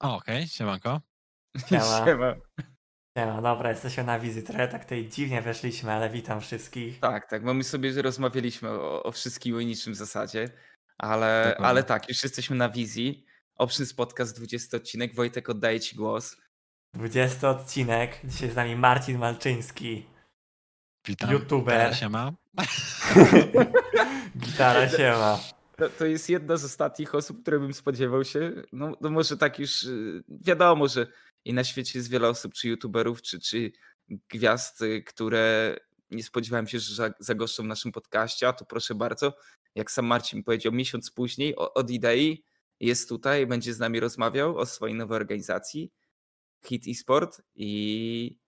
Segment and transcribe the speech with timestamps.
[0.00, 1.00] O, okej, siemanko.
[1.68, 2.04] Siema.
[2.04, 2.34] Siema.
[3.18, 4.42] Siema, dobra, jesteśmy na wizji.
[4.42, 7.00] Trochę tak tutaj dziwnie weszliśmy, ale witam wszystkich.
[7.00, 10.48] Tak, tak, bo my sobie rozmawialiśmy o, o wszystkim i niczym w zasadzie,
[10.98, 11.66] ale, Dokładnie.
[11.66, 13.26] ale tak, już jesteśmy na wizji.
[13.58, 15.14] Options Podcast 20 odcinek.
[15.14, 16.36] Wojtek, oddaję Ci głos.
[16.94, 18.20] 20 odcinek.
[18.24, 20.06] Dzisiaj z nami Marcin Malczyński.
[21.06, 21.30] Witam.
[21.30, 21.96] YouTuber.
[21.96, 22.32] Siema.
[24.38, 25.38] Gitara siema.
[25.80, 28.62] To, to jest jedna z ostatnich osób, które bym spodziewał się.
[28.72, 31.06] No, no może tak już y, wiadomo, że
[31.44, 33.72] i na świecie jest wiele osób, czy youtuberów, czy, czy
[34.28, 35.76] gwiazd, y, które
[36.10, 39.36] nie spodziewałem się, że za- zagoszczą w naszym podcaście, a tu proszę bardzo,
[39.74, 42.44] jak sam Marcin powiedział, miesiąc później od idei
[42.80, 45.92] jest tutaj, będzie z nami rozmawiał o swojej nowej organizacji
[46.64, 48.38] Hit eSport i,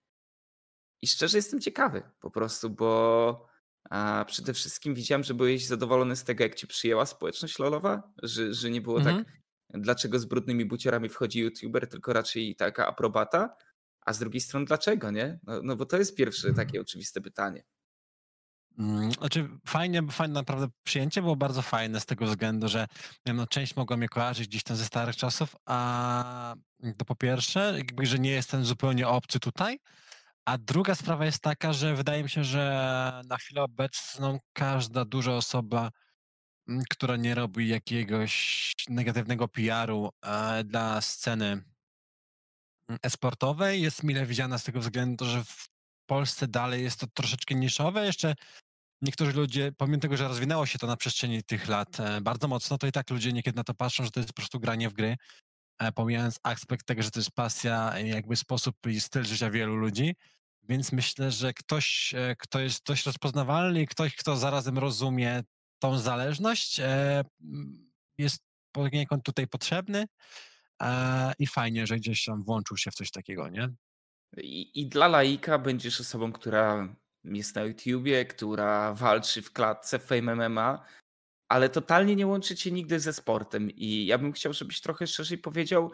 [1.03, 3.52] i szczerze jestem ciekawy po prostu, bo
[3.93, 8.55] a przede wszystkim widziałem, że byłeś zadowolony z tego, jak cię przyjęła społeczność lolowa, że,
[8.55, 9.25] że nie było Mhm.
[9.25, 9.35] tak,
[9.71, 13.57] dlaczego z brudnymi buciorami wchodzi youtuber, tylko raczej taka aprobata,
[14.01, 15.39] a z drugiej strony dlaczego, nie?
[15.43, 17.65] No, no bo to jest pierwsze takie oczywiste pytanie.
[18.79, 22.87] Mm, Znaczy fajnie, fajne naprawdę przyjęcie było bardzo fajne z tego względu, że
[23.27, 26.55] wiem, no, część mogła mnie kojarzyć gdzieś tam ze starych czasów, a
[26.99, 29.79] to po pierwsze, jakby, że nie jestem zupełnie obcy tutaj,
[30.45, 35.33] a druga sprawa jest taka, że wydaje mi się, że na chwilę obecną każda duża
[35.33, 35.91] osoba,
[36.91, 41.63] która nie robi jakiegoś negatywnego PR-u e, dla sceny
[43.03, 45.69] esportowej jest mile widziana z tego względu, że w
[46.07, 48.07] Polsce dalej jest to troszeczkę niszowe.
[48.07, 48.35] Jeszcze
[49.03, 52.79] niektórzy ludzie, pomimo tego, że rozwinęło się to na przestrzeni tych lat e, bardzo mocno,
[52.79, 54.93] to i tak ludzie niekiedy na to patrzą, że to jest po prostu granie w
[54.93, 55.17] gry,
[55.95, 60.15] pomijając aspekt tego, że to jest pasja, jakby sposób i styl życia wielu ludzi.
[60.69, 65.43] Więc myślę, że ktoś, e, kto jest dość rozpoznawalny ktoś, kto zarazem rozumie
[65.79, 70.07] tą zależność, e, m, jest poniekąd tutaj potrzebny
[70.83, 73.69] e, i fajnie, że gdzieś tam włączył się w coś takiego, nie?
[74.37, 76.89] I, I dla laika będziesz osobą, która
[77.25, 80.85] jest na YouTubie, która walczy w klatce Fame MMA,
[81.53, 83.71] ale totalnie nie łączy cię nigdy ze sportem.
[83.71, 85.91] I ja bym chciał, żebyś trochę szerzej powiedział,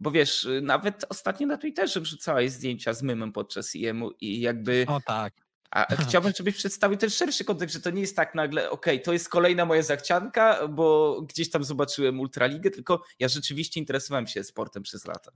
[0.00, 4.84] bo wiesz, y, nawet ostatnio na Twitterze wrzucałeś zdjęcia z mymem podczas IEM-u i jakby...
[4.88, 5.34] O tak.
[5.70, 9.12] A chciałbym, żebyś przedstawił ten szerszy kontekst, że to nie jest tak nagle, okej, to
[9.12, 14.82] jest kolejna moja zachcianka, bo gdzieś tam zobaczyłem Ultraligę, tylko ja rzeczywiście interesowałem się sportem
[14.82, 15.32] przez lata.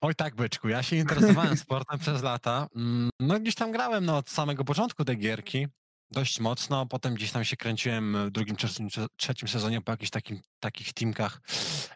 [0.00, 2.68] Oj tak, byczku, ja się interesowałem sportem przez lata.
[2.76, 5.66] Mm, No gdzieś tam grałem no, od samego początku tej gierki,
[6.10, 8.56] dość mocno, potem gdzieś tam się kręciłem w drugim,
[9.16, 11.40] trzecim, sezonie po jakichś takim, takich teamkach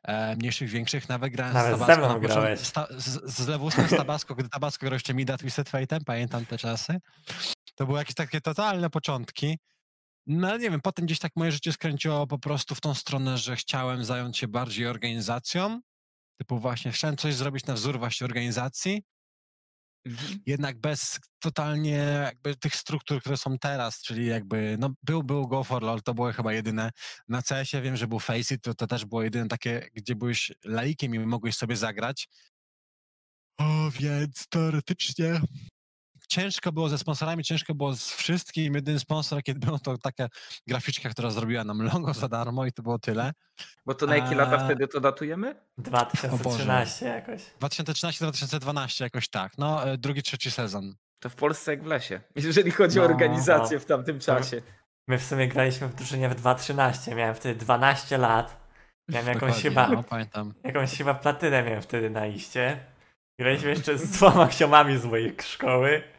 [0.02, 2.64] e, mniejszych, większych, nawet grałem Nawet z Tabasco na początku,
[3.00, 7.00] z, z, Lewusem z Tabasco, gdy Tabasco grał jeszcze Mida Twisted Fate'em, pamiętam te czasy.
[7.74, 9.58] To były jakieś takie totalne początki.
[10.26, 13.38] No ale nie wiem, potem gdzieś tak moje życie skręciło po prostu w tą stronę,
[13.38, 15.80] że chciałem zająć się bardziej organizacją,
[16.38, 19.02] typu właśnie chciałem coś zrobić na wzór właśnie organizacji,
[20.46, 25.64] jednak bez totalnie jakby tych struktur, które są teraz, czyli jakby, no był, był Go
[25.64, 26.90] for LOL, to było chyba jedyne.
[27.28, 31.14] Na CS-ie wiem, że był Faceit, to, to też było jedyne takie, gdzie byłeś laikiem
[31.14, 32.28] i mogłeś sobie zagrać.
[33.58, 35.40] O, więc teoretycznie
[36.34, 38.74] ciężko było ze sponsorami, ciężko było z wszystkim.
[38.74, 40.28] Jedyny sponsor, jaki był, to taka
[40.66, 43.32] graficzka, która zrobiła nam logo za darmo i to było tyle.
[43.86, 45.54] Bo to na jakie lata wtedy to datujemy?
[45.78, 47.42] 2013 jakoś.
[47.60, 50.94] 2013-2012 jakoś tak, no e, drugi, trzeci sezon.
[51.22, 53.80] To w Polsce jak w lesie, jeżeli chodzi o No, organizację no.
[53.80, 54.62] w tamtym czasie.
[55.08, 57.14] My w sumie graliśmy w drużynie w 2013.
[57.14, 58.64] Miałem wtedy 12 lat.
[59.08, 60.54] Miałem jakąś chyba, no, pamiętam.
[60.64, 62.80] jakąś chyba platynę miałem wtedy na iście.
[63.38, 66.13] Graliśmy jeszcze z dwoma ksiomami z mojej szkoły.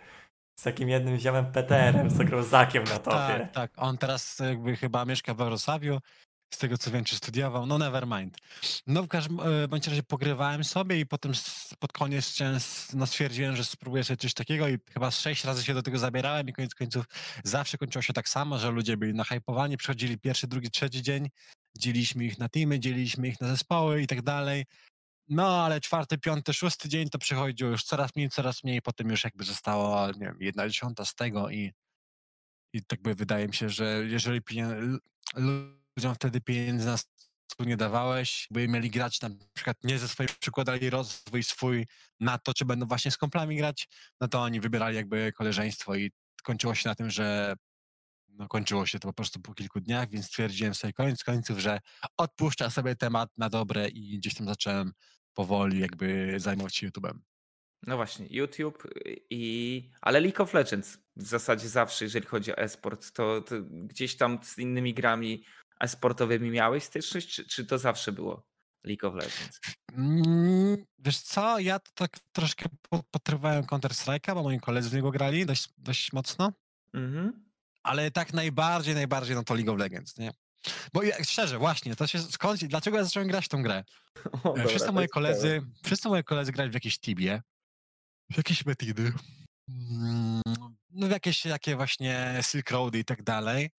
[0.55, 3.39] Z takim jednym ziomem PTR-em, z Grozakiem na topie.
[3.39, 3.71] Tak, tak.
[3.77, 5.99] On teraz jakby chyba mieszka we Wrocławiu.
[6.53, 7.65] Z tego co wiem, czy studiował.
[7.65, 8.37] No never mind.
[8.87, 11.31] No w każdym e, bądź razie pogrywałem sobie i potem
[11.79, 12.39] pod koniec
[12.93, 16.49] no, stwierdziłem, że spróbuję sobie coś takiego i chyba sześć razy się do tego zabierałem
[16.49, 17.05] i koniec końców
[17.43, 21.29] zawsze kończyło się tak samo, że ludzie byli nahypowani, przychodzili pierwszy, drugi, trzeci dzień,
[21.77, 24.65] dzieliliśmy ich na teamy, dzieliliśmy ich na zespoły i tak dalej.
[25.27, 29.23] No, ale czwarty, piąty, szósty dzień to przychodziło już coraz mniej, coraz mniej, potem już
[29.23, 31.73] jakby zostało, nie wiem, jedna dziesiąta z tego i
[32.73, 34.41] i tak by wydaje mi się, że jeżeli
[35.35, 40.29] ludziom wtedy pieniędzy na stół nie dawałeś, by mieli grać na przykład nie ze swoim
[40.39, 41.87] przykładali rozwój swój
[42.19, 43.87] na to, czy będą właśnie z komplami grać,
[44.21, 46.11] no to oni wybierali jakby koleżeństwo i
[46.43, 47.55] kończyło się na tym, że
[48.37, 51.79] no kończyło się to po prostu po kilku dniach, więc stwierdziłem sobie koniec końców, że
[52.17, 54.91] odpuszczę sobie temat na dobre i gdzieś tam zacząłem
[55.33, 57.19] powoli jakby zajmować się YouTube'em.
[57.87, 58.83] No właśnie, YouTube
[59.29, 59.89] i.
[60.01, 64.39] Ale League of Legends w zasadzie zawsze, jeżeli chodzi o esport, to, to gdzieś tam
[64.43, 65.43] z innymi grami
[65.81, 68.47] esportowymi miałeś styczność, czy, czy to zawsze było?
[68.83, 69.59] League of Legends?
[69.93, 75.11] Mm, Wiesz co, ja to tak troszkę po- potrywałem Counter-Strike'a, bo moi koledzy z niego
[75.11, 76.53] grali dość, dość mocno,
[76.93, 77.45] Mhm.
[77.85, 80.31] Ale tak najbardziej, najbardziej no to League of Legends, nie?
[80.93, 83.83] Bo szczerze, właśnie, to się skąd, dlaczego ja zacząłem grać w tą grę?
[84.33, 87.41] O, dobra, wszyscy koledzy, wszyscy moi koledzy grali w jakieś Tibie,
[88.31, 89.13] w jakieś Metidy,
[89.69, 90.41] mm,
[90.89, 93.69] no w jakieś takie właśnie Silk Roady i tak dalej.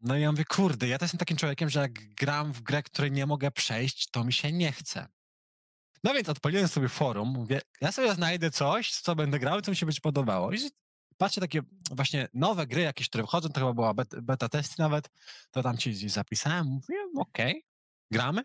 [0.00, 2.82] No i ja mówię, kurde, ja też jestem takim człowiekiem, że jak gram w grę,
[2.82, 5.08] której nie mogę przejść, to mi się nie chce.
[6.04, 9.76] No więc odpaliłem sobie forum, mówię, ja sobie znajdę coś, co będę grał co mi
[9.76, 10.52] się będzie podobało.
[10.52, 10.58] I
[11.16, 11.60] patrzę takie
[11.90, 15.10] właśnie nowe gry jakieś, które wchodzą, to chyba była beta, beta testy nawet,
[15.50, 17.64] to tam ci zapisałem, mówię, okej,
[18.10, 18.42] gramy.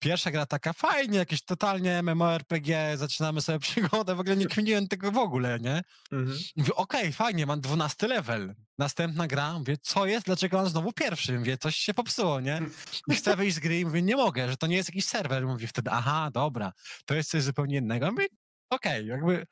[0.00, 5.12] Pierwsza gra taka fajnie, jakieś totalnie MMORPG, zaczynamy sobie przygodę, w ogóle nie kminiłem tego
[5.12, 5.82] w ogóle, nie?
[6.12, 6.38] Mhm.
[6.56, 8.54] Mówię, okej, fajnie, mam 12 level.
[8.78, 11.38] Następna gra, mówię, co jest, dlaczego mam znowu pierwszy?
[11.38, 12.62] Mówię, coś się popsuło, nie?
[13.08, 15.46] I chcę wyjść z gry i mówię, nie mogę, że to nie jest jakiś serwer.
[15.46, 16.72] Mówię wtedy, aha, dobra,
[17.04, 18.12] to jest coś zupełnie innego.
[18.12, 18.26] Mówię,
[18.70, 19.46] okej, jakby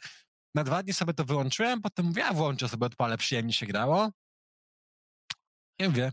[0.56, 4.10] na dwa dni sobie to wyłączyłem, potem mówię, a włączę sobie, odpalę, przyjemnie się grało.
[5.78, 6.12] I mówię,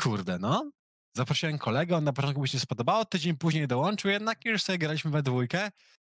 [0.00, 0.70] kurde, no.
[1.16, 4.62] Zaprosiłem kolegę, on na początku mu się nie spodobało, tydzień później dołączył jednak i już
[4.62, 5.70] sobie graliśmy we dwójkę.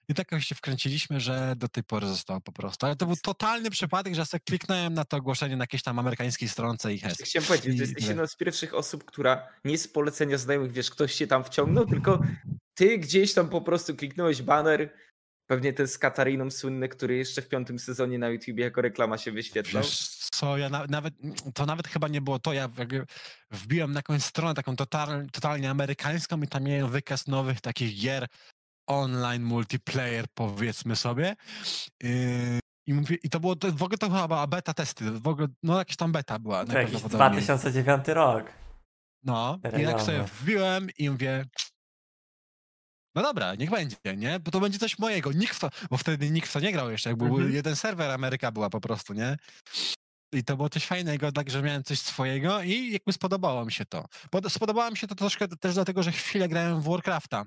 [0.10, 2.86] I tak się wkręciliśmy, że do tej pory zostało po prostu.
[2.86, 6.50] Ale to był totalny przypadek, że sobie kliknąłem na to ogłoszenie na jakiejś tam amerykańskiej
[6.50, 7.18] stronce i hes.
[7.24, 10.92] Chciałem powiedzieć, I że jesteś jedną z pierwszych osób, która nie z polecenia znajomych, wiesz,
[10.92, 12.20] ktoś cię tam wciągnął, tylko
[12.74, 14.94] ty gdzieś tam po prostu kliknąłeś banner,
[15.48, 19.32] pewnie ten z Katariną słynny, który jeszcze w piątym sezonie na YouTube jako reklama się
[19.32, 19.84] wyświetlał.
[19.84, 21.14] Wiesz co, ja na, nawet,
[21.54, 23.06] to nawet chyba nie było to, ja jakby
[23.52, 28.28] wbiłem na jakąś stronę taką total, totalnie amerykańską i tam miałem wykaz nowych takich gier
[28.88, 31.36] online multiplayer, powiedzmy sobie.
[32.04, 35.48] Yy, I, mówię, I to było, to, w ogóle to chyba beta testy, w ogóle,
[35.64, 36.66] no jakaś tam beta była.
[36.66, 37.44] To jakiś najprawdopodobniej.
[37.44, 38.52] 2009 rok.
[39.24, 40.04] No, i jak Rejowy.
[40.04, 41.46] sobie wbiłem i mówię,
[43.16, 44.40] no dobra, niech będzie, nie?
[44.40, 45.32] Bo to będzie coś mojego.
[45.32, 47.54] Nikt to, bo wtedy nikt to nie grał jeszcze, jak był Mhm.
[47.54, 49.38] jeden serwer, Ameryka była po prostu, nie?
[50.34, 53.86] I to było coś fajnego, tak, że miałem coś swojego i jakby spodobało mi się
[53.86, 54.06] to.
[54.32, 57.46] Pod, spodobało mi się to troszkę też dlatego, że chwilę grałem w Warcrafta.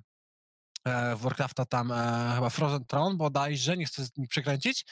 [0.84, 4.84] E, w Warcrafta tam e, chyba Frozen Throne bodajże, nie chcę nim przekręcić.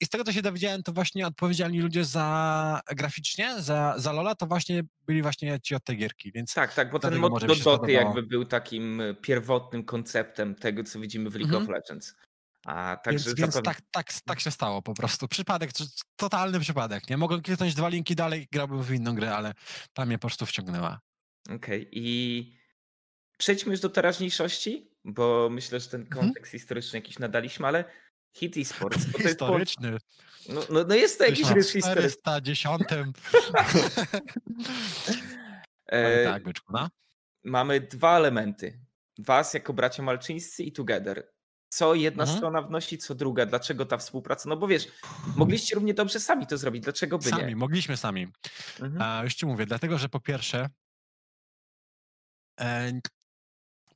[0.00, 4.34] I z tego, co się dowiedziałem, to właśnie odpowiedzialni ludzie za graficznie, za, za Lola,
[4.34, 7.54] to właśnie byli właśnie ci od tej gierki, więc Tak, tak, bo ten mod do
[7.54, 11.62] mi Doty jakby był takim y, pierwotnym konceptem tego, co widzimy w League Mhm.
[11.62, 12.14] of Legends.
[12.66, 13.74] A Więc, także więc zapewne...
[13.74, 15.28] tak, tak, tak się stało po prostu.
[15.28, 15.84] Przypadek, to-
[16.16, 17.10] totalny przypadek.
[17.10, 19.54] Nie mogłem kliknąć dwa linki dalej, grałbym w inną grę, ale
[19.92, 21.00] tam mnie po prostu wciągnęła.
[21.54, 22.58] Okej, i
[23.38, 26.20] przejdźmy już do teraźniejszości, bo myślę, że ten Mhm.
[26.26, 27.84] kontekst historyczny jakiś nadaliśmy, ale
[28.36, 29.04] Hit Esports.
[29.06, 29.96] bo to jest Historyczny.
[30.48, 32.10] No, no, no jest to jakiś rys historyczny.
[32.10, 32.82] 410.
[35.86, 36.88] E, tak, byczku, no.
[37.44, 38.80] Mamy dwa elementy.
[39.18, 41.32] Was jako bracia malczyńscy i Together.
[41.68, 42.38] Co jedna Mhm.
[42.38, 43.46] strona wnosi, co druga.
[43.46, 44.48] Dlaczego ta współpraca?
[44.48, 44.88] No bo wiesz,
[45.36, 46.82] mogliście równie dobrze sami to zrobić.
[46.82, 47.56] Dlaczego by Sami, nie?
[47.56, 48.28] mogliśmy sami.
[48.80, 49.02] Mhm.
[49.02, 50.68] A już ci mówię, dlatego, że po pierwsze
[52.60, 52.92] e,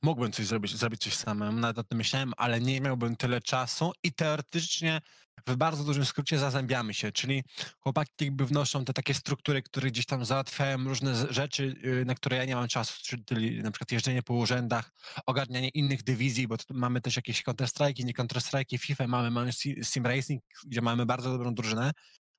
[0.01, 3.91] mógłbym coś zrobić, zrobić coś samemu, nawet o tym myślałem, ale nie miałbym tyle czasu
[4.03, 5.01] i teoretycznie
[5.47, 7.43] w bardzo dużym skrócie zazębiamy się, czyli
[7.79, 12.37] chłopaki jakby wnoszą te takie struktury, które gdzieś tam załatwiają różne rzeczy, y, na które
[12.37, 14.91] ja nie mam czasu, czyli na przykład jeżdżenie po urzędach,
[15.25, 20.43] ogarnianie innych dywizji, bo mamy też jakieś Counter-Strike'i, nie Counter-Strike'i, FIFA, mamy, mamy Sim- Racing,
[20.65, 21.91] gdzie mamy bardzo dobrą drużynę,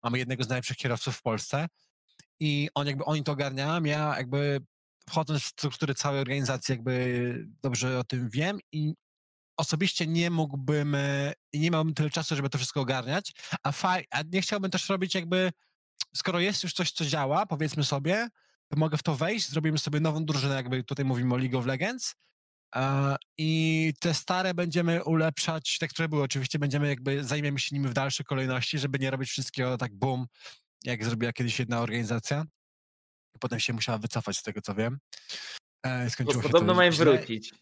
[0.02, 1.66] mamy jednego z najlepszych kierowców w Polsce
[2.40, 4.60] i on jakby oni to ogarniają, ja jakby
[5.08, 8.94] wchodząc w struktury całej organizacji jakby dobrze o tym wiem i
[9.56, 14.22] osobiście nie mógłbym, e, nie miałbym tyle czasu, żeby to wszystko ogarniać, a, faj, a
[14.22, 15.50] nie chciałbym też robić jakby,
[16.14, 18.28] skoro jest już coś, co działa, powiedzmy sobie,
[18.68, 21.66] to mogę w to wejść, zrobimy sobie nową drużynę, jakby tutaj mówimy o League of
[21.66, 22.14] Legends
[23.38, 27.92] i te stare będziemy ulepszać, te, które były oczywiście, będziemy jakby, zajmiemy się nimi w
[27.94, 30.26] dalszej kolejności, żeby nie robić wszystkiego tak boom,
[30.84, 32.44] jak zrobiła kiedyś jedna organizacja.
[33.38, 34.98] Potem się musiała wycofać z tego, co wiem.
[35.86, 37.04] E, Bo skończyło się podobno to mają źle.
[37.04, 37.54] wrócić.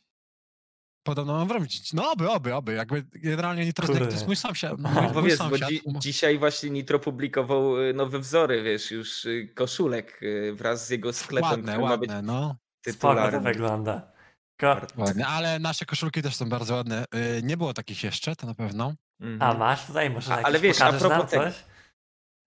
[1.06, 1.92] Podobno mam wrócić.
[1.92, 2.72] No oby, oby, oby.
[2.74, 4.78] Jakby generalnie Nitro to jest mój sąsiad.
[4.78, 5.68] No, Mój, Bo mój wiesz, bo sąsiad.
[5.70, 10.90] dzi- dzisiaj właśnie Nitro publikował y, nowe wzory, wiesz, już y, koszulek y, wraz z
[10.90, 12.56] jego sklepem, ładne, ładne, no.
[12.84, 13.40] To tytularny.
[13.40, 14.12] wygląda.
[14.96, 17.04] Ładne, ale nasze koszulki też są bardzo ładne.
[17.42, 18.94] Nie było takich jeszcze, to na pewno.
[19.20, 19.42] Mhm.
[19.50, 21.50] A masz tutaj, może A- ale wiesz, a propos tego-?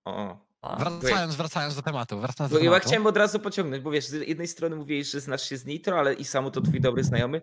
[0.05, 0.48] O.
[0.63, 2.19] Wracając, wracając do tematu.
[2.19, 2.87] Wracając Bo do ja tematu.
[2.87, 5.99] chciałem od razu pociągnąć, bo wiesz, z jednej strony mówiłeś, że znasz się z Nitro,
[5.99, 7.41] ale i Samu to twój dobry znajomy,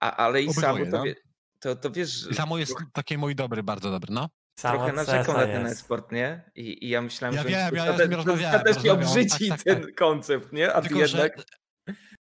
[0.00, 1.02] a, ale i Samu to, no.
[1.02, 1.14] wie,
[1.60, 4.28] to, to wiesz, I samo jest taki mój dobry, bardzo dobry, no.
[4.58, 6.50] samo trochę narzekał na ten e-sport, nie?
[6.54, 9.08] I, I ja myślałem, Ja że wiem, ja to z nim to rozmawiałem, ostatecznie rozmawiałem,
[9.08, 10.72] obrzydzi tak, tak, ten koncept, nie?
[10.72, 11.44] A ty Tylko, jednak...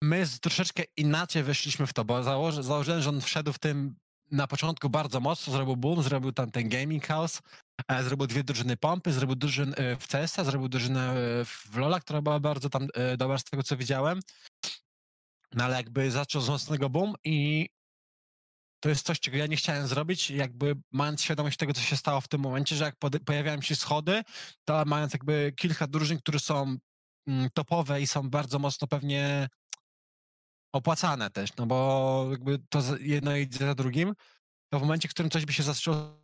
[0.04, 3.96] my z troszeczkę inaczej weszliśmy w to, bo założy, założyłem, że on wszedł w tym
[4.32, 7.42] na początku bardzo mocno, zrobił boom, zrobił tam ten gaming house,
[7.88, 12.00] e, zrobił dwie drużyny pompy, zrobił drużynę e, w CS-a, zrobił drużynę e, w LoL'a,
[12.00, 14.20] która była bardzo tam dobra z tego, co widziałem.
[15.54, 17.70] No ale jakby zaczął z mocnego boom i
[18.80, 22.22] to jest coś, czego ja nie chciałem zrobić, jakby mając świadomość tego, co się stało
[22.22, 22.96] w tym momencie, że jak
[23.26, 24.24] pojawiają się schody,
[24.66, 26.78] to mając jakby kilka drużyn, które są
[27.28, 29.48] mm, topowe i są bardzo mocno pewnie
[30.74, 34.14] opłacane też, no bo jakby to jedno idzie za drugim,
[34.74, 36.20] to w momencie, w którym coś by się zaczęło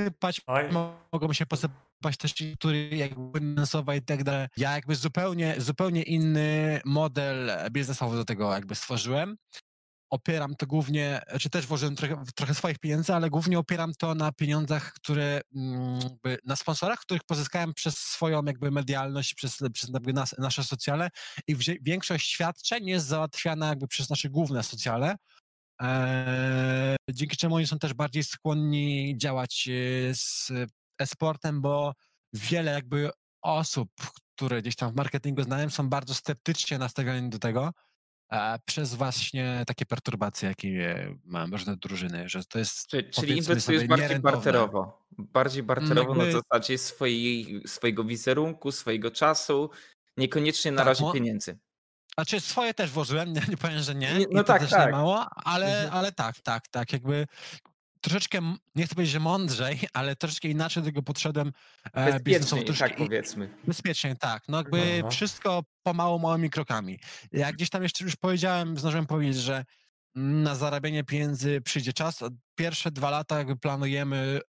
[0.00, 0.64] sypać, Oj,
[1.12, 4.48] mogą się posypać też ci, który jakby finansowe i tak dalej.
[4.56, 9.36] Ja jakby zupełnie, zupełnie inny model biznesowy do tego jakby stworzyłem.
[10.10, 14.32] Opieram to głównie, czy też włożyłem trochę, trochę swoich pieniędzy, ale głównie opieram to na
[14.32, 20.12] pieniądzach, które mm, jakby na sponsorach, których pozyskałem przez swoją jakby medialność, przez, przez jakby
[20.12, 21.08] nas, nasze socjale
[21.48, 25.16] i większość świadczeń jest załatwiana jakby przez nasze główne socjale,
[25.80, 30.52] Eee, dzięki czemu oni są też bardziej skłonni działać e, z
[30.98, 31.92] e-sportem, bo
[32.32, 33.10] wiele jakby
[33.42, 33.88] osób,
[34.36, 37.70] które gdzieś tam w marketingu znałem, są bardzo sceptycznie nastawione do tego,
[38.32, 43.84] e, przez właśnie takie perturbacje, jakie mają różne drużyny, że to jest Czyli, czyli inwestujesz
[43.86, 44.36] bardziej nierentowne.
[44.36, 45.06] barterowo.
[45.18, 49.70] Bardziej barterowo na jakby- zasadzie swojej, swojego wizerunku, swojego czasu,
[50.16, 51.58] niekoniecznie na Tak, razie pieniędzy.
[52.14, 54.20] Znaczy swoje też włożyłem, nie, nie powiem, że nie.
[54.20, 54.86] I no to tak, też tak.
[54.86, 55.94] nie mało, ale, Mhm.
[55.98, 57.26] ale tak, tak, tak, jakby
[58.10, 58.40] troszeczkę,
[58.74, 61.52] nie chcę powiedzieć, że mądrzej, ale troszeczkę inaczej do tego podszedłem
[61.92, 62.22] e, biznesowo.
[62.22, 63.48] Bezpiecznie, Troszeczkę tak powiedzmy.
[63.64, 64.42] Bezpiecznie, tak.
[64.48, 65.10] No jakby Aha.
[65.10, 66.98] wszystko pomału, małymi krokami.
[67.32, 69.64] Jak gdzieś tam jeszcze już powiedziałem, zdążyłem powiedzieć, że
[70.14, 72.24] na zarabianie pieniędzy przyjdzie czas.
[72.54, 74.40] Pierwsze dwa lata jakby planujemy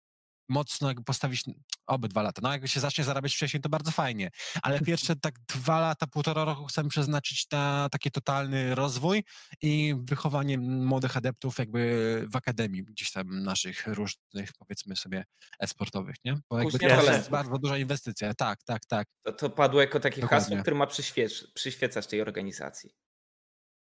[0.49, 1.45] mocno jakby postawić,
[1.87, 4.31] oby dwa lata, no jakby się zacznie zarabiać wcześniej, to bardzo fajnie,
[4.63, 9.25] ale pierwsze tak dwa lata, półtora roku chcemy przeznaczyć na taki totalny rozwój
[9.63, 15.25] i wychowanie młodych adeptów jakby w akademii gdzieś tam naszych różnych, powiedzmy sobie,
[15.61, 16.39] e-sportowych, nie?
[16.51, 19.09] Bo jakby to jest bardzo duża inwestycja, tak, tak, tak.
[19.23, 20.61] To, to padło jako takie hasło, Dokładnie.
[20.63, 22.91] które ma przyświec- przyświecać tej organizacji.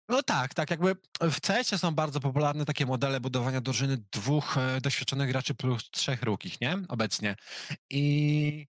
[0.10, 4.82] No tak, tak, jakby w CS są bardzo popularne takie modele budowania drużyny dwóch e,
[4.82, 6.78] doświadczonych graczy plus trzech rukich, nie?
[6.88, 7.36] Obecnie.
[7.90, 8.68] I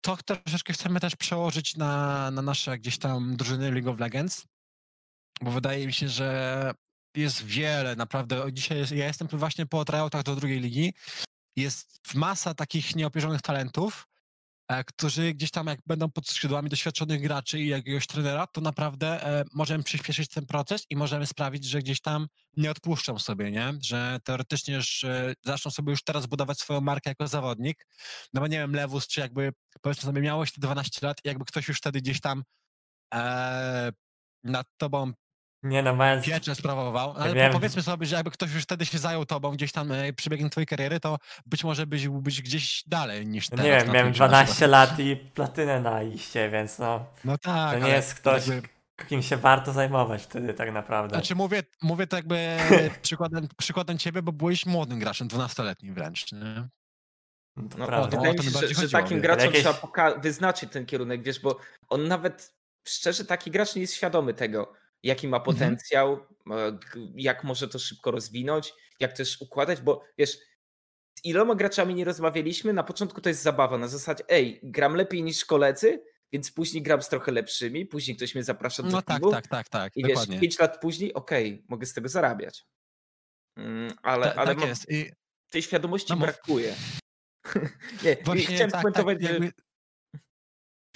[0.00, 4.46] to troszeczkę chcemy też przełożyć na, na nasze gdzieś tam drużyny League of Legends,
[5.42, 6.70] bo wydaje mi się, że
[7.16, 8.52] jest wiele, naprawdę.
[8.52, 10.94] Dzisiaj jest, ja jestem właśnie po tryoutach do drugiej ligi.
[11.56, 14.06] Jest masa takich nieopierzonych talentów,
[14.86, 19.44] którzy gdzieś tam jak będą pod skrzydłami doświadczonych graczy i jakiegoś trenera, to naprawdę e,
[19.54, 23.72] możemy przyspieszyć ten proces i możemy sprawić, że gdzieś tam nie odpuszczą sobie, nie?
[23.82, 27.86] Że teoretycznie już e, zaczną sobie już teraz budować swoją markę jako zawodnik.
[28.32, 31.44] No bo nie wiem, Lewus, czy jakby powiedzmy sobie miałeś te 12 lat i jakby
[31.44, 32.42] ktoś już wtedy gdzieś tam
[33.14, 33.92] e,
[34.44, 35.12] nad tobą
[35.64, 36.24] nie no, mając...
[36.24, 37.52] pieczę sprawował, ale wiem.
[37.52, 40.50] po- powiedzmy sobie, że jakby ktoś już wtedy się zajął tobą gdzieś tam e, przebiegiem
[40.50, 43.66] twojej kariery, to być może byś byś gdzieś dalej niż No teraz.
[43.72, 44.70] nie wiem, miałem Twitchu na 12 przykład.
[44.70, 48.68] lat i platynę na iście, więc no, No tak, to nie jest ktoś, jakby-
[49.08, 51.16] kim się warto zajmować wtedy tak naprawdę.
[51.16, 52.56] Znaczy mówię, mówię to jakby
[53.02, 56.68] przykładem, przykładem ciebie, bo byłeś młodym graczem, 12-letnim wręcz, nie?
[57.56, 58.16] No No, prawda.
[58.16, 61.58] wydaje to mi się, że, że takim graczom Jakieś- trzeba wyznaczyć ten kierunek, wiesz, bo
[61.88, 62.54] on nawet,
[62.88, 64.72] szczerze, taki gracz nie jest świadomy tego,
[65.04, 65.54] jaki ma Mhm.
[65.54, 66.26] potencjał,
[66.94, 70.38] g- jak może to szybko rozwinąć, jak też układać, bo wiesz,
[71.18, 75.22] z iloma graczami nie rozmawialiśmy, na początku to jest zabawa, na zasadzie, ej, gram lepiej
[75.22, 79.22] niż koledzy, więc później gram z trochę lepszymi, później ktoś mnie zaprasza do No tak,
[79.30, 80.40] tak, tak, tak, i wiesz, dokładnie.
[80.40, 82.64] 5 lat później, okej, mogę z tego zarabiać.
[83.56, 84.90] Mm, Ale, Ta, ale tak jest.
[84.90, 85.10] I
[85.50, 86.74] tej świadomości No brakuje.
[88.04, 89.52] nie, właśnie chciałem tak, tak, jakby,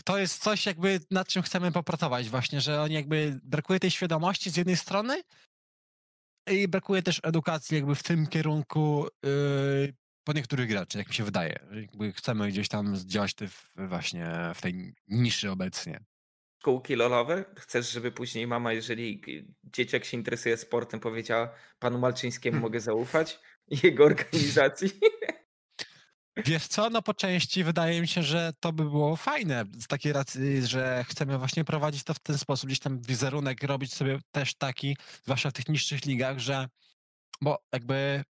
[0.08, 4.50] to jest coś jakby nad czym chcemy popracować właśnie, że oni jakby brakuje tej świadomości
[4.50, 5.22] z jednej strony
[6.50, 11.24] i brakuje też edukacji jakby w tym kierunku yy, po niektórych graczy, jak mi się
[11.24, 11.58] wydaje.
[11.72, 16.00] Jakby chcemy gdzieś tam działać w, właśnie w tej niszy obecnie.
[16.60, 17.44] szkółki lolowe?
[17.58, 19.22] Chcesz, żeby później mama, jeżeli
[19.64, 22.62] dzieciak się interesuje sportem, powiedziała panu Malczyńskiemu Hmm.
[22.62, 23.40] mogę zaufać
[23.84, 24.90] jego organizacji?
[26.44, 30.12] Wiesz co, no po części wydaje mi się, że to by było fajne z takiej
[30.12, 34.54] racji, że chcemy właśnie prowadzić to w ten sposób, gdzieś tam wizerunek robić sobie też
[34.54, 36.68] taki, zwłaszcza w tych niższych ligach, że
[37.40, 38.24] bo jakby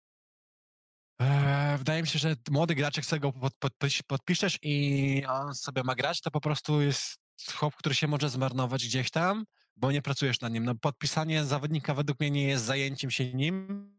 [1.20, 3.72] e, wydaje mi się, że młody gracz, jak sobie go pod, pod,
[4.06, 7.18] podpiszesz i on sobie ma grać, to po prostu jest
[7.54, 9.44] chłop, który się może zmarnować gdzieś tam,
[9.76, 10.64] bo nie pracujesz na nim.
[10.64, 13.90] No podpisanie zawodnika według mnie nie jest zajęciem się nim,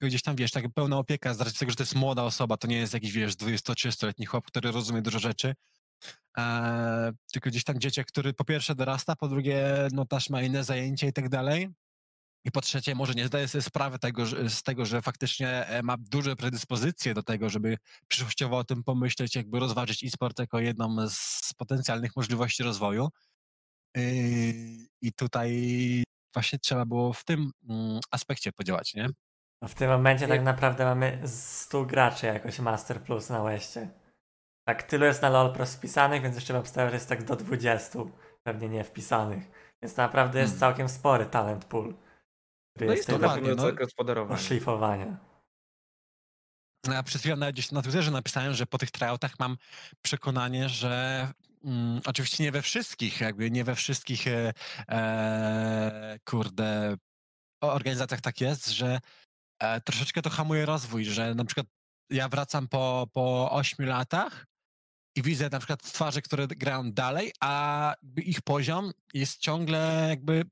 [0.00, 2.66] gdzieś tam, wiesz, tak pełna opieka, z racji tego, że to jest młoda osoba, to
[2.66, 5.54] nie jest jakiś, wiesz, 20-30-letni chłop, który rozumie dużo rzeczy,
[6.38, 10.64] e, tylko gdzieś tam dzieciak, który po pierwsze dorasta, po drugie no też ma inne
[10.64, 11.68] zajęcia i tak dalej.
[12.44, 15.82] I po trzecie, może nie zdaje sobie sprawy tego, że, z tego, że faktycznie e,
[15.82, 17.76] ma duże predyspozycje do tego, żeby
[18.08, 23.08] przyszłościowo o tym pomyśleć, jakby rozważyć e-sport jako jedną z potencjalnych możliwości rozwoju.
[24.02, 26.02] Yy, I tutaj
[26.34, 29.08] właśnie trzeba było w tym mm, aspekcie podziałać, nie?
[29.62, 33.88] No w tym momencie tak naprawdę mamy 100 graczy jakoś Master Plus na Westie.
[34.68, 37.36] Tak, tylu jest na LoL Pro wpisanych, więc jeszcze bym obstawiał, że jest tak do
[37.36, 37.98] 20
[38.42, 39.50] pewnie nie wpisanych.
[39.82, 40.60] Więc naprawdę jest Hmm.
[40.60, 41.94] całkiem spory talent pool.
[42.76, 43.72] Który No jest jest to pewno no.
[43.72, 44.40] gospodarowanie.
[44.40, 45.16] szlifowania.
[46.86, 49.56] No, Ja przed chwilą nawet gdzieś na Twitterze napisałem, że po tych tryoutach mam
[50.02, 51.28] przekonanie, że
[51.64, 54.52] mm, oczywiście nie we wszystkich, jakby nie we wszystkich e,
[54.88, 56.96] e, kurde
[57.60, 59.00] organizacjach tak jest, że
[59.58, 61.66] e, troszeczkę to hamuje rozwój, że na przykład
[62.10, 64.46] ja wracam po, po 8 latach
[65.16, 70.44] i widzę na przykład twarze, które grają dalej, a ich poziom jest ciągle jakby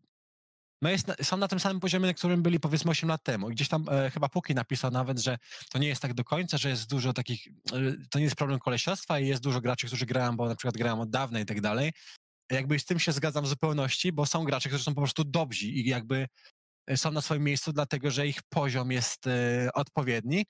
[0.82, 3.50] no jest, są na tym samym poziomie, na którym byli powiedzmy 8 lat temu.
[3.50, 5.38] I Gdzieś tam e, chyba Puki napisał nawet, że
[5.70, 7.52] to nie jest tak do końca, że jest dużo takich, e,
[8.10, 11.00] to nie jest problem kolesiostwa i jest dużo graczy, którzy grają, bo na przykład grają
[11.00, 11.92] od dawna i tak dalej.
[12.50, 15.66] Jakby z tym się zgadzam w zupełności, bo są gracze, którzy są po prostu dobrzy
[15.66, 16.28] i jakby
[16.86, 20.44] e, są na swoim miejscu, dlatego że ich poziom jest e, odpowiedni,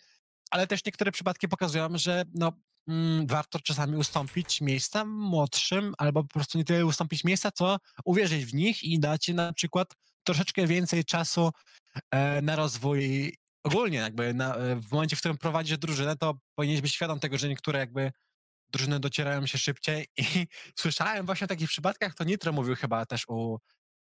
[0.50, 2.52] ale też niektóre przypadki pokazują, że no,
[2.88, 8.44] mm, warto czasami ustąpić miejsca młodszym, albo po prostu nie tyle ustąpić miejsca, co uwierzyć
[8.44, 9.94] w nich i dać na przykład
[10.26, 11.50] troszeczkę więcej czasu
[12.10, 16.82] e, na rozwój ogólnie, jakby na, e, w momencie, w którym prowadzisz drużynę, to powinieneś
[16.82, 18.12] być świadom tego, że niektóre jakby
[18.70, 20.46] drużyny docierają się szybciej i
[20.80, 23.58] słyszałem właśnie o takich przypadkach, to Nitro mówił chyba też u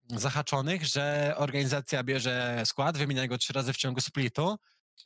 [0.07, 4.55] zahaczonych, że organizacja bierze skład, wymienia go trzy razy w ciągu splitu,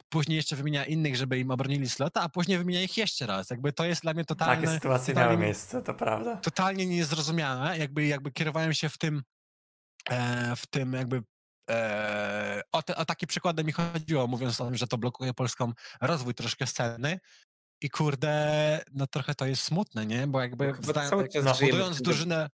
[0.10, 3.50] później jeszcze wymienia innych, żeby im obronili slota, a później wymienia ich jeszcze raz.
[3.50, 4.56] Jakby to jest dla mnie totalne...
[4.56, 6.38] Takie sytuacje totalnie miały mi- miejsce, to prawda.
[6.38, 9.24] totalnie niezrozumiałe, jakby, jakby kierowałem się w tym,
[10.56, 11.24] w tym jakby
[11.70, 15.74] e, o, te, o takie przykłady mi chodziło, mówiąc o tym, że to blokuje polską
[16.02, 17.20] rozwój troszkę sceny
[17.82, 20.28] i kurde, no trochę to jest smutne, nie?
[20.28, 22.50] Bo jakby No chyba zda- cały czas no, w budując drużynę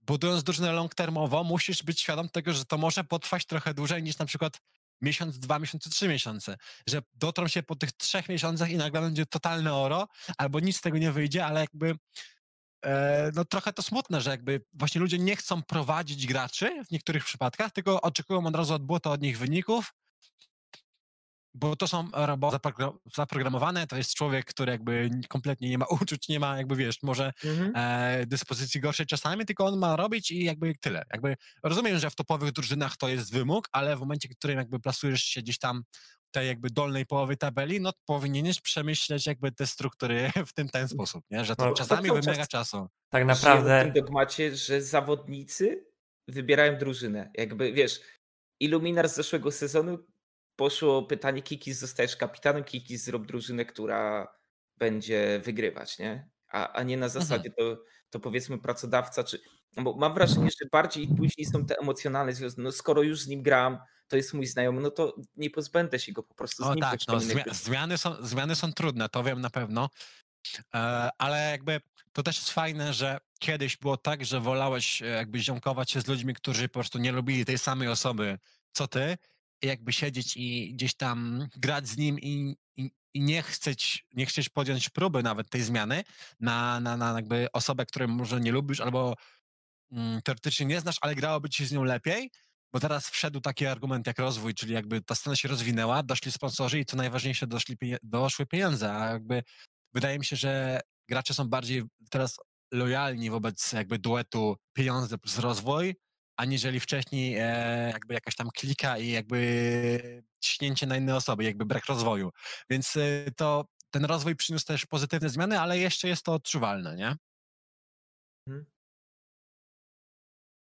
[0.00, 4.18] budując drużynę long termowo, musisz być świadom tego, że to może potrwać trochę dłużej niż
[4.18, 4.60] na przykład
[5.00, 6.56] miesiąc, dwa miesiące, trzy miesiące.
[6.86, 10.08] Że dotrą się po tych trzech miesiącach i nagle będzie totalne oro,
[10.38, 11.94] albo nic z tego nie wyjdzie, ale jakby e,
[13.34, 17.72] no trochę to smutne, że jakby właśnie ludzie nie chcą prowadzić graczy w niektórych przypadkach,
[17.72, 19.92] tylko oczekują od razu od błota od nich wyników,
[21.56, 26.28] bo to są roboty zapro- zaprogramowane, to jest człowiek, który jakby kompletnie nie ma uczuć,
[26.28, 27.72] nie ma jakby, wiesz, może Mhm.
[27.76, 31.02] e, dyspozycji gorszej czasami, tylko on ma robić i jakby tyle.
[31.12, 34.80] Jakby rozumiem, że w topowych drużynach to jest wymóg, ale w momencie, w którym jakby
[34.80, 35.82] plasujesz się gdzieś tam
[36.30, 41.24] tej jakby dolnej połowy tabeli, no powinieneś przemyśleć jakby te struktury w tym ten sposób,
[41.30, 41.44] nie?
[41.44, 42.88] Że to No, to czasami czas- wymaga czasu.
[43.10, 45.86] Tak Żyjemy w naprawdę tym dogmacie, że zawodnicy
[46.28, 47.30] wybierają drużynę.
[47.34, 48.00] Jakby, wiesz,
[48.60, 49.98] Illuminar z zeszłego sezonu
[50.56, 54.28] poszło pytanie Kikis, zostajesz kapitanem, Kikis zrób drużynę, która
[54.76, 56.28] będzie wygrywać, nie?
[56.48, 59.40] A, a nie na zasadzie to, to powiedzmy pracodawca, czy...
[59.76, 62.60] no Bo mam wrażenie, że bardziej później są te emocjonalne związki.
[62.60, 66.12] No skoro już z nim gram, to jest mój znajomy, no to nie pozbędę się
[66.12, 69.40] go po prostu z O tak, no, jakby- zmiany, są, zmiany są trudne, to wiem
[69.40, 69.90] na pewno,
[70.74, 71.80] e, ale jakby
[72.12, 76.06] to też jest fajne, że kiedyś było tak, że wolałeś e, jakby ziomkować się z
[76.06, 78.38] ludźmi, którzy po prostu nie lubili tej samej osoby,
[78.72, 79.18] co ty,
[79.62, 84.48] jakby siedzieć i gdzieś tam grać z nim i, i, i nie, chcieć, nie chcieć
[84.48, 86.04] podjąć próby nawet tej zmiany
[86.40, 89.14] na, na, na jakby osobę, której może nie lubisz albo
[89.92, 92.30] mm, teoretycznie nie znasz, ale grałoby ci z nią lepiej,
[92.72, 96.78] bo teraz wszedł taki argument jak rozwój, czyli jakby ta scena się rozwinęła, doszli sponsorzy
[96.78, 99.42] i co najważniejsze, doszli doszły pieniądze, a jakby
[99.94, 102.36] wydaje mi się, że gracze są bardziej teraz
[102.72, 105.94] lojalni wobec jakby duetu pieniądze plus rozwój,
[106.36, 111.86] aniżeli wcześniej e, jakby jakaś tam klika i jakby ciśnięcie na inne osoby, jakby brak
[111.86, 112.30] rozwoju.
[112.70, 117.16] Więc e, to ten rozwój przyniósł też pozytywne zmiany, ale jeszcze jest to odczuwalne, nie?
[118.48, 118.66] Mhm.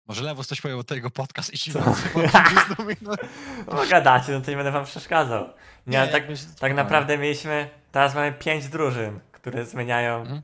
[0.08, 1.80] Może Lewus coś powiedział tego podcast i ci Co?
[1.82, 3.20] wrócę po 30 minut.
[3.68, 5.54] no, gadacie, no to nie będę wam przeszkadzał.
[5.88, 6.24] Nie, ale tak,
[6.60, 10.42] tak naprawdę mieliśmy, teraz mamy pięć drużyn, które zmieniają Mhm.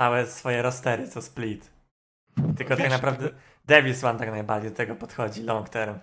[0.00, 1.70] całe swoje rostery, co split.
[2.56, 3.30] Tylko tak Wiesz, naprawdę
[3.64, 5.98] Davis One tak najbardziej do tego podchodzi long term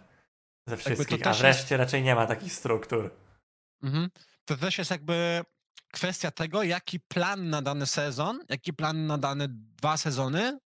[0.67, 3.11] ze wszystkich, a wreszcie raczej nie ma takich struktur.
[3.83, 4.09] Mhm.
[4.45, 5.41] To też jest jakby
[5.93, 10.59] kwestia tego, jaki plan na dany sezon, jaki plan na dane dwa sezony,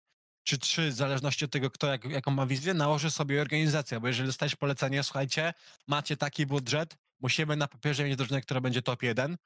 [0.45, 4.01] czy trzy, w zależności od tego, kto jak, jaką ma wizję, nałoży sobie organizacja.
[4.01, 5.53] Bo jeżeli dostajesz polecenie, słuchajcie,
[5.87, 9.37] macie taki budżet, musimy na papierze mieć drużynę, która będzie top 1,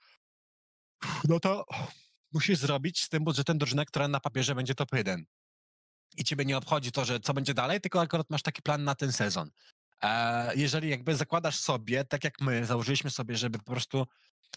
[1.29, 1.65] no to
[2.33, 5.27] musisz zrobić z tym budżetem drużynę, która na papierze będzie top 1.
[6.17, 8.95] I ciebie nie obchodzi to, że co będzie dalej, tylko akurat masz taki plan na
[8.95, 9.51] ten sezon.
[10.03, 14.07] E, jeżeli jakby zakładasz sobie, tak jak my, założyliśmy sobie, żeby po prostu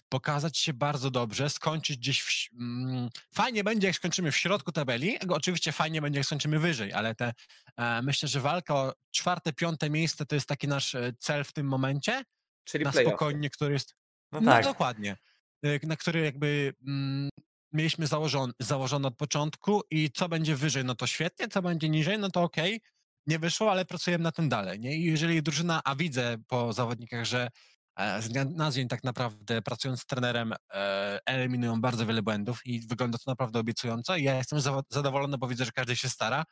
[0.09, 5.19] pokazać się bardzo dobrze, skończyć gdzieś w, mm, fajnie będzie, jak skończymy w środku tabeli,
[5.29, 7.33] oczywiście fajnie będzie, jak skończymy wyżej, ale te,
[7.77, 11.53] e, myślę, że walka o czwarte, piąte miejsce to jest taki nasz e, cel w
[11.53, 12.23] tym momencie,
[12.63, 13.95] Czyli na spokojnie, który jest
[14.31, 14.63] No no tak.
[14.63, 15.17] dokładnie.
[15.65, 17.29] Y, Na który jakby mm,
[17.73, 22.19] mieliśmy założony, założony od początku i co będzie wyżej, no to świetnie, co będzie niżej,
[22.19, 22.81] no to okej,
[23.27, 24.79] nie wyszło, ale pracujemy na tym dalej.
[24.79, 24.95] Nie?
[24.95, 27.49] I jeżeli drużyna, a widzę po zawodnikach, że
[27.95, 32.65] e, z dnia na dzień tak naprawdę pracując z trenerem e, eliminują bardzo wiele błędów
[32.65, 36.45] i wygląda to naprawdę obiecująco ja jestem zadowolony, bo widzę, że każdy się stara.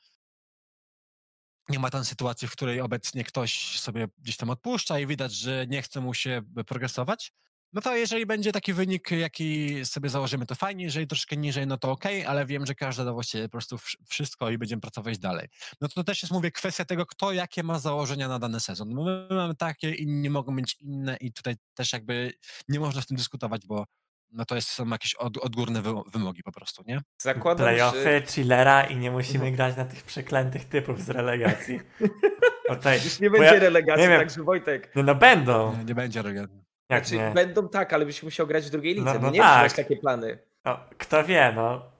[1.70, 5.68] Nie ma tam sytuacji, w której obecnie ktoś sobie gdzieś tam odpuszcza i widać, że
[5.68, 7.34] nie chce mu się progresować.
[7.74, 11.78] No to jeżeli będzie taki wynik, jaki sobie założymy, to fajnie, jeżeli troszkę niżej, no
[11.78, 15.20] to okej, ale wiem, że każdy da właściwie po prostu wsz- wszystko i będziemy pracować
[15.20, 15.48] dalej.
[15.82, 18.90] No to też jest, mówię, kwestia tego, kto jakie ma założenia na dany sezon.
[18.94, 22.34] My mamy takie, inni mogą mieć inne i tutaj też jakby
[22.70, 23.86] nie można z tym dyskutować, bo
[24.32, 27.02] no to jest, są jakieś od, odgórne wy, wymogi po prostu, nie?
[27.22, 31.80] Zakładam, Playoffy, że chillera i nie musimy grać na tych przeklętych typów z relegacji.
[33.04, 34.20] Już nie będzie ja- relegacji, nie wiem.
[34.20, 34.92] także Wojtek.
[34.96, 35.78] no, no będą.
[35.78, 36.48] Nie, nie będzie rega-
[36.90, 37.32] Jak Znaczy, nie?
[37.34, 39.06] będą tak, ale byś musiał grać w drugiej lidze.
[39.06, 39.64] No- No, no nie tak.
[39.64, 40.40] masz takie plany.
[40.66, 41.92] No, kto wie, no.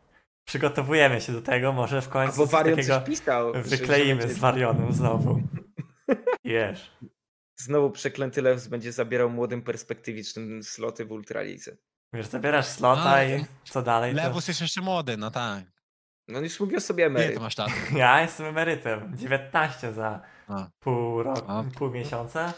[0.48, 3.54] Przygotowujemy się do tego, może w końcu Bo coś takiego coś pisał.
[3.54, 5.42] wykleimy będzie- z Warionem znowu.
[6.44, 6.92] Jesz.
[7.60, 11.78] Znowu przeklęty Lewis będzie zabierał młodym perspektywicznym sloty w Ultralidze.
[12.14, 14.16] Wiesz, zabierasz slota i co dalej?
[14.16, 14.22] To...
[14.22, 15.64] Lewus jest jeszcze młody, no tak.
[16.28, 17.36] No już mówię o sobie Nie, emeryt.
[17.36, 17.70] to masz lat.
[17.96, 19.18] Ja jestem emerytem.
[19.18, 20.70] 19 za A.
[20.80, 22.54] pół roku, pół miesiąca.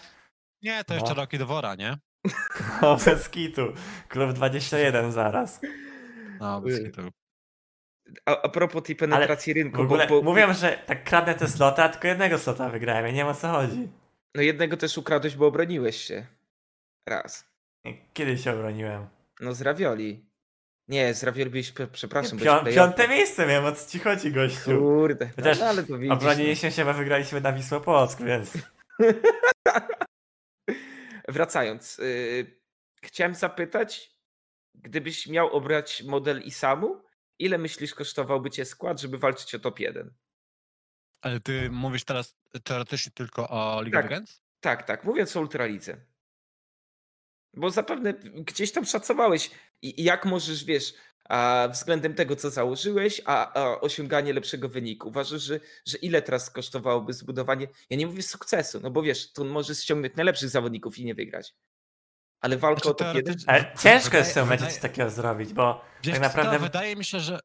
[0.62, 1.16] Nie, to jeszcze No.
[1.16, 1.98] roki do wora, nie?
[2.82, 3.74] O, bez kitu.
[4.08, 5.62] Klub 21 zaraz.
[6.40, 7.02] No, bez kitu.
[8.26, 11.48] A, a propos tej penetracji W rynku, ogóle bo, bo mówią, że tak kradnę te
[11.48, 13.06] slota, a tylko jednego slota wygrałem.
[13.06, 13.90] Ja nie wiem o co chodzi.
[14.36, 16.26] no jednego też ukradłeś, bo obroniłeś się.
[17.10, 17.50] Raz.
[18.14, 19.08] Kiedy się obroniłem?
[19.40, 20.26] No z Ravioli.
[20.88, 24.80] Nie, z Ravioli pre- przepraszam, Pią w piąte miejsce miałem, o co ci chodzi, gościu.
[24.80, 26.18] Kurde, no, Chociaż no, ale to widzisz.
[26.18, 28.54] Obroniliśmy się, bo wygraliśmy na Wisłę Płock, więc...
[31.32, 32.60] Wracając, yy,
[33.04, 34.20] chciałem zapytać,
[34.76, 37.04] gdybyś miał obrać model ISAMu,
[37.40, 40.14] ile myślisz kosztowałby cię skład, żeby walczyć o top 1?
[41.22, 44.06] Ale ty mówisz teraz teoretycznie tylko o League Tak.
[44.06, 44.44] of Legends?
[44.60, 45.98] Tak, tak, mówiąc o Ultralidze.
[47.54, 50.94] Bo zapewne gdzieś tam szacowałeś, jak możesz, wiesz,
[51.72, 55.08] względem tego, co założyłeś, a, a osiąganie lepszego wyniku.
[55.08, 59.46] Uważasz, że, że ile teraz kosztowałoby zbudowanie, ja nie mówię sukcesu, no bo wiesz, tu
[59.46, 61.56] możesz ściągnąć najlepszych zawodników i nie wygrać.
[62.42, 63.24] Ale walka Znaczy, o 1?
[63.24, 66.60] teoretycznie- Ale ciężko jest w tym Wydaje- coś takiego zrobić, bo Wiesz tak naprawdę...
[66.60, 67.40] wydaje mi się, że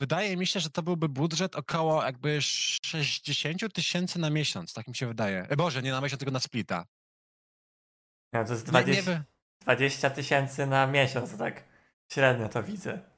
[0.00, 4.94] wydaje mi się, że to byłby budżet około jakby 60 tysięcy na miesiąc, tak mi
[4.96, 5.46] się wydaje.
[5.48, 6.86] E, Boże, nie na miesiąc, tylko na splita.
[8.32, 9.24] No, to jest Nie, 20 nie, wy-
[9.60, 11.64] 20 tysięcy na miesiąc, to tak
[12.12, 13.13] średnio to widzę.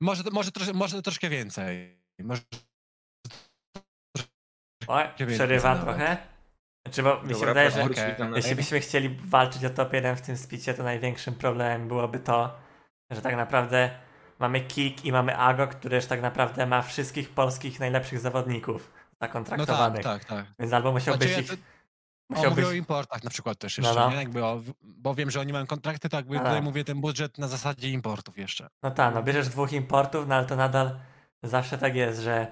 [0.00, 2.02] Może, może, trosz, może troszkę więcej.
[2.20, 2.40] Może
[4.88, 5.84] Oj, Ciebie przerywa nawet.
[5.84, 6.16] trochę.
[6.86, 9.92] Znaczy, bo mi się Dobra, wydaje, proszę, że na- jeśli byśmy chcieli walczyć o top
[9.92, 12.58] 1 w tym spicie, to największym problemem byłoby to,
[13.10, 13.90] że tak naprawdę
[14.38, 19.26] mamy Kik i mamy Ago, który już tak naprawdę ma wszystkich polskich najlepszych zawodników No
[19.26, 20.02] zakontraktowanych.
[20.02, 20.46] tak, tak, tak.
[20.58, 21.60] Więc albo musiałbyś Znaczy, ja ich...
[22.30, 22.50] Musiałbyś...
[22.56, 24.10] mówię o importach na przykład też No, jeszcze, no.
[24.10, 24.16] nie?
[24.16, 26.42] Jakby o, bo wiem, że oni mają kontrakty, to jakby A.
[26.42, 28.68] tutaj mówię ten budżet na zasadzie importów jeszcze.
[28.82, 30.98] No tak, no bierzesz dwóch importów, no ale to nadal
[31.42, 32.46] zawsze tak jest, że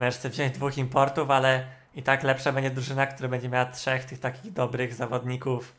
[0.00, 4.04] możesz sobie wziąć dwóch importów, ale i tak lepsza będzie drużyna, która będzie miała trzech
[4.04, 5.76] tych takich dobrych zawodników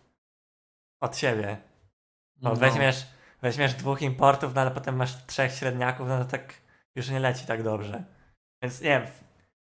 [1.01, 1.57] od siebie.
[2.41, 3.07] No, weźmiesz,
[3.41, 6.53] weźmiesz dwóch importów, no ale potem masz trzech średniaków, no to tak
[6.95, 8.03] już nie leci tak dobrze.
[8.63, 9.03] Więc nie wiem,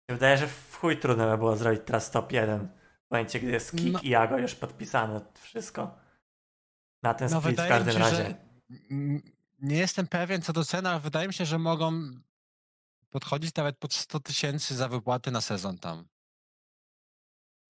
[0.09, 2.67] wydaje, że w chuj trudno by było zrobić teraz top 1
[3.07, 3.99] w momencie, gdy jest Kik No.
[3.99, 5.99] i Jago już podpisane wszystko.
[7.03, 8.35] Na ten No split w każdym się, razie.
[9.59, 12.11] nie jestem pewien co do ceny, ale wydaje mi się, że mogą
[13.09, 16.07] podchodzić nawet pod 100 tysięcy za wypłaty na sezon tam.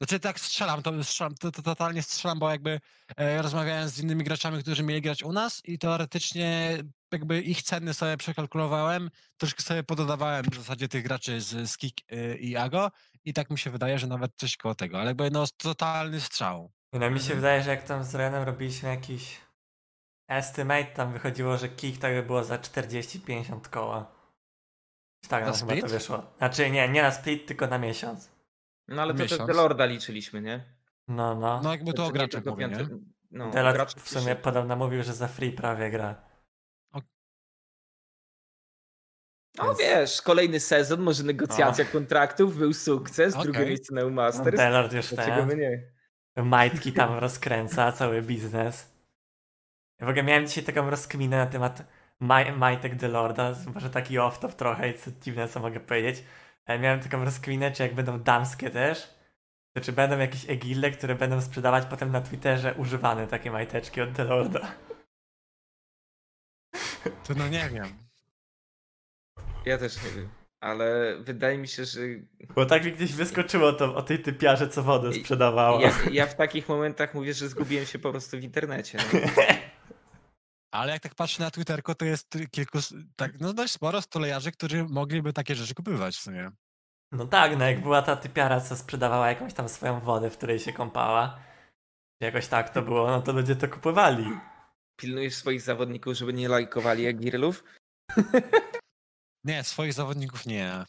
[0.01, 2.79] Znaczy tak strzelam, to, strzelam, to, to totalnie strzelam, bo jakby
[3.17, 6.77] e, rozmawiałem z innymi graczami, którzy mieli grać u nas i teoretycznie
[7.11, 11.95] jakby ich ceny sobie przekalkulowałem, troszkę sobie pododawałem w zasadzie tych graczy z, z Kik
[12.11, 12.91] y, i Ago
[13.27, 16.71] i tak mi się wydaje, że nawet coś koło tego, ale jakby no totalny strzał.
[16.93, 17.39] No mi się Mhm.
[17.39, 19.41] wydaje, że jak tam z Renem robiliśmy jakiś
[20.27, 24.11] estimate, tam wychodziło, że kick tak by było za 40-50 koła.
[25.29, 26.23] Tak, Na no, chyba to wyszło.
[26.37, 28.31] Znaczy nie, nie na split, tylko na miesiąc.
[28.87, 29.47] No ale to też Miesiąc.
[29.47, 30.63] Delorda liczyliśmy, nie?
[31.07, 31.61] No, no.
[31.63, 32.87] No jakby to o Znaczy, nie graczach tylko mówię, nie?
[33.31, 33.51] No,
[33.97, 36.26] w sumie podobno mówił, że za free prawie gra.
[39.57, 43.67] No Więc- wiesz, kolejny sezon, może negocjacja kontraktów, był sukces, drugie Okej.
[43.67, 44.57] miejsce na No, Masters.
[44.57, 45.47] Delord już Dlaczego
[46.35, 46.45] ten.
[46.45, 48.97] majtki tam rozkręca, cały biznes.
[49.99, 51.83] Ja w ogóle miałem dzisiaj taką rozkminę na temat
[52.19, 56.23] maj, majtek Delorda, może taki off-top trochę i co dziwne, co mogę powiedzieć.
[56.65, 59.15] Ale miałem taką rozkminę, czy jak będą damskie też,
[59.75, 64.11] to czy będą jakieś egille, które będą sprzedawać potem na Twitterze używane takie majteczki od
[64.11, 64.71] Delorda.
[67.03, 68.06] To no nie wiem.
[69.67, 70.29] Ja też nie wiem.
[70.61, 72.01] Ale wydaje mi się, że
[72.55, 75.81] Bo tak mi gdzieś wyskoczyło to o tej typiarze, co wodę sprzedawała.
[75.81, 78.97] ja, ja w takich momentach mówię, że zgubiłem się po prostu w internecie.
[79.13, 79.19] No.
[80.71, 82.79] Ale jak tak patrzę na Twitterko, to jest kilku,
[83.15, 86.51] tak, no dość sporo stolejarzy, którzy mogliby takie rzeczy kupywać w sumie.
[87.11, 90.59] No tak, no jak była ta typiara, co sprzedawała jakąś tam swoją wodę, w której
[90.59, 91.39] się kąpała.
[92.21, 94.25] Jakoś tak to było, no to ludzie to kupowali.
[94.99, 97.63] Pilnujesz swoich zawodników, żeby nie lajkowali Agirlów?
[99.43, 100.71] Nie, swoich zawodników nie.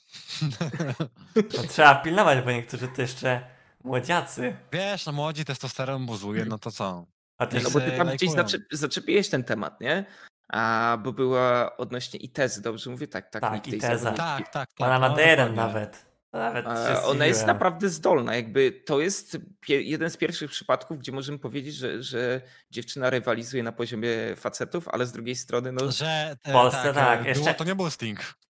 [1.37, 3.47] No, trzeba pilnować, bo niektórzy to jeszcze
[3.85, 4.57] młodziacy.
[4.73, 7.07] Wiesz, no młodzi testosteron buzuje, no to co?
[7.39, 8.31] A też No bo ty tam gdzieś lajkują.
[8.49, 10.05] zaczep, zaczepiłeś ten temat, nie?
[10.53, 13.09] A bo była odnośnie Itezy, dobrze mówię?
[13.09, 13.43] Tak, tak.
[13.43, 13.99] Tak, Iteza.
[13.99, 14.43] zawodniczki.
[14.45, 15.01] Tak, tak, tak.
[15.01, 15.57] ma no, D1 dokładnie.
[15.57, 16.08] nawet.
[16.33, 18.37] Nawet się E, Ona jest naprawdę zdolna.
[18.37, 19.39] Jakby to jest
[19.69, 25.07] jeden z pierwszych przypadków, gdzie możemy powiedzieć, że, że dziewczyna rywalizuje na poziomie facetów, ale
[25.07, 28.19] z drugiej strony, no, Że W Polsce tak, tak, jeszcze- Duo to nie był Sting.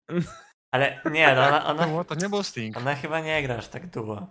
[0.73, 2.77] Ale nie, no ona, ona, Duo to nie był Sting.
[2.77, 4.27] ona chyba nie gra aż tak duo.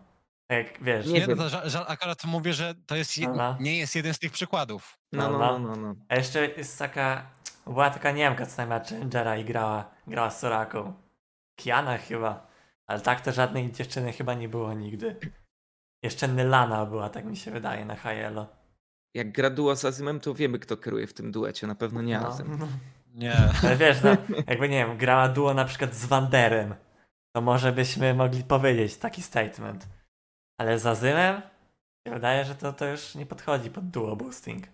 [0.50, 1.38] Jak wiesz, Nie Nie, wiem.
[1.38, 3.58] no, to, że, że akurat mówię, że to jest je, Dobra.
[3.60, 4.98] nie jest jeden z tych przykładów.
[5.12, 5.96] no, no, no, no, no.
[6.10, 7.26] A jeszcze jest taka,
[7.66, 10.94] była taka Niemka, co tam miała Challengera i grała, grała z Soraką.
[11.60, 12.48] Kiana chyba.
[12.88, 15.16] Ale tak to żadnej dziewczyny chyba nie było nigdy.
[16.04, 18.48] Jeszcze Nylana była, tak mi się wydaje, na Hajelo.
[19.16, 21.68] Jak gra duo z Azymem, to wiemy, kto kieruje w tym duecie.
[21.68, 22.28] Na pewno nie No.
[22.28, 22.60] Azym.
[23.16, 23.36] Nie.
[23.64, 24.10] Ale wiesz, no,
[24.48, 26.76] jakby nie wiem, grała duo na przykład z Wanderem,
[27.36, 29.88] to może byśmy mogli powiedzieć taki statement.
[30.60, 31.42] Ale z Azymem?
[32.08, 34.68] Się wydaje, że to, to już nie podchodzi pod duo boosting.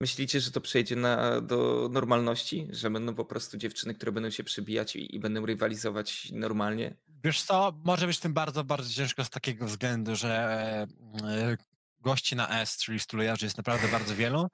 [0.00, 2.68] Myślicie, że to przejdzie na, do normalności?
[2.70, 6.96] Że będą po prostu dziewczyny, które będą się przybijać i, i będą rywalizować normalnie?
[7.24, 10.30] Wiesz co, może być tym bardzo, bardzo ciężko z takiego względu, że
[11.22, 11.56] e,
[12.00, 14.48] gości na S, czyli stulejarzy jest naprawdę bardzo wielu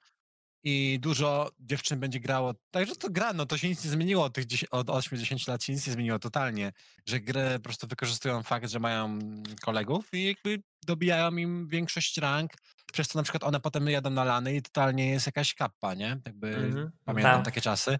[0.63, 4.33] i dużo dziewczyn będzie grało, także to gra, no to się nic nie zmieniło od
[4.33, 6.71] tych 10, od 8-10 lat się nic nie zmieniło totalnie,
[7.05, 9.19] że grę po prostu wykorzystują fakt, że mają
[9.61, 12.51] kolegów i jakby dobijają im większość rank,
[12.95, 16.17] przez to na przykład one potem jadą na lany i totalnie jest jakaś kappa, nie?
[16.25, 16.91] Jakby Mhm.
[17.05, 17.45] pamiętam Tak.
[17.45, 17.97] takie czasy.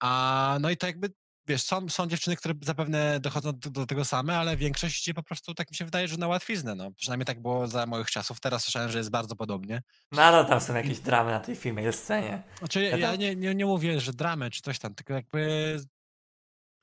[0.00, 1.12] A no i to jakby
[1.48, 5.22] wiesz, są, są dziewczyny, które zapewne dochodzą do, do tego same, ale większość idzie po
[5.22, 6.74] prostu, tak mi się wydaje, że na łatwiznę.
[6.74, 6.90] No.
[6.92, 8.40] Przynajmniej tak było za moich czasów.
[8.40, 9.82] Teraz słyszałem, że jest bardzo podobnie.
[10.12, 12.42] No ale tam są jakieś dramy na tej female scenie.
[12.58, 15.76] Znaczy, Ja ja tam- nie, nie, nie mówię, że dramy czy coś tam, tylko jakby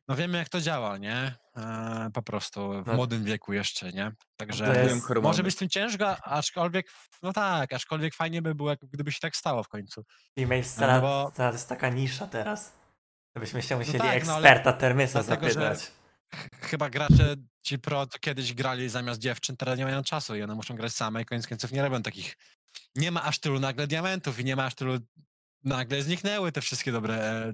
[0.07, 1.35] no wiemy jak to działa, nie?
[1.57, 2.93] E, po prostu w No.
[2.93, 4.11] młodym wieku jeszcze, nie?
[4.37, 6.87] Także jest- może być z tym ciężko, aczkolwiek,
[7.23, 10.03] no tak, aczkolwiek fajnie by było, gdyby się tak stało w końcu.
[10.39, 12.73] Female scena, No bo- to jest taka nisza teraz.
[13.35, 15.91] Byśmy się musieli tak, no ale eksperta Termysa dlatego, że- zapytać.
[16.61, 20.55] Chyba gracze ci pro to kiedyś grali zamiast dziewczyn, teraz nie mają czasu i one
[20.55, 22.37] muszą grać same i koniec końców nie robią takich.
[22.95, 24.97] Nie ma aż tylu nagle diamentów i nie ma aż tylu.
[25.63, 27.15] Nagle zniknęły te wszystkie dobre.
[27.15, 27.53] e,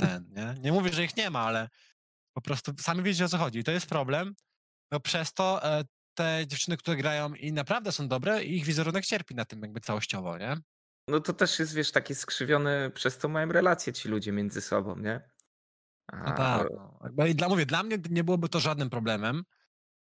[0.00, 0.54] Ten, nie?
[0.60, 1.68] nie mówię, że ich nie ma, ale
[2.38, 3.58] po prostu sami wiecie o co chodzi.
[3.58, 4.34] I to jest problem.
[4.92, 9.34] No przez to e, te dziewczyny, które grają i naprawdę są dobre, ich wizerunek cierpi
[9.34, 10.56] na tym jakby całościowo, nie?
[11.08, 14.96] No to też jest, wiesz, takie skrzywione, przez to mają relacje ci ludzie między sobą,
[14.96, 15.30] nie?
[16.12, 16.68] No A, tak.
[17.16, 17.26] No.
[17.26, 19.44] I Dla, mówię, dla mnie nie byłoby to żadnym problemem,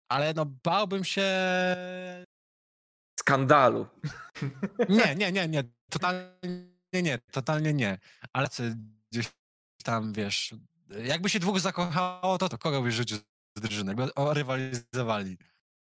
[0.09, 1.27] ale no bałbym się
[3.21, 3.87] Skandalu.
[4.89, 5.65] Nie, nie, nie, nie.
[5.91, 7.99] Totalnie nie, totalnie nie.
[8.33, 8.63] Ale co
[9.13, 9.31] gdzieś
[9.85, 10.55] tam, wiesz,
[10.91, 13.19] jakby się dwóch zakochało, to, to kogo byś rzucił
[13.57, 13.95] z drużyny?
[13.99, 15.39] Jakby rywalizowali.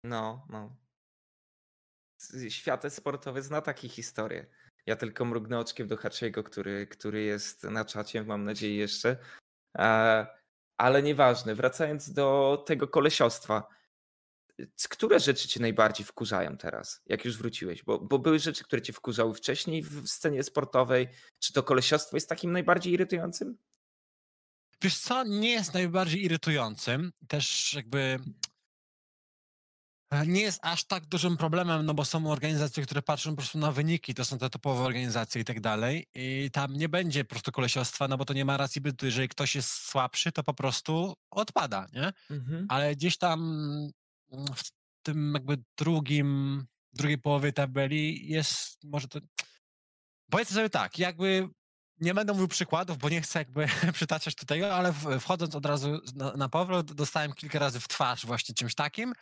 [0.05, 0.77] No, no.
[2.49, 4.47] Świat sportowy zna takie historie.
[4.87, 9.17] Ja tylko mrugnę oczkiem do Haczego, który, który jest na czacie, mam nadzieję jeszcze.
[9.79, 10.27] E,
[10.79, 13.69] ale nieważne, wracając do tego kolesiostwa.
[14.91, 17.85] Które rzeczy cię najbardziej wkurzają teraz, jak już wróciłeś?
[17.85, 21.09] Bo, bo były rzeczy, które cię wkurzały wcześniej w scenie sportowej.
[21.39, 23.59] Czy to kolesiostwo jest takim najbardziej irytującym?
[24.83, 27.13] Wiesz co, nie jest najbardziej irytującym.
[27.29, 28.19] Też jakby
[30.11, 33.59] e, nie jest aż tak dużym problemem, no bo są organizacje, które patrzą po prostu
[33.59, 37.31] na wyniki, to są te topowe organizacje i tak dalej i tam nie będzie po
[37.31, 39.07] prostu kolesiostwa, no bo to nie ma racji bytu.
[39.07, 42.13] Jeżeli ktoś jest słabszy, to po prostu odpada, nie?
[42.69, 43.41] ale gdzieś tam
[44.33, 44.71] mm, w
[45.03, 49.21] tym jakby drugim, drugiej połowie tabeli jest może to.
[50.31, 51.49] Powiedzmy sobie tak, jakby
[52.01, 56.33] nie będę mówił przykładów, bo nie chcę jakby przytaczać tutaj, ale wchodząc od razu na,
[56.33, 59.13] na powrót, dostałem kilka razy w twarz właśnie czymś takim.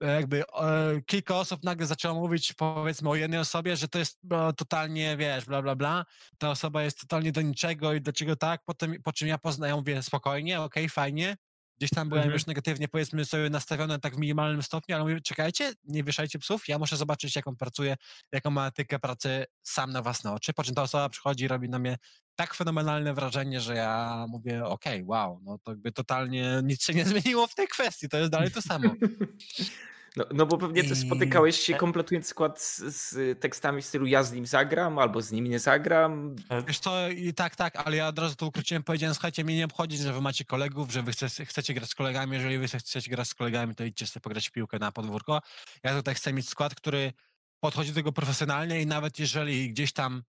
[0.00, 4.52] Jakby e, kilka osób nagle zaczęło mówić, powiedzmy, o jednej osobie, że to jest no,
[4.52, 6.04] totalnie, wiesz, bla, bla, bla.
[6.38, 8.60] Ta osoba jest totalnie do niczego i dlaczego tak.
[8.64, 11.36] Potem, po czym ja poznaję, mówię, spokojnie, okej, okay, fajnie,
[11.78, 12.34] Gdzieś tam byłem mhm.
[12.34, 16.68] już negatywnie, powiedzmy sobie, nastawiony tak w minimalnym stopniu, ale mówię, czekajcie, nie wieszajcie psów,
[16.68, 17.96] ja muszę zobaczyć, jaką pracuje,
[18.32, 21.68] jaką ma etykę pracy sam na własne oczy, po czym ta osoba przychodzi i robi
[21.68, 21.96] na mnie
[22.36, 26.94] tak fenomenalne wrażenie, że ja mówię, okej, okay, wow, no to jakby totalnie nic się
[26.94, 28.94] nie zmieniło w tej kwestii, to jest dalej to samo.
[30.16, 30.96] No, no bo pewnie I...
[30.96, 35.32] spotykałeś się kompletując skład z, z, tekstami w stylu ja z nim zagram, albo z
[35.32, 36.36] nim nie zagram.
[36.66, 39.64] Wiesz to i tak, tak, ale ja od razu to ukróciłem, powiedziałem, słuchajcie, mnie nie
[39.64, 43.10] obchodzi, że wy macie kolegów, że wy chcecie, chcecie grać z kolegami, jeżeli wy chcecie
[43.10, 45.40] grać z kolegami, to idźcie sobie pograć w piłkę na podwórko.
[45.82, 47.12] Ja tutaj chcę mieć skład, który
[47.60, 50.22] podchodzi do tego profesjonalnie i nawet jeżeli gdzieś tam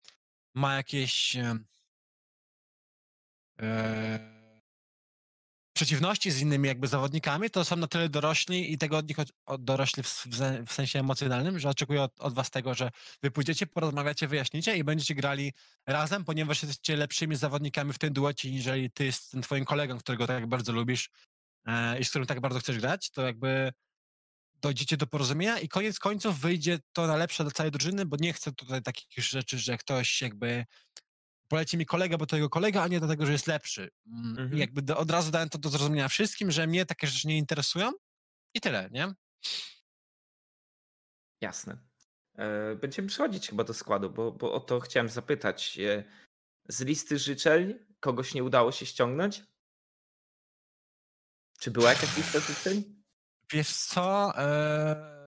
[0.55, 1.35] ma jakieś...
[3.59, 4.38] Yy,
[5.79, 9.17] przeciwności z innymi jakby zawodnikami, to są na tyle dorośli i tego od nich
[9.59, 10.27] dorośli w,
[10.67, 12.91] w, sensie emocjonalnym, że oczekuję od, od, was tego, że
[13.23, 15.53] wy pójdziecie, porozmawiacie, wyjaśnicie i będziecie grali
[15.87, 20.27] razem, ponieważ jesteście lepszymi zawodnikami w tym duecie, niżeli ty z tym twoim kolegą, którego
[20.27, 21.11] tak bardzo lubisz
[21.67, 23.73] e, i z którym tak bardzo chcesz grać, to jakby
[24.61, 28.33] dojdziecie do porozumienia i koniec końców wyjdzie to na lepsze dla całej drużyny, bo nie
[28.33, 30.65] chcę tutaj takich rzeczy, że ktoś jakby
[31.49, 33.91] poleci mi kolega, bo to jego kolega, a nie dlatego, że jest lepszy.
[34.07, 34.59] Mm, mhm.
[34.59, 37.93] Jakby do, od razu dałem to do zrozumienia wszystkim, że mnie takie rzeczy nie interesują
[38.55, 39.15] i tyle, nie?
[41.41, 41.79] Jasne.
[42.35, 45.79] E, będziemy przechodzić chyba do składu, bo, bo o to chciałem zapytać.
[45.79, 46.05] E,
[46.69, 49.43] z listy życzeń kogoś nie udało się ściągnąć?
[51.59, 53.03] Czy była jakaś lista życzeń?
[53.53, 54.33] Wiesz co?
[54.39, 55.18] E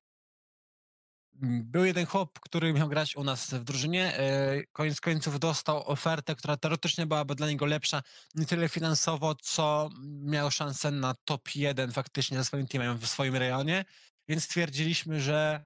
[1.42, 4.18] był jeden chłop, który miał grać u nas w drużynie.
[4.18, 8.02] E, koniec końców dostał ofertę, która teoretycznie byłaby dla niego lepsza,
[8.36, 9.90] nie tyle finansowo, co
[10.24, 13.86] miał szansę na top 1 faktycznie ze swoim teamem w swoim rejonie,
[14.28, 15.64] więc stwierdziliśmy, że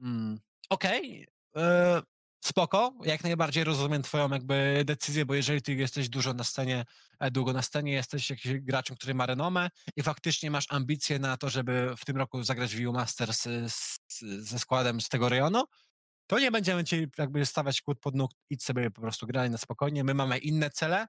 [0.00, 2.02] mm, okej, okay, e,
[2.40, 6.84] spoko, jak najbardziej rozumiem twoją jakby decyzję, bo jeżeli ty jesteś dużo na scenie,
[7.20, 11.36] e, długo na scenie, jesteś jakimś graczem, który ma renomę i faktycznie masz ambicje na
[11.36, 13.98] to, żeby w tym roku zagrać w EU Masters z,
[14.38, 15.64] ze składem z tego rejonu,
[16.26, 19.58] to nie będziemy ci jakby stawiać kłód pod nóg, idź sobie po prostu graj na
[19.58, 21.06] spokojnie, my mamy inne cele,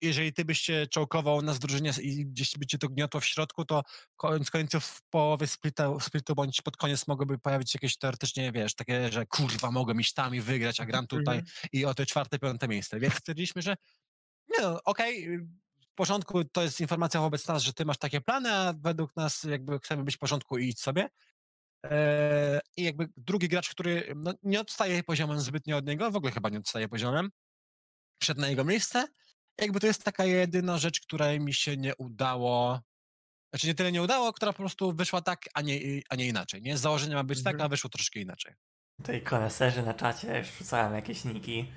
[0.00, 3.64] jeżeli ty byś się czołkował na zdrużenie i gdzieś by cię to gniotło w środku,
[3.64, 3.82] to
[4.16, 8.74] koniec końców w połowie splitu, splitu bądź pod koniec mogłyby pojawić się jakieś teoretycznie, wiesz,
[8.74, 11.68] takie, że kurwa, mogę iść tam i wygrać, a gram tutaj -hmm.
[11.72, 13.00] i o te czwarte, piąte miejsce.
[13.00, 13.76] Więc stwierdziliśmy, że
[14.48, 15.46] nie no, okej, okay,
[15.92, 19.44] w porządku, to jest informacja wobec nas, że ty masz takie plany, a według nas
[19.44, 21.08] jakby chcemy być w porządku i idź sobie.
[21.82, 26.32] Eee, I jakby drugi gracz, który no, nie odstaje poziomem zbytnio od niego, w ogóle
[26.32, 27.30] chyba nie odstaje poziomem,
[28.22, 29.08] wszedł na jego miejsce
[29.58, 32.80] jakby to jest taka jedyna rzecz, której mi się nie udało.
[33.52, 36.62] Znaczy nie tyle nie udało, która po prostu wyszła tak, a nie, a nie inaczej.
[36.62, 36.78] Nie?
[36.78, 37.66] Z założenia ma być tak, mhm.
[37.66, 38.54] a wyszło troszkę inaczej.
[38.96, 41.72] Tutaj koneserzy na czacie już rzucają jakieś niki.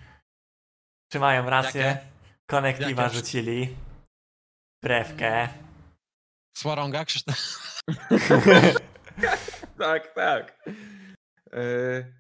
[1.12, 1.82] Czy mają rację?
[1.82, 2.08] Jakie?
[3.10, 3.76] rzucili.
[4.84, 5.50] Brewkę.
[6.58, 7.38] Słaronga, Krzysztof.
[9.80, 10.64] tak, tak.
[11.54, 12.14] Yy,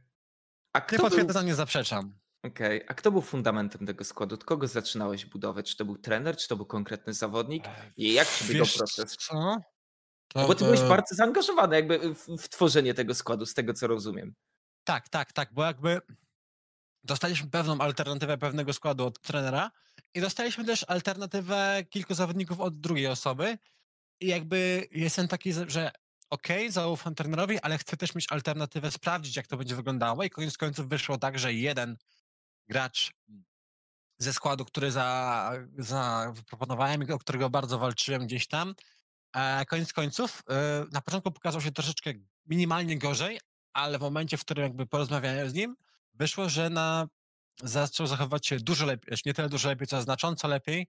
[0.74, 1.42] a kto nie był...
[1.44, 2.19] nie zaprzeczam.
[2.44, 4.36] Okej, a kto był fundamentem tego składu?
[4.36, 5.64] Od kogo zaczynałeś budowę?
[5.64, 7.64] Czy to był trener, czy to był konkretny zawodnik?
[7.98, 9.18] I jak przebiegał proces?
[9.18, 9.58] Co?
[10.28, 13.88] To, bo ty byłeś bardzo zaangażowany jakby w, w, tworzenie tego składu, z tego co
[13.88, 14.34] rozumiem.
[14.84, 16.02] Tak, tak, tak, bo jakby
[17.04, 19.72] dostaliśmy pewną alternatywę pewnego składu od trenera
[20.14, 23.58] i dostaliśmy też alternatywę kilku zawodników od drugiej osoby
[24.20, 25.92] i jakby jestem taki, że
[26.30, 30.30] okej, okay, zaufam trenerowi, ale chcę też mieć alternatywę, sprawdzić jak to będzie wyglądało i
[30.30, 31.98] koniec końców wyszło tak, że jeden
[32.70, 33.14] gracz
[34.18, 38.76] ze składu, który za, zaproponowałem i o którego bardzo walczyłem gdzieś tam.
[39.36, 42.14] E, koniec końców, e, na początku pokazał się troszeczkę
[42.46, 43.40] minimalnie gorzej,
[43.74, 45.76] ale w momencie, w którym jakby porozmawiałem z nim,
[46.14, 47.08] wyszło, że na,
[47.64, 50.88] zaczął zachowywać się dużo lepiej, nie tyle dużo lepiej, co znacząco lepiej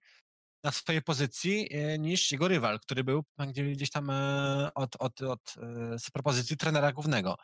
[0.65, 3.25] na swojej pozycji e, niż jego rywal, który był
[3.75, 5.55] gdzieś tam e, od, od, od,
[5.95, 7.37] e, z propozycji trenera głównego.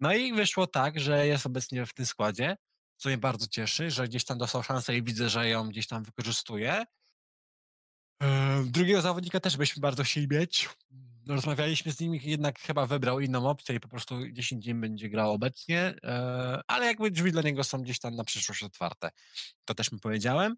[0.00, 2.56] No i wyszło tak, że jest obecnie w tym składzie
[3.00, 6.04] co mnie bardzo cieszy, że gdzieś tam dostał szansę i widzę, że ją gdzieś tam
[6.04, 6.84] wykorzystuje.
[8.64, 10.68] Drugiego zawodnika też byśmy bardzo chcieli mieć.
[11.28, 15.32] Rozmawialiśmy z nim, jednak chyba wybrał inną opcję i po prostu 10 dni będzie grał
[15.32, 19.10] obecnie, e, ale jakby drzwi dla niego są gdzieś tam na przyszłość otwarte.
[19.64, 20.56] To też mu powiedziałem.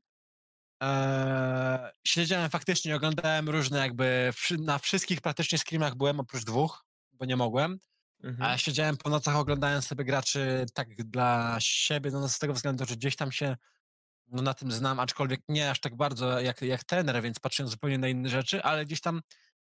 [0.82, 7.36] E, śledziłem faktycznie, oglądałem różne jakby, na wszystkich praktycznie screamach byłem oprócz dwóch, bo nie
[7.36, 7.78] mogłem.
[8.22, 8.42] Mhm.
[8.42, 12.84] A ja siedziałem po nocach, oglądając sobie graczy tak dla siebie, no z tego względu,
[12.86, 13.56] że gdzieś tam się
[14.26, 17.98] no, na tym znam, aczkolwiek nie aż tak bardzo jak, jak trener, więc patrząc zupełnie
[17.98, 19.22] na inne rzeczy, ale gdzieś tam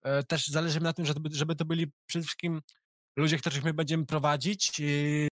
[0.03, 2.63] e, też zależy mi na tym, żeby, żeby to byli przede wszystkim
[3.17, 5.29] ludzie, których my będziemy prowadzić, yy,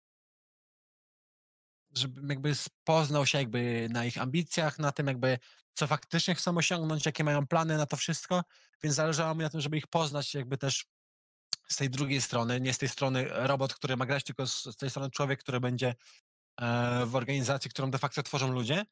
[1.95, 2.53] żeby jakby
[2.85, 5.39] poznał się jakby na ich ambicjach, na tym jakby
[5.75, 8.43] co faktycznie chcą osiągnąć, jakie mają plany na to wszystko,
[8.83, 10.87] więc zależało mi na tym, żeby ich poznać jakby też
[11.69, 14.91] z tej drugiej strony, nie z tej strony robot, który ma grać, tylko z, tej
[14.91, 15.95] strony człowiek, który będzie
[16.61, 18.85] e, w organizacji, którą de facto tworzą ludzie.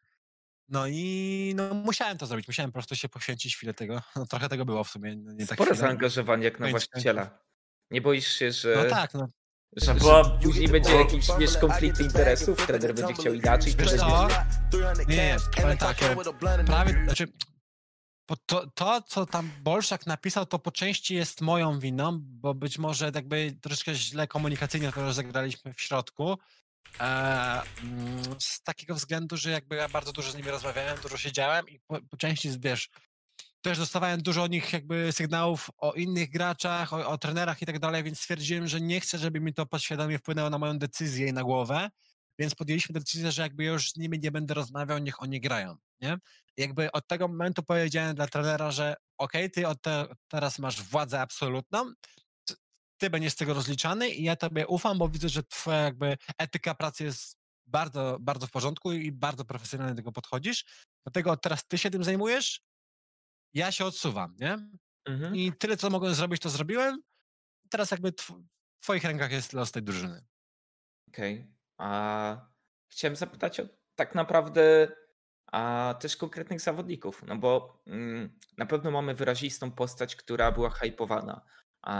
[0.68, 4.02] No i no, musiałem to zrobić, musiałem po prostu się poświęcić chwilę tego.
[4.16, 5.16] No, trochę tego było w sumie.
[5.16, 7.38] No, nie tak Spore zaangażowanie jak na właściciela.
[7.90, 8.82] Nie boisz się, że.
[8.84, 9.28] No tak, no.
[9.76, 13.74] Że, no że później będzie jakiś wiesz, konflikt interesów, trener będzie chciał inaczej.
[13.78, 14.28] Wiesz co?
[15.08, 15.96] Nie, nie, powiem tak,
[16.66, 17.32] prawie, znaczy,
[18.46, 23.10] to, to, co tam Bolszak napisał, to po części jest moją winą, bo być może
[23.14, 26.38] jakby troszkę źle komunikacyjnie to rozegraliśmy w środku.
[27.00, 31.68] E, mm, z takiego względu, że jakby ja bardzo dużo z nimi rozmawiałem, dużo siedziałem
[31.68, 32.90] i po, po części, wiesz,
[33.60, 37.78] też dostawałem dużo od nich jakby sygnałów o innych graczach, o, o trenerach i tak
[37.78, 41.32] dalej, więc stwierdziłem, że nie chcę, żeby mi to podświadomie wpłynęło na moją decyzję i
[41.32, 41.90] na głowę,
[42.38, 46.18] więc podjęliśmy decyzję, że jakby już z nimi nie będę rozmawiał, niech oni grają, nie?
[46.56, 50.82] Jakby od tego momentu powiedziałem dla trenera, że okej, okay, ty od te, teraz masz
[50.82, 51.92] władzę absolutną,
[52.98, 56.74] ty będziesz z tego rozliczany i ja tobie ufam, bo widzę, że twoja jakby etyka
[56.74, 60.64] pracy jest bardzo, bardzo w porządku i bardzo profesjonalnie do tego podchodzisz.
[61.04, 62.60] Dlatego teraz ty się tym zajmujesz,
[63.54, 64.68] ja się odsuwam, nie?
[65.04, 65.36] Mhm.
[65.36, 67.02] I tyle, co mogłem zrobić, to zrobiłem.
[67.70, 68.26] Teraz jakby tw
[68.80, 70.24] w twoich rękach jest los tej drużyny.
[71.08, 71.34] Okej.
[71.34, 71.55] Okay.
[71.78, 72.48] A
[72.88, 73.64] chciałem zapytać o
[73.94, 74.88] tak naprawdę
[75.52, 81.40] a też konkretnych zawodników, no bo mm, na pewno mamy wyrazistą postać, która była hypowana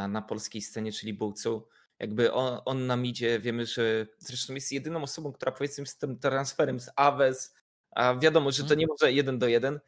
[0.08, 1.68] na polskiej scenie, czyli Bułcu.
[1.98, 6.18] Jakby on, on nam idzie, wiemy, że zresztą jest jedyną osobą, która powiedzmy z tym
[6.18, 7.54] transferem z Aves,
[7.90, 8.80] a wiadomo, że to mhm.
[8.80, 9.80] nie może jeden do jeden,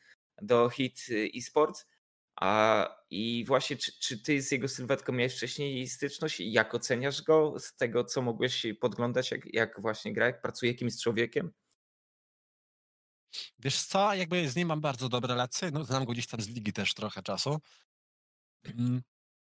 [0.42, 1.86] do Hit eSports.
[2.36, 6.40] A, I właśnie, czy, czy ty z jego sylwetką miałeś wcześniej styczność?
[6.40, 10.96] Jak oceniasz go z tego, co mogłeś podglądać, jak, jak właśnie gra, jak pracuje jakimś
[11.02, 11.52] człowiekiem?
[13.58, 16.48] Wiesz co, jakby z nim mam bardzo dobre relacje, no znam go gdzieś tam z
[16.48, 17.60] ligi też trochę czasu.
[18.64, 19.02] Mm,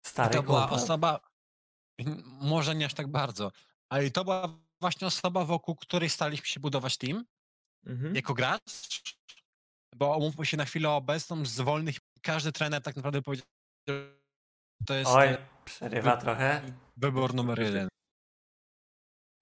[0.07, 1.20] Stary to była osoba,
[2.24, 3.53] może nie aż tak bardzo,
[3.88, 7.24] ale to była właśnie osoba, wokół której staliśmy się budować team,
[7.86, 8.14] mhm.
[8.14, 8.62] jako gracz,
[9.96, 13.47] bo omówmy się na chwilę obecną, z wolnych każdy trener tak naprawdę powiedział,
[13.89, 14.21] że
[14.87, 16.62] to jest Oj, przerywa wy, trochę.
[16.97, 17.89] Wybór numer jeden.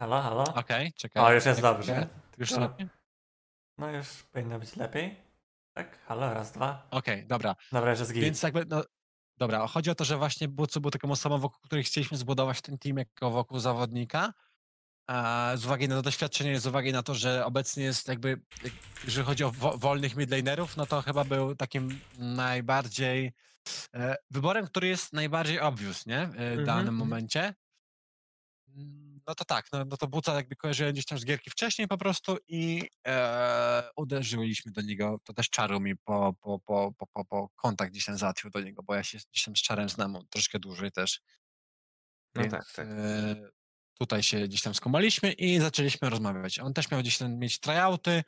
[0.00, 0.42] Halo, halo?
[0.42, 1.22] Okej, okay, czekaj.
[1.22, 2.08] O, już jest dobrze.
[2.38, 2.60] Już no.
[2.60, 2.88] lepiej?
[3.78, 5.16] No już powinno być lepiej.
[5.74, 6.86] Tak, halo, raz, dwa.
[6.90, 7.56] Okej, okay, dobra.
[7.72, 8.24] Dobra, że zginę.
[8.24, 8.84] Więc jakby, no,
[9.36, 12.78] dobra, chodzi o to, że właśnie Bucu był taką osobą, wokół której chcieliśmy zbudować ten
[12.78, 14.32] team jako wokół zawodnika,
[15.54, 18.40] z uwagi na doświadczenie, z uwagi na to, że obecnie jest jakby,
[19.04, 23.32] jeżeli chodzi o wo wolnych midlanerów, no to chyba był takim najbardziej
[23.94, 26.20] e, wyborem, który jest najbardziej obvious, nie?
[26.20, 26.64] E, w mm -hmm.
[26.64, 26.96] danym mhm.
[26.96, 27.54] momencie.
[29.26, 31.98] No to tak, no, no to Buca jakby kojarzyłem gdzieś tam z gierki wcześniej po
[31.98, 37.24] prostu i e, uderzyliśmy do niego, to też Czaru mi po, po, po, po, po,
[37.24, 40.18] po kontakt gdzieś tam załatwił do niego, bo ja się gdzieś tam z Czarem znam
[40.30, 41.20] troszkę dłużej też.
[42.34, 42.86] No Więc, tak, tak.
[42.86, 43.50] E,
[43.98, 46.58] tutaj się gdzieś tam skumaliśmy i zaczęliśmy rozmawiać.
[46.58, 48.22] On też miał gdzieś tam mieć tryouty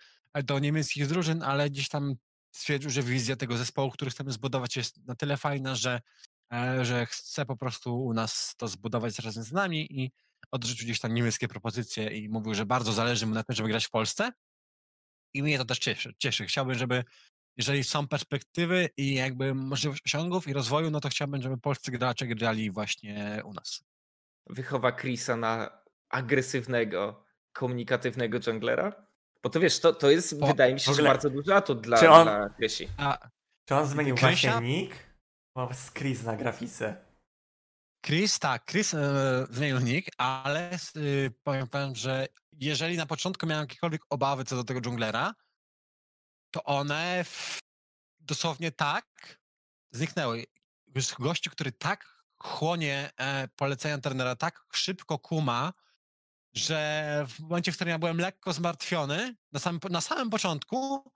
[0.45, 2.15] do niemieckich drużyn, ale gdzieś tam
[2.55, 6.01] stwierdził, że wizja tego zespołu, który chcemy zbudować jest na tyle fajna, że,
[6.53, 10.11] e, że chce po prostu u nas to zbudować razem z nami i
[10.51, 13.87] odrzucił gdzieś tam niemieckie propozycje i mówił, że bardzo zależy mu na tym, żeby grać
[13.87, 14.33] w Polsce.
[15.35, 16.15] I mnie to też cieszy.
[16.19, 16.47] cieszy.
[16.47, 17.05] Chciałbym, żeby
[17.57, 22.27] jeżeli są perspektywy i jakby możliwość osiągów i rozwoju, no to chciałbym, żeby polscy gracze
[22.27, 23.90] grali właśnie u nas
[24.47, 28.93] wychowa Chrisa na agresywnego, komunikatywnego junglera?
[29.43, 31.99] Bo to wiesz, to, to jest, o, wydaje mi się, że bardzo duży atut dla,
[31.99, 32.89] czy on, dla Chrisi.
[32.97, 33.29] A,
[33.65, 34.95] czy on zmienił właśnie nick?
[35.55, 36.97] Bo z Chris na grafice.
[38.07, 40.79] Chris, tak, Chris e, zmienił nick, ale e,
[41.43, 45.35] powiem wam, że jeżeli na początku miałem jakiekolwiek obawy co do tego junglera,
[46.51, 47.59] to one w,
[48.21, 49.07] dosłownie tak
[49.91, 50.45] zniknęły.
[50.95, 55.73] Już gościu, który tak chłonie e, polecenia trenera tak szybko kuma,
[56.55, 61.13] że w momencie, w którym ja byłem lekko zmartwiony, na samym, na samym początku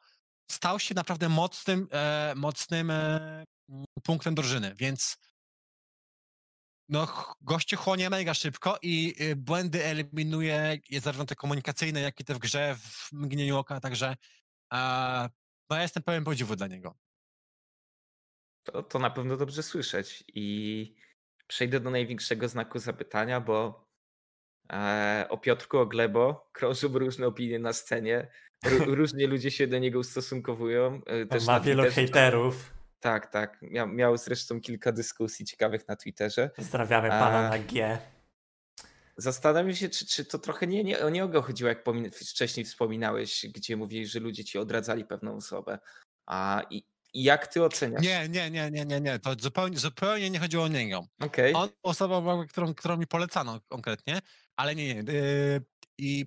[0.50, 3.44] stał się naprawdę mocnym, e, mocnym e,
[4.02, 5.16] punktem drużyny, więc
[6.88, 12.34] no, goście chłonie mega szybko i y, błędy eliminuje zarówno te komunikacyjne, jak i te
[12.34, 14.16] w grze w mgnieniu oka, także
[14.72, 15.28] e,
[15.70, 16.94] no, ja jestem pełen podziwu dla niego.
[18.62, 20.96] To, to na pewno dobrze słyszeć i
[21.46, 23.86] przejdę do największego znaku zapytania, bo
[24.72, 28.28] e, o Piotrku, o Glebo krążą różne opinie na scenie.
[28.86, 31.00] różnie ludzie się do niego ustosunkowują.
[31.06, 32.74] E, też ma wielu hejterów.
[33.00, 33.58] Tak, tak.
[33.62, 36.50] Miał, miał zresztą kilka dyskusji ciekawych na Twitterze.
[36.56, 37.48] Pozdrawiamy pana A...
[37.48, 37.98] na G.
[39.16, 43.76] Zastanawiam się, czy, czy to trochę nie, nie o niego chodziło, jak wcześniej wspominałeś, gdzie
[43.76, 45.78] mówiłeś, że ludzie ci odradzali pewną osobę.
[46.26, 46.84] A i
[47.14, 48.02] jak ty oceniasz?
[48.02, 49.18] Nie, nie, nie, nie, nie, nie.
[49.18, 51.06] To zupełnie, zupełnie nie chodziło o niego.
[51.20, 51.52] Okay.
[51.54, 54.20] On osobą, którą, którą mi polecano konkretnie,
[54.56, 55.12] ale nie, nie.
[55.12, 55.64] Yy,
[55.98, 56.26] I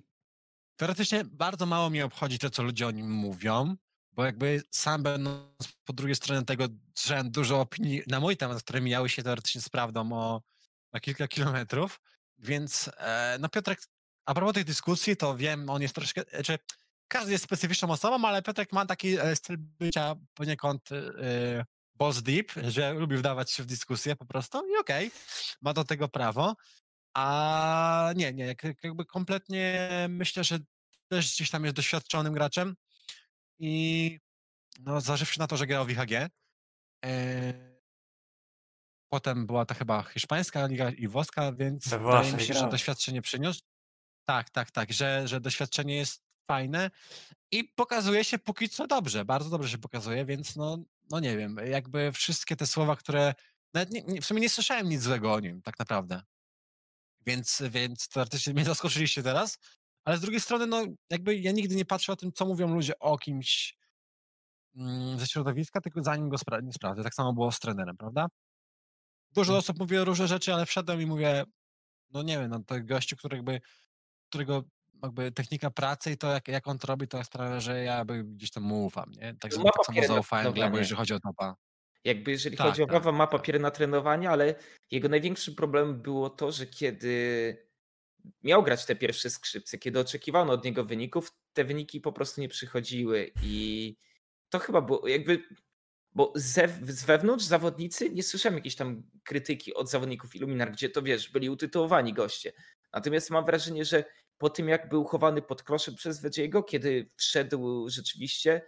[0.76, 3.76] teoretycznie bardzo mało mnie obchodzi to, co ludzie o nim mówią,
[4.12, 6.64] bo jakby sam będąc po drugiej stronie tego,
[7.06, 10.42] że dużo opinii na mój temat, które mijały się teoretycznie z prawdą o,
[10.92, 12.00] o kilka kilometrów,
[12.38, 13.78] więc e, no Piotrek,
[14.26, 16.58] a propos tych dyskusji, to wiem, on jest troszkę, znaczy
[17.08, 22.52] każdy jest specyficzną osobą, ale Piotrek ma taki e, styl bycia poniekąd yy, boss deep,
[22.62, 25.18] że lubi wdawać się w dyskusję po prostu i okej, okay,
[25.60, 26.56] ma do tego prawo.
[27.14, 30.58] A nie, nie, jakby kompletnie myślę, że
[31.08, 32.74] też gdzieś tam jest doświadczonym graczem
[33.58, 34.18] i
[34.80, 37.78] no, zważywszy na to, że grał w IHG, yy,
[39.08, 43.60] potem była to chyba hiszpańska liga i włoska, więc wydaje mi się, że doświadczenie przyniósł.
[44.24, 46.90] Tak, tak, tak, że, że doświadczenie jest fajne
[47.50, 50.78] i pokazuje się póki co dobrze, bardzo dobrze się pokazuje, więc no,
[51.10, 53.34] no nie wiem, jakby wszystkie te słowa, które
[53.74, 56.22] nawet nie, w sumie nie słyszałem nic złego o nim tak naprawdę.
[57.26, 59.58] Więc, więc teoretycznie mnie zaskoczyliście teraz,
[60.04, 62.98] ale z drugiej strony, no jakby ja nigdy nie patrzę o tym, co mówią ludzie
[62.98, 63.76] o kimś
[64.76, 67.02] mm, ze środowiska, tylko zanim go spra- nie sprawdzę.
[67.02, 68.26] Tak samo było z trenerem, prawda?
[69.34, 69.58] Dużo hmm.
[69.58, 71.44] osób mówi o różne rzeczy, ale wszedłem i mówię,
[72.10, 73.60] no nie wiem, no to gościu, który jakby,
[74.28, 74.62] którego
[75.02, 78.24] jakby technika pracy i to, jak, jak on to robi, to sprawia, że ja by
[78.24, 79.34] gdzieś tam mu ufam, nie?
[79.40, 81.56] Tak, no tak samo zaufałem Glebo, jeżeli chodzi o topa.
[82.04, 83.40] Jakby jeżeli tak, chodzi o Wawa, tak, ma tak.
[83.40, 84.54] papiery na trenowanie, ale
[84.90, 87.56] jego największym problemem było to, że kiedy
[88.42, 92.48] miał grać te pierwsze skrzypce, kiedy oczekiwano od niego wyników, te wyniki po prostu nie
[92.48, 93.96] przychodziły i
[94.48, 95.42] to chyba było jakby,
[96.12, 101.30] bo z wewnątrz zawodnicy nie słyszałem jakiejś tam krytyki od zawodników Illuminar, gdzie to wiesz,
[101.30, 102.52] byli utytułowani goście.
[102.92, 104.04] Natomiast mam wrażenie, że
[104.38, 108.62] po tym jak był chowany pod kloszem przez Wedziego, kiedy wszedł rzeczywiście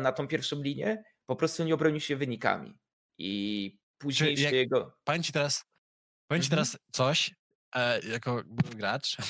[0.00, 2.78] na tą pierwszą linię, po prostu nie obronił się wynikami.
[3.18, 4.98] I później się jego...
[5.04, 5.64] Powiem ci teraz,
[6.28, 6.50] powiem ci mhm.
[6.50, 7.34] teraz coś,
[7.74, 8.42] e, jako
[8.76, 9.16] gracz.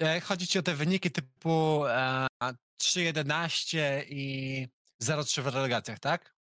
[0.00, 2.26] E, chodzi ci o te wyniki typu e,
[2.82, 4.68] 3.11 i
[5.02, 6.34] 0.3 w relegacjach, tak?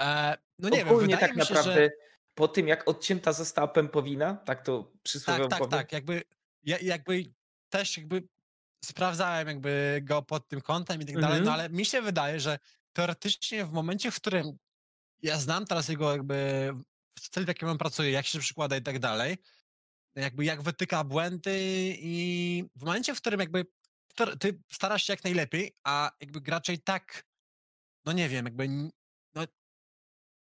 [0.00, 1.90] E, no nie Ogólnie wiem, wydaje tak mi się, naprawdę że...
[2.34, 5.78] po tym jak odcięta została pępowina, tak to przysłowiowo Tak, tak, powiem.
[5.78, 6.22] tak, jakby,
[6.62, 7.24] jakby
[7.78, 8.22] też jakby
[8.84, 11.54] sprawdzałem jakby go pod tym kątem i tak dalej, no mhm.
[11.54, 12.58] ale mi się wydaje, że
[12.92, 14.58] teoretycznie w momencie, w którym
[15.22, 16.70] ja znam teraz jego jakby
[17.18, 19.36] styl, w jakim on pracuje, jak się przykłada i tak dalej,
[20.14, 21.58] jakby jak wytyka błędy
[21.98, 23.66] i w momencie, w którym jakby
[24.40, 27.26] ty starasz się jak najlepiej, a jakby gracze i tak,
[28.04, 28.68] no nie wiem, jakby
[29.34, 29.44] no,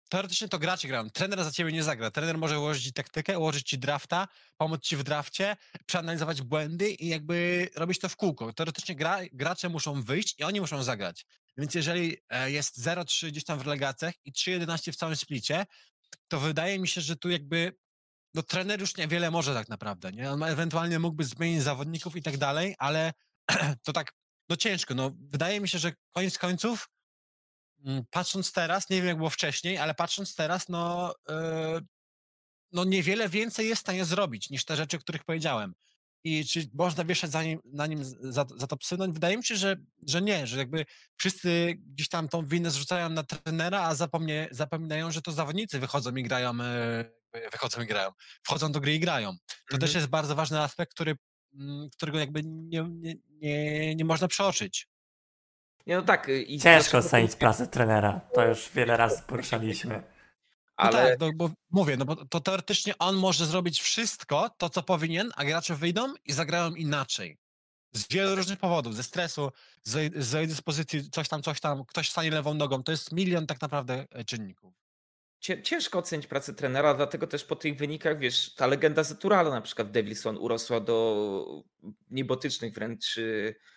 [0.09, 1.11] teoretycznie to gracze grają.
[1.11, 2.11] Trener za ciebie nie zagra.
[2.11, 7.09] Trener może ułożyć ci taktykę, ułożyć ci drafta, pomóc ci w drafcie, przeanalizować błędy i
[7.09, 8.53] jakby robić to w kółko.
[8.53, 11.27] Teoretycznie gra, gracze muszą wyjść i oni muszą zagrać.
[11.57, 15.67] Więc jeżeli e, jest 0-3 gdzieś tam w relegacjach i 3-11 w całym splicie,
[16.29, 17.77] to wydaje mi się, że tu jakby
[18.35, 20.31] no trener już niewiele może tak naprawdę, nie?
[20.31, 23.13] On ewentualnie mógłby zmienić zawodników i tak dalej, ale
[23.85, 24.13] to tak,
[24.49, 24.95] no ciężko.
[24.95, 26.89] No, wydaje mi się, że koniec końców
[28.11, 31.81] patrząc teraz, nie wiem jak było wcześniej, ale patrząc teraz, no, yy,
[32.73, 35.75] no niewiele więcej jest w stanie zrobić niż te rzeczy, o których powiedziałem.
[36.25, 38.97] I czy można wieszać za nim, na nim za, za to psy?
[38.97, 39.77] No wydaje mi się, że,
[40.07, 40.85] że nie, że jakby
[41.17, 46.15] wszyscy gdzieś tam tą winę zrzucają na trenera, a zapomnie, zapominają, że to zawodnicy wychodzą
[46.15, 48.11] i grają, yy, wychodzą i grają,
[48.43, 49.37] wchodzą do gry i grają.
[49.47, 49.81] To mhm.
[49.81, 51.17] też jest bardzo ważny aspekt, który,
[51.55, 54.89] mm, którego jakby nie, nie, nie, nie można przeoczyć.
[55.87, 56.29] Nie, no tak.
[56.29, 58.21] Y, I Ciężko ocenić pracę trenera.
[58.35, 59.95] To już wiele razy poruszaliśmy.
[59.95, 60.05] No
[60.77, 61.11] ale...
[61.11, 65.31] tak, no, bo mówię, no bo to teoretycznie on może zrobić wszystko, to co powinien,
[65.37, 67.39] a gracze wyjdą i zagrają inaczej.
[67.93, 72.11] Z wielu różnych powodów, ze stresu, z, z jej dyspozycji, coś tam, coś tam, ktoś
[72.11, 72.83] stanie lewą nogą.
[72.83, 74.84] To jest milion tak naprawdę e, czynników
[75.63, 79.91] ciężko ocenić pracę trenera, dlatego też po tych wynikach, wiesz, ta legenda Zeturala na przykład
[79.91, 81.65] Devilson urosła do
[82.11, 83.21] niebotycznych wręcz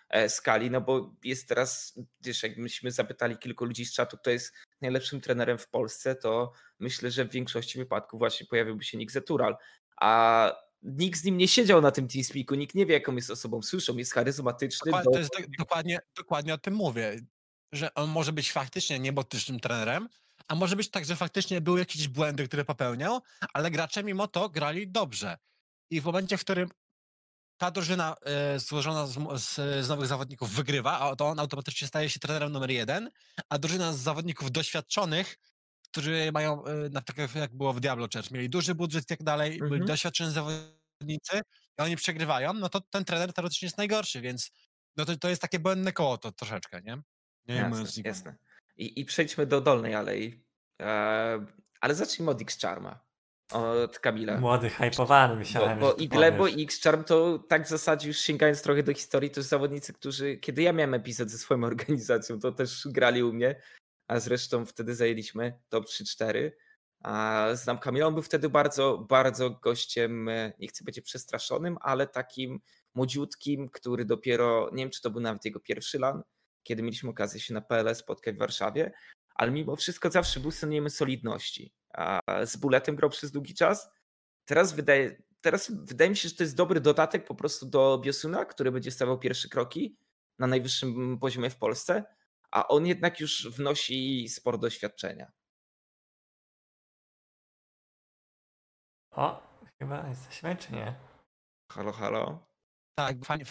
[0.08, 4.30] e, skali, no bo jest teraz, wiesz, jak myśmy zapytali kilku ludzi z czatu, kto
[4.30, 9.12] jest najlepszym trenerem w Polsce, to myślę, że w większości wypadków właśnie pojawiłby się Nick
[9.12, 9.56] Zetural,
[9.96, 10.52] a
[10.82, 13.62] nikt z nim nie siedział na tym TeamSpeaku, nikt nie wie, jaką jest osobą.
[13.62, 14.90] Słyszą, jest charyzmatyczny.
[14.90, 15.12] Dokładnie, do...
[15.12, 17.20] to jest do, dokładnie, dokładnie o tym mówię,
[17.72, 20.08] że on może być faktycznie niebotycznym trenerem,
[20.48, 23.20] a może być tak, że faktycznie były jakieś błędy, które popełniał,
[23.52, 25.36] ale gracze mimo to grali dobrze.
[25.90, 26.68] I w momencie, w którym
[27.60, 29.54] ta drużyna e, złożona z, z,
[29.86, 33.10] z nowych zawodników wygrywa, a to on automatycznie staje się trenerem numer jeden,
[33.48, 35.36] a drużyna z zawodników doświadczonych,
[35.90, 39.22] którzy mają, e, na przykład jak było w Diablo Church, mieli duży budżet i tak
[39.22, 39.86] dalej, byli Mhm.
[39.86, 41.40] doświadczeni zawodnicy
[41.78, 44.50] i oni przegrywają, no to ten trener teoretycznie jest najgorszy, więc
[44.96, 46.98] no to, to jest takie błędne koło to troszeczkę, nie?
[47.46, 48.47] Nie mówiąc Jasne, jasne.
[48.78, 50.44] I, I przejdźmy do dolnej alei.
[50.82, 51.46] E,
[51.80, 53.08] ale zacznijmy od X-Charma.
[53.52, 54.40] Od Kamila.
[54.40, 58.18] Młody, hypowany Bo, myślałem, bo ty i Glebo i X-Charm to tak w zasadzie już
[58.18, 62.52] sięgając trochę do historii, to zawodnicy, którzy, kiedy ja miałem epizod ze swoją organizacją, to
[62.52, 63.60] też grali u mnie,
[64.08, 66.50] a zresztą wtedy zajęliśmy top 3-4.
[67.04, 72.06] A znam Kamila, on był wtedy bardzo, bardzo gościem, e, nie chcę być przestraszonym, ale
[72.06, 72.60] takim
[72.94, 76.22] młodziutkim, który dopiero, nie wiem czy to był nawet jego pierwszy lan,
[76.68, 78.92] kiedy mieliśmy okazję się na PL spotkać w Warszawie,
[79.34, 81.72] ale mimo wszystko zawsze był synonimem solidności.
[81.94, 83.90] A z Buletem grał przez długi czas.
[84.44, 88.44] Teraz wydaje, teraz wydaje mi się, że to jest dobry dodatek po prostu do Biosuna,
[88.44, 89.96] który będzie stawiał pierwsze kroki
[90.38, 92.04] na najwyższym poziomie w Polsce,
[92.50, 95.32] a on jednak już wnosi sporo doświadczenia.
[99.10, 99.42] O,
[99.78, 100.94] chyba jesteśmy, czy nie?
[101.72, 102.46] Halo, halo.
[102.94, 103.44] Tak, fajnie.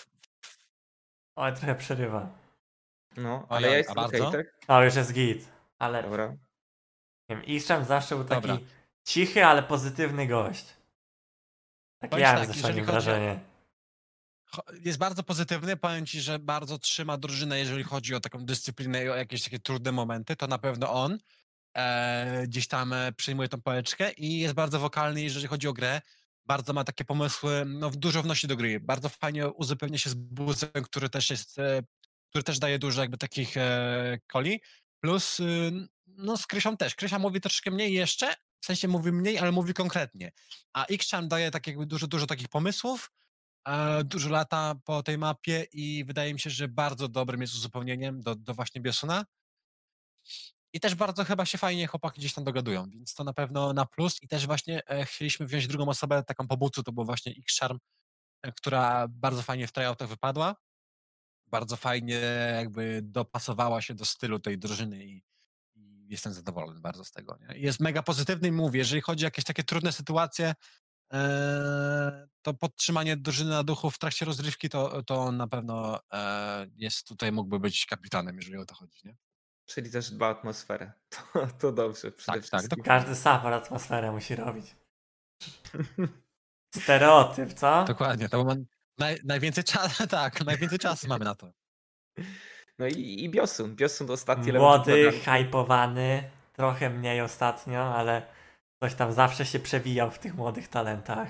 [1.36, 2.47] Oj, trochę przerywa.
[3.18, 4.55] No, ale ja jestem okej, tak?
[4.68, 5.47] O, już jest git.
[5.80, 6.28] Ale Dobra.
[7.30, 8.65] nie wiem, Isham zawsze był taki Dobra.
[9.03, 10.65] cichy, ale pozytywny gość.
[11.99, 13.39] Takie Powiem ja tak, nim o- wrażenie.
[14.86, 15.78] Jest bardzo pozytywny.
[15.78, 19.59] Powiem ci, że bardzo trzyma drużynę, jeżeli chodzi o taką dyscyplinę i o jakieś takie
[19.59, 20.36] trudne momenty.
[20.36, 21.18] To na pewno on
[21.74, 26.01] e, gdzieś tam e, przyjmuje tą pałeczkę i jest bardzo wokalny, jeżeli chodzi o grę.
[26.45, 28.80] Bardzo ma takie pomysły, no dużo wnosi do gry.
[28.80, 31.82] Bardzo fajnie uzupełnia się z buzem, który też jest, e,
[32.30, 34.61] który też daje dużo jakby takich e, coli.
[34.99, 35.71] Plus y,
[36.07, 36.95] no z Krysią też.
[36.95, 40.32] Krysia mówi troszkę mniej jeszcze, w sensie mówi mniej, ale mówi konkretnie.
[40.73, 43.11] A Xchan daje tak jakby dużo, dużo takich pomysłów,
[43.67, 48.21] e, dużo lata po tej mapie i wydaje mi się, że bardzo dobrym jest uzupełnieniem
[48.21, 49.25] do, do właśnie Biosuna.
[50.73, 53.86] I też bardzo chyba się fajnie chłopaki gdzieś tam dogadują, więc to na pewno na
[53.86, 54.23] plus.
[54.23, 57.80] I też właśnie e, chcieliśmy wziąć drugą osobę, taką po to był właśnie X-Charm,
[58.41, 60.55] e, która bardzo fajnie w tryoutach wypadła.
[61.48, 62.20] Bardzo fajnie
[62.56, 65.24] jakby dopasowała się do stylu tej drużyny i,
[65.76, 67.38] i jestem zadowolony bardzo z tego.
[67.41, 67.60] Nie?
[67.60, 70.54] Jest mega pozytywny i mówię, jeżeli chodzi o jakieś takie trudne sytuacje,
[71.14, 76.68] e, to podtrzymanie drużyny na duchu w trakcie rozrywki, to, to on na pewno e,
[76.76, 79.00] jest tutaj, mógłby być kapitanem, jeżeli o to chodzi.
[79.06, 79.18] Nie?
[79.66, 80.91] Czyli też dba o atmosferę.
[81.34, 82.12] To, to dobrze.
[82.12, 82.84] Przede Tak, tak, wszystkim.
[82.84, 84.76] Każdy support atmosferę musi robić.
[86.84, 87.84] Stereotyp, co?
[87.88, 88.45] Dokładnie, to
[88.98, 91.52] naj, najwięcej czasu, tak, najwięcej czasu mamy na to.
[92.80, 93.76] No i, i Biosun.
[93.76, 98.22] Biosun ostatni element Młody, hypowany, trochę mniej ostatnio, ale
[98.84, 101.28] coś tam zawsze się przewijał w tych młodych talentach.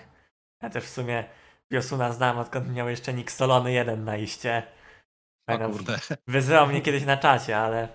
[0.62, 1.30] Ja też w sumie
[1.72, 4.64] Biosuna znam, odkąd miał jeszcze Nick Solony jeden na iście.
[5.46, 6.00] Pamiętam, kurde.
[6.28, 7.88] Wyzywał mnie kiedyś na czacie, ale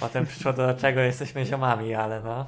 [0.00, 2.46] potem przyszło do czego jesteśmy ziomami, ale no.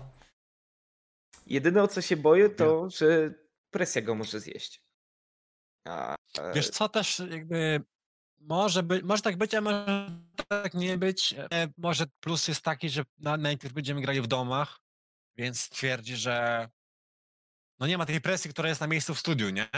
[1.47, 3.35] Jedyne o co się boję, to że
[3.71, 4.82] presja go może zjeść.
[5.85, 7.83] A, e, Wiesz co, też jakby
[8.41, 10.11] może, by, może tak być, a może
[10.49, 11.35] tak nie być.
[11.39, 14.81] E, Może plus jest taki, że na, najpierw będziemy grali w domach,
[15.37, 16.69] więc twierdzi, że
[17.81, 19.69] no nie ma tej presji, która jest na miejscu w studiu, nie?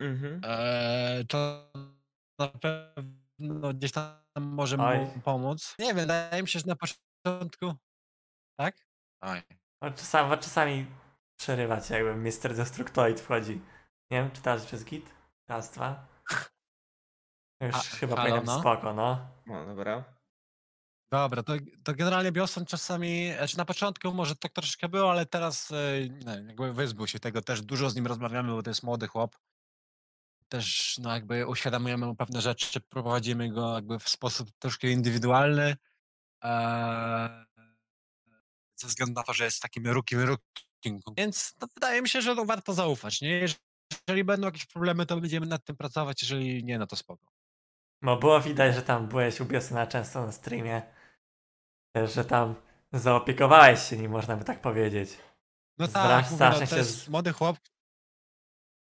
[0.00, 0.40] mhm.
[0.44, 1.72] E, to
[2.38, 5.74] na pewno gdzieś tam może mu pomóc.
[5.78, 7.74] Nie wiem, wydaje mi się, że na początku...
[8.58, 8.76] Tak?
[9.20, 9.42] Oj.
[9.82, 10.86] no czasami, czasami
[11.38, 12.54] przerywać, jakby Mr.
[12.56, 13.60] Destructoid wchodzi.
[14.10, 15.17] Nie wiem, czy teraz przez git?
[15.48, 16.06] Raz, dwa.
[17.60, 18.60] Już A, chyba halo, no?
[18.60, 19.30] spoko, no.
[19.46, 20.04] No dobra.
[21.12, 21.52] Dobra, to,
[21.84, 26.00] to generalnie Bioson czasami, znaczy na początku może tak troszeczkę było, ale teraz e,
[26.46, 29.36] jakby wyzbył się tego, też dużo z nim rozmawiamy, bo to jest młody chłop.
[30.48, 35.76] Też no jakby uświadamiamy mu pewne rzeczy, prowadzimy go jakby w sposób troszkę indywidualny.
[36.44, 37.46] E,
[38.76, 41.00] ze względu na to, że jest takim rukim rukim.
[41.16, 43.20] Więc no, wydaje mi się, że no, warto zaufać.
[43.20, 43.28] Nie?
[43.28, 43.67] Jeżeli
[44.24, 47.28] będą jakieś problemy, to będziemy nad tym pracować, jeżeli nie, no to spoko.
[48.02, 50.82] Bo było widać, że tam byłeś u Biosyna często na streamie.
[51.92, 52.54] Też, że tam
[52.92, 55.18] zaopiekowałeś się nim, można by tak powiedzieć.
[55.78, 57.58] No Zdra- tak, strasznie no, się to jest z- młody chłop,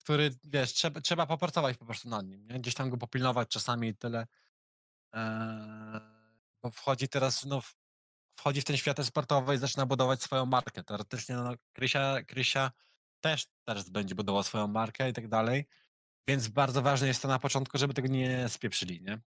[0.01, 2.61] który, wiesz, trzeba, trzeba popracować po prostu nad nim, nie?
[2.61, 4.27] Gdzieś tam go popilnować czasami i tyle.
[5.13, 6.01] Eee,
[6.63, 7.63] bo wchodzi teraz, no,
[8.39, 10.85] wchodzi w ten świat sportowy i zaczyna budować swoją markę.
[10.85, 12.71] Teoretycznie, no, Krysia, Krysia
[13.21, 15.67] też teraz będzie budował swoją markę i tak dalej.
[16.29, 19.21] Więc bardzo ważne jest to na początku, żeby tego nie spieprzyli, nie?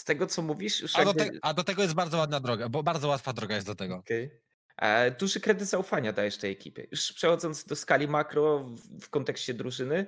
[0.00, 1.24] Z tego co mówisz, już A do, jakby...
[1.24, 3.96] te, a do tego jest bardzo ładna droga, bo bardzo łatwa droga jest do tego.
[3.96, 4.30] Okej.
[4.76, 6.86] E, Duży kredyt zaufania dajesz tej ekipie.
[6.90, 10.06] Już przechodząc do skali makro w, w kontekście drużyny,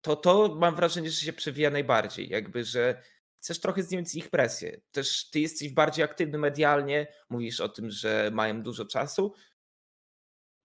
[0.00, 2.28] to to mam wrażenie, że się przewija najbardziej.
[2.28, 3.02] Jakby, że
[3.42, 4.80] chcesz trochę zdjąć ich presję.
[4.90, 9.34] Też ty jesteś bardziej aktywny medialnie, mówisz o tym, że mają dużo czasu.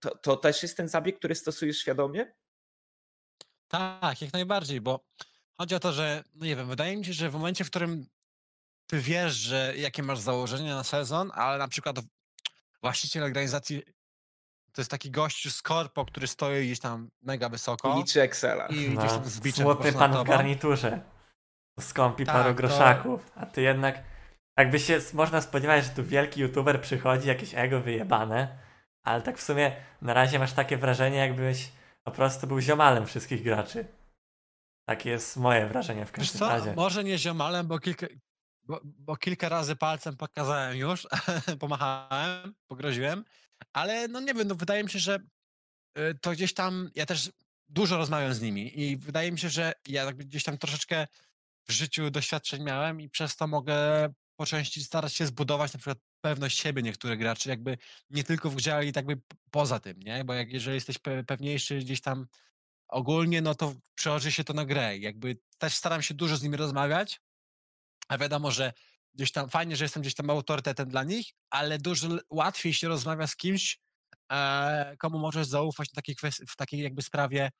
[0.00, 2.32] To, to też jest ten zabieg, który stosujesz świadomie?
[3.68, 5.04] Tak, jak najbardziej, bo
[5.60, 8.06] chodzi o to, że, no nie wiem, wydaje mi się, że w momencie, w którym
[8.86, 11.96] ty wiesz, że jakie masz założenia na sezon, ale na przykład
[12.82, 13.82] właściciel organizacji
[14.72, 17.94] to jest taki gość z korpo, który stoi gdzieś tam mega wysoko.
[17.94, 18.66] I liczy Excela.
[18.66, 21.00] I gdzieś tam No, z biczem po pan w garniturze.
[21.80, 23.32] Skąpi Tak, paru to- groszaków.
[23.34, 24.02] A ty jednak,
[24.58, 28.58] jakby się można spodziewać, że tu wielki youtuber przychodzi, jakieś ego wyjebane,
[29.02, 31.68] ale tak w sumie na razie masz takie wrażenie, jakbyś
[32.04, 33.84] po prostu był ziomalem wszystkich graczy.
[34.88, 36.74] Takie jest moje wrażenie w każdym co, razie.
[36.74, 38.06] może nie ziomalem, bo kilka,
[38.62, 41.08] bo, bo kilka razy palcem pokazałem już,
[41.60, 43.24] pomachałem, pogroziłem,
[43.72, 45.18] ale no nie wiem, no wydaje mi się, że
[45.98, 47.30] y, to gdzieś tam, ja też
[47.68, 51.06] dużo rozmawiam z nimi i wydaje mi się, że ja gdzieś tam troszeczkę
[51.68, 55.98] w życiu doświadczeń miałem i przez to mogę po części starać się zbudować na przykład
[56.20, 57.78] pewność siebie niektórych graczy, jakby
[58.10, 59.16] nie tylko w grze, ale i tak p-
[59.50, 60.24] poza tym, nie?
[60.24, 62.26] Bo jak jeżeli jesteś pe- pewniejszy gdzieś tam
[62.88, 64.98] ogólnie, no to przełoży się to na grę.
[64.98, 67.20] Jakby też staram się dużo z nimi rozmawiać,
[68.08, 68.72] a wiadomo, że
[69.14, 73.26] gdzieś tam fajnie, że jestem gdzieś tam autorytetem dla nich, ale dużo łatwiej się rozmawia
[73.26, 73.80] z kimś,
[74.32, 76.16] e, komu możesz zaufać w takiej,
[76.48, 77.50] w takiej jakby sprawie,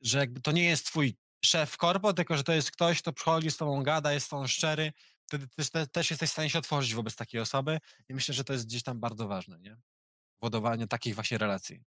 [0.00, 3.50] że jakby to nie jest twój szef korpo, tylko że to jest ktoś, kto przychodzi
[3.50, 4.92] z tobą, gada, jest z tobą szczery,
[5.26, 8.44] wtedy też, te, też jesteś w stanie się otworzyć wobec takiej osoby i myślę, że
[8.44, 9.76] to jest gdzieś tam bardzo ważne, nie?
[10.40, 11.84] Budowanie takich właśnie relacji.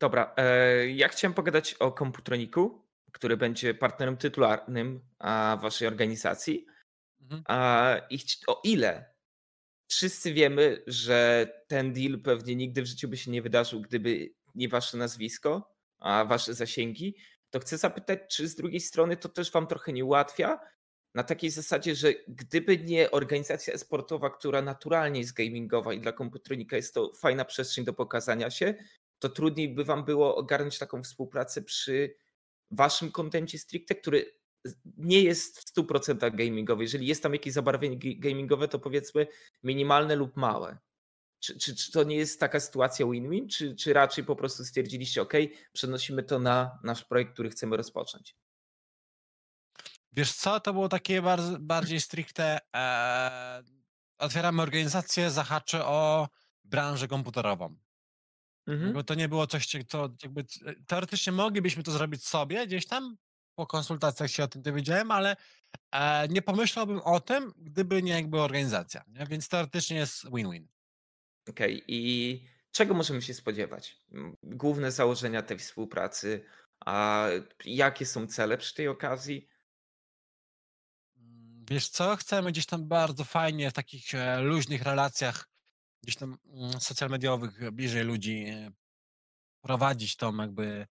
[0.00, 6.66] Dobra, e, ja chciałem pogadać o Komputroniku, który będzie partnerem tytularnym a, waszej organizacji.
[7.20, 7.42] Mhm.
[7.46, 9.14] A, I o ile
[9.88, 14.68] wszyscy wiemy, że ten deal pewnie nigdy w życiu by się nie wydarzył, gdyby nie
[14.68, 17.16] wasze nazwisko, a wasze zasięgi,
[17.54, 20.60] to chcę zapytać, czy z drugiej strony to też wam trochę nie ułatwia?
[21.14, 26.76] Na takiej zasadzie, że gdyby nie organizacja sportowa, która naturalnie jest gamingowa i dla komputronika
[26.76, 28.74] jest to fajna przestrzeń do pokazania się,
[29.18, 32.14] to trudniej by wam było ogarnąć taką współpracę przy
[32.70, 34.38] waszym kontencie stricte, który
[34.96, 36.82] nie jest w 100% gamingowy.
[36.82, 39.26] Jeżeli jest tam jakieś zabarwienie gamingowe, to powiedzmy
[39.62, 40.78] minimalne lub małe.
[41.44, 45.22] Czy, czy, czy to nie jest taka sytuacja win-win, czy, czy raczej po prostu stwierdziliście,
[45.22, 45.32] OK,
[45.72, 48.36] przenosimy to na nasz projekt, który chcemy rozpocząć?
[50.12, 52.58] Wiesz co, to było takie bardzo, bardziej stricte.
[52.76, 53.62] E,
[54.18, 56.28] otwieramy organizację, zahaczę o
[56.64, 57.76] branżę komputerową.
[58.66, 58.92] Mhm.
[58.92, 63.16] Bo to nie było coś, co jakby c- teoretycznie moglibyśmy to zrobić sobie gdzieś tam.
[63.54, 65.36] Po konsultacjach się o tym dowiedziałem, ale
[65.92, 69.04] e, nie pomyślałbym o tym, gdyby nie jakby organizacja.
[69.06, 69.26] Nie?
[69.26, 70.73] Więc teoretycznie jest win-win.
[71.48, 73.96] Okej, i czego możemy się spodziewać?
[74.42, 76.44] Główne założenia tej współpracy,
[76.80, 77.26] a
[77.64, 79.48] jakie są cele przy tej okazji?
[81.16, 85.48] Mm, Wiesz co, chcemy gdzieś tam bardzo fajnie w takich e, luźnych relacjach,
[86.02, 88.70] gdzieś tam mm, social mediowych, bliżej ludzi e,
[89.60, 90.86] prowadzić tą jakby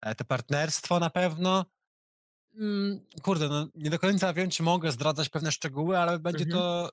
[0.00, 1.66] e, te partnerstwo na pewno.
[2.54, 6.62] Mm, Kurde, no nie do końca wiem, czy mogę zdradzać pewne szczegóły, ale będzie Mhm.
[6.62, 6.90] to,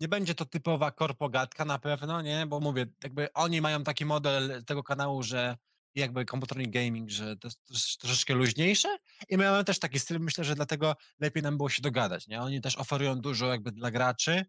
[0.00, 2.46] nie będzie to typowa korpogatka na pewno, nie?
[2.46, 5.56] Bo mówię, jakby oni mają taki model tego kanału, że
[5.94, 8.98] jakby komputerny gaming, że to jest trosz- troszeczkę luźniejsze
[9.28, 12.40] i my mamy też taki styl, myślę, że dlatego lepiej nam było się dogadać, nie?
[12.40, 14.44] Oni też oferują dużo jakby dla graczy,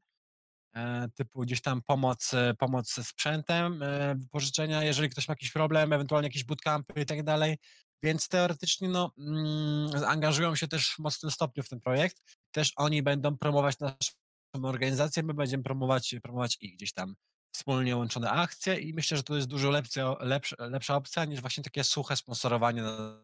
[0.75, 5.51] e, typu gdzieś tam pomoc, e, pomoc ze sprzętem, e, wypożyczenia, jeżeli ktoś ma jakiś
[5.51, 7.57] problem, ewentualnie jakieś bootcampy i tak dalej,
[8.03, 12.17] więc teoretycznie no, mm, angażują się też w mocnym stopniu w ten projekt.
[12.51, 14.20] Też oni będą promować naszą
[14.53, 17.15] organizację, my będziemy promować, promować ich gdzieś tam
[17.55, 21.63] wspólnie łączone akcje i myślę, że to jest dużo lepsze, lepsza, lepsza opcja niż właśnie
[21.63, 23.23] takie suche sponsorowanie na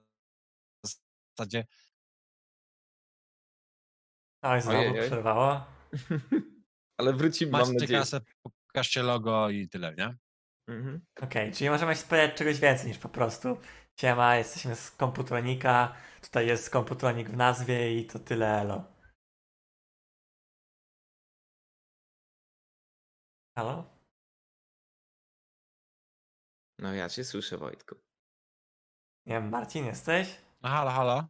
[1.36, 1.66] zasadzie
[4.42, 5.08] Oj, znowu Ojej, oj.
[5.08, 5.66] przerwało.
[7.00, 8.00] Ale wrócimy, mam nadzieję.
[8.00, 8.22] kasę,
[8.68, 10.18] pokażcie logo i tyle, nie?
[10.68, 11.02] Mhm.
[11.22, 13.58] Okej, czyli możemy się spodziewać czegoś więcej niż po prostu
[14.00, 18.97] siema, jesteśmy z Komputronika, tutaj jest Komputronik w nazwie i to tyle elo.
[23.58, 23.84] Halo?
[26.80, 27.96] No ja cię słyszę, Wojtku.
[29.26, 30.42] Nie wiem, Marcin jesteś?
[30.62, 31.28] No halo, halo,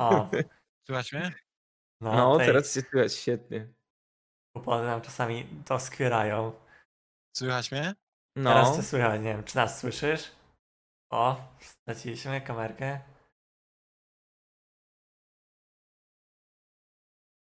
[0.00, 0.30] O,
[0.86, 1.34] słychać mnie?
[2.00, 3.72] no, No, tej teraz cię słychać, świetnie.
[4.52, 6.52] kłopoty nam czasami to skwierają.
[7.36, 7.94] Słychać mnie?
[8.34, 10.32] Teraz No, cię słychać, nie wiem, czy nas słyszysz?
[11.12, 13.00] O, straciliśmy kamerkę.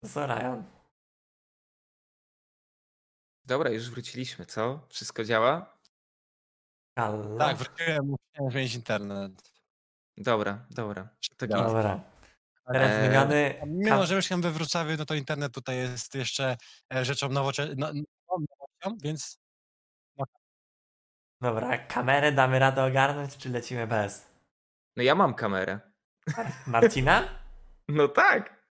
[0.02, 0.75] Zorajan.
[3.46, 4.86] Dobra, już wróciliśmy, co?
[4.88, 5.78] Wszystko działa?
[6.98, 7.36] Halo?
[7.38, 9.52] Tak, wróciłem, musiałem zmienić internet.
[10.16, 11.08] Dobra, dobra.
[11.36, 11.46] To.
[11.46, 12.00] Dobra.
[12.72, 13.60] Teraz Eee, zmieniony.
[13.66, 16.56] Mimo, że mieszkam we Wrocławiu, no to internet tutaj jest jeszcze
[16.94, 19.38] e, rzeczą nowoczesną, no, nowością, więc
[21.40, 24.28] Dobra, kamerę damy radę ogarnąć, czy lecimy bez?
[24.96, 25.80] No ja mam kamerę.
[26.66, 27.22] Marcina?
[27.88, 28.64] No tak.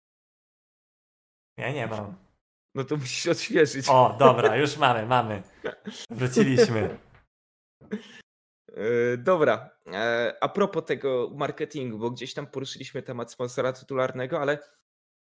[1.56, 2.23] Ja nie mam.
[2.74, 3.86] No to musisz odświeżyć.
[3.88, 5.42] O, dobra, już mamy, mamy.
[6.10, 6.98] Wróciliśmy.
[8.68, 14.58] E, Dobra, e, a propos tego marketingu, bo gdzieś tam poruszyliśmy temat sponsora tytularnego, ale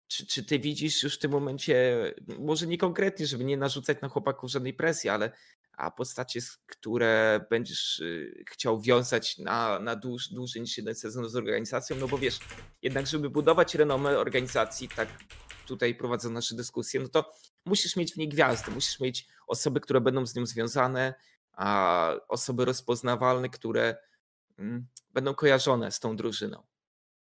[0.08, 2.04] czy, czy ty widzisz już w tym momencie,
[2.40, 5.32] może nie konkretnie, żeby nie narzucać na chłopaków żadnej presji, ale
[5.78, 11.36] a postacie, które będziesz y, chciał wiązać na, na dłuż, dłużej niż jeden sezon z
[11.36, 12.40] organizacją, no bo wiesz,
[12.82, 15.08] jednak żeby budować renomę organizacji, tak
[15.72, 17.34] tutaj prowadzą nasze dyskusje, no to
[17.66, 21.14] musisz mieć w niej gwiazdy, musisz mieć osoby, które będą z nią związane,
[21.54, 23.98] a osoby rozpoznawalne, które
[24.58, 26.64] mm, będą kojarzone z tą drużyną.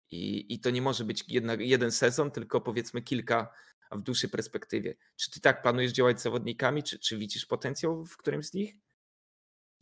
[0.09, 3.53] I, i to nie może być jedna, jeden sezon, tylko powiedzmy kilka
[3.91, 4.95] w dłuższej perspektywie.
[5.15, 8.75] Czy ty tak planujesz działać z zawodnikami, czy, czy widzisz potencjał w którymś z nich?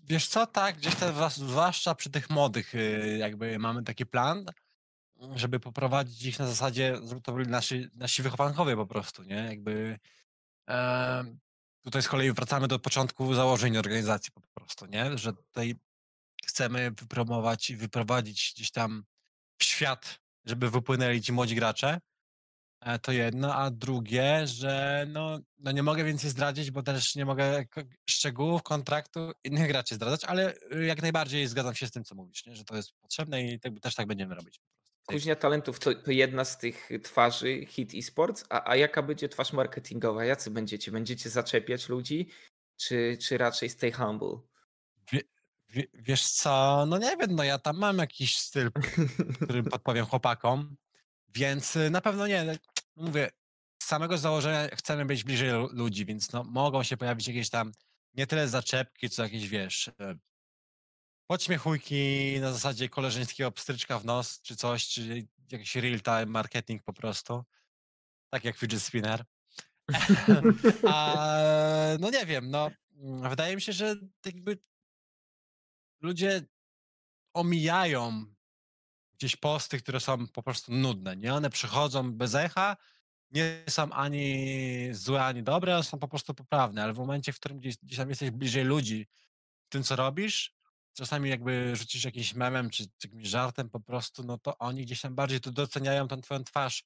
[0.10, 4.46] wiesz co, tak, gdzieś te, zwłaszcza przy tych młodych, y, jakby mamy taki plan,
[5.36, 9.36] żeby poprowadzić ich na zasadzie, żeby to byli nasi, nasi wychowankowie po prostu, nie?
[9.36, 10.00] Jakby
[10.68, 11.40] em,
[11.84, 15.18] tutaj z kolei wracamy do początku założeń organizacji po prostu, nie?
[15.18, 15.76] Że tutaj
[16.46, 19.04] chcemy wypromować i wyprowadzić gdzieś tam
[19.62, 22.00] w świat, żeby wypłynęli ci młodzi gracze.
[22.82, 27.26] E, To jedno, a drugie, że no, no nie mogę więcej zdradzić, bo też nie
[27.26, 27.66] mogę
[28.10, 32.46] szczegółów kontraktu innych graczy zdradzać, ale y, jak najbardziej zgadzam się z tym, co mówisz,
[32.46, 32.56] nie?
[32.56, 34.60] że to jest potrzebne i tak, też tak będziemy robić.
[35.06, 39.54] Kuźnia Talentów to, to jedna z tych twarzy Hit Esports, a, a jaka będzie twarz
[39.54, 40.26] marketingowa?
[40.26, 40.92] Jacy będziecie?
[40.92, 42.30] Będziecie zaczepiać ludzi,
[42.78, 44.40] czy, czy raczej stay humble?
[45.70, 48.72] Wie, wiesz co, no nie wiem, no ja tam mam jakiś styl,
[49.42, 50.76] którym podpowiem chłopakom,
[51.30, 52.44] więc y, na pewno nie.
[52.44, 52.54] no,
[52.96, 53.30] Mówię,
[53.84, 57.72] z samego założenia chcemy być bliżej lu- ludzi, więc no, mogą się pojawić jakieś tam
[58.14, 60.16] nie tyle zaczepki, co jakieś, wiesz, e,
[61.30, 67.44] podśmiechujki na zasadzie koleżeńskiego pstryczka w nos, czy coś, czy jakiś real-time marketing po prostu.
[68.30, 69.26] Tak jak fidget spinner.
[70.88, 71.28] A
[72.00, 72.72] no nie wiem, no
[73.30, 74.58] wydaje mi się, że jakby
[76.02, 76.42] ludzie
[77.34, 78.26] omijają
[79.14, 81.34] gdzieś posty, które są po prostu nudne, nie?
[81.34, 82.78] One przychodzą bez echa,
[83.32, 87.40] nie są ani złe, ani dobre, one są po prostu poprawne, ale w momencie, w
[87.40, 89.08] którym gdzieś, gdzieś tam jesteś bliżej ludzi
[89.66, 90.59] w tym, co robisz,
[91.00, 95.02] czasami jakby rzucisz jakimś memem, czy, czy jakimś żartem po prostu, no to oni gdzieś
[95.02, 96.84] tam bardziej to doceniają tą twoją twarz,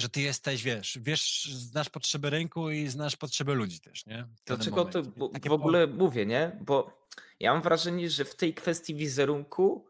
[0.00, 4.28] że ty jesteś, wiesz, wiesz, znasz potrzeby rynku i znasz potrzeby ludzi też, nie?
[4.46, 5.02] Dlaczego to
[5.48, 6.58] w, ogóle mówię, nie?
[6.60, 7.06] Bo
[7.40, 9.86] ja mam wrażenie, że w tej kwestii wizerunku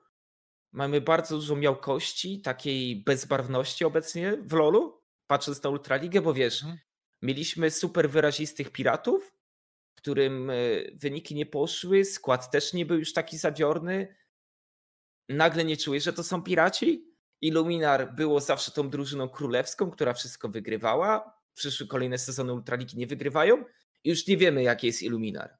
[0.72, 6.78] mamy bardzo dużo miałkości, takiej bezbarwności obecnie w LoLu, patrząc na Ultraligę, bo wiesz, Mhm.
[7.22, 9.34] mieliśmy super wyrazistych piratów,
[10.02, 10.54] którym e,
[10.94, 14.14] wyniki nie poszły, skład też nie był już taki zadziorny.
[15.28, 17.04] Nagle nie czuję, że to są piraci.
[17.40, 21.38] Illuminar było zawsze tą drużyną królewską, która wszystko wygrywała.
[21.54, 23.64] Przyszły kolejne sezony Ultraligi nie wygrywają.
[24.04, 25.58] I już nie wiemy, jaki jest Illuminar.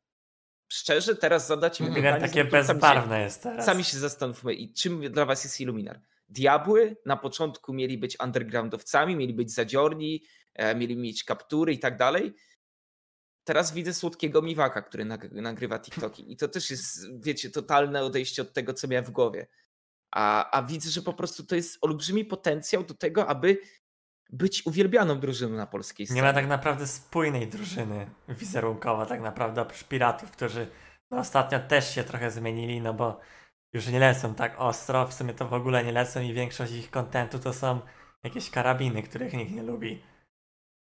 [0.69, 2.05] Szczerze, teraz zadacie mi Mhm.
[2.05, 3.67] Pytanie, takie sami bezbarwne jest teraz.
[3.67, 6.01] Sami się zastanówmy, i czym dla was jest Illuminar?
[6.29, 10.23] Diabły na początku mieli być undergroundowcami, mieli być zadziorni,
[10.55, 12.35] e, mieli mieć kaptury i tak dalej.
[13.45, 16.33] Teraz widzę słodkiego miwaka, który nag- nagrywa TikToki.
[16.33, 19.47] I to też jest, wiecie, totalne odejście od tego, co miałem w głowie.
[20.15, 23.59] A, a widzę, że po prostu to jest olbrzymi potencjał do tego, aby
[24.31, 26.21] być uwielbianą drużyną na polskiej scenie.
[26.21, 30.71] Nie ma tak naprawdę spójnej drużyny wizerunkowo, tak naprawdę oprócz piratów, którzy
[31.11, 33.21] no, ostatnio też się trochę zmienili, no bo
[33.75, 36.91] już nie lecą tak ostro, w sumie to w ogóle nie lecą i większość ich
[36.91, 37.81] kontentu to są
[38.25, 40.03] jakieś karabiny, których nikt nie lubi.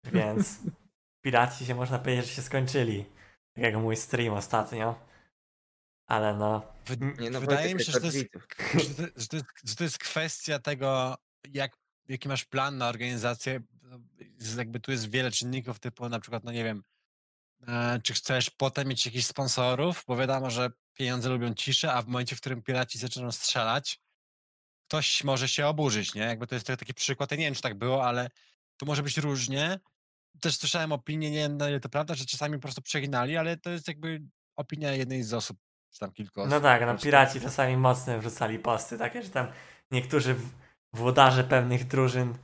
[0.05, 0.59] Więc
[1.27, 3.05] piraci się można powiedzieć, że się skończyli.
[3.55, 4.95] Tak jak mój stream ostatnio.
[6.07, 6.63] Ale no,
[7.21, 8.19] Nie, no, Wydaje mi się, że to, jest,
[8.75, 11.15] że, to, że, to jest, że to jest kwestia tego,
[11.53, 11.77] jak,
[12.09, 13.61] jaki masz plan na organizację.
[14.57, 16.83] Jakby tu jest wiele czynników, typu na przykład, no nie wiem,
[17.69, 22.07] e, czy chcesz potem mieć jakichś sponsorów, bo wiadomo, że pieniądze lubią ciszę, a w
[22.07, 24.01] momencie, w którym piraci zaczną strzelać,
[24.89, 26.23] ktoś może się oburzyć, nie?
[26.23, 28.31] Jakby to jest taki przykład, ja nie wiem, czy tak było, ale
[28.77, 29.81] tu może być różnie.
[30.41, 33.57] Też słyszałem opinię, nie wiem na ile to prawda, że czasami po prostu przeginali, ale
[33.57, 34.23] to jest jakby
[34.57, 35.59] opinia jednej z osób,
[35.91, 36.51] czy tam kilku osób.
[36.51, 39.47] no tak, no piraci czasami mocno wrzucali posty, takie, że tam
[39.91, 40.37] niektórzy
[40.93, 42.35] włodarze pewnych drużyn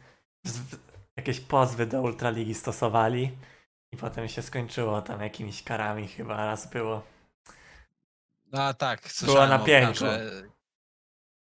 [1.16, 3.30] jakieś pozwy do Ultraligi stosowali
[3.92, 7.02] i potem się skończyło tam jakimiś karami chyba raz było.
[8.52, 9.86] A tak, Było słyszałem na pięku.
[9.92, 10.30] karze,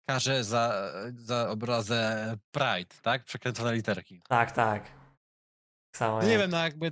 [0.09, 3.23] karze za, za obrazę Pride, tak?
[3.23, 4.21] Przekręcone literki.
[4.29, 4.83] Tak, tak.
[5.95, 6.91] Samo nie wiem, no jakby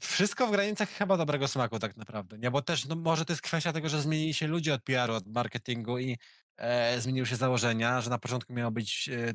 [0.00, 2.50] wszystko w granicach chyba dobrego smaku tak naprawdę, nie?
[2.50, 5.26] Bo też, no może to jest kwestia tego, że zmienili się ludzie od PR-u, od
[5.26, 6.18] marketingu i
[6.56, 9.34] e, zmieniły się założenia, że na początku miało być e,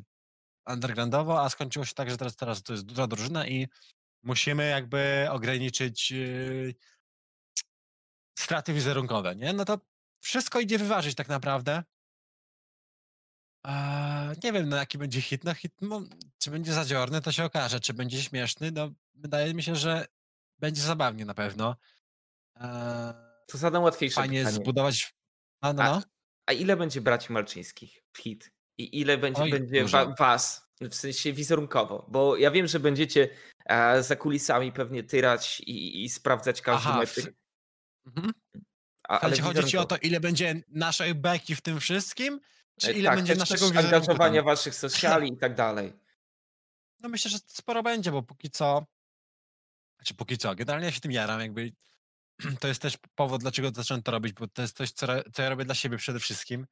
[0.72, 3.68] undergroundowo, a skończyło się tak, że teraz, teraz to jest duża drużyna i
[4.22, 6.16] musimy jakby ograniczyć e,
[8.38, 9.52] straty wizerunkowe, nie?
[9.52, 9.78] No to
[10.20, 11.84] wszystko idzie wyważyć tak naprawdę.
[14.44, 15.44] Nie wiem, no jaki będzie hit.
[15.44, 16.02] No hit, no,
[16.38, 17.80] czy będzie zadziorny, to się okaże.
[17.80, 20.06] Czy będzie śmieszny, no wydaje mi się, że
[20.58, 21.76] będzie zabawnie na pewno.
[22.60, 23.12] Eee,
[23.48, 24.56] To zadam łatwiejsze fajnie pytanie.
[24.56, 25.14] zbudować...
[25.62, 26.02] No, no, A, no.
[26.46, 28.50] a ile będzie braci Malczyńskich w hit?
[28.78, 30.14] I ile będzie, Oj, będzie dużo.
[30.18, 32.06] was, w sensie wizerunkowo?
[32.10, 33.28] Bo ja wiem, że będziecie
[33.66, 37.10] e, za kulisami pewnie tyrać i, i sprawdzać każdy Aha, mecz.
[37.10, 37.28] w-
[38.06, 38.32] Mhm.
[39.08, 42.40] A, Ale ale chodzi ci o to, ile będzie naszej beki w tym wszystkim?
[42.80, 44.44] Czy E, ile tak, będzie naszego angażowania tam?
[44.44, 45.92] waszych sociali i tak dalej.
[47.00, 48.86] No myślę, że sporo będzie, bo póki co,
[49.96, 51.72] znaczy póki co, generalnie ja się tym jaram, jakby
[52.60, 55.48] to jest też powód, dlaczego zacząłem to robić, bo to jest coś, co, co ja
[55.48, 56.66] robię dla siebie przede wszystkim.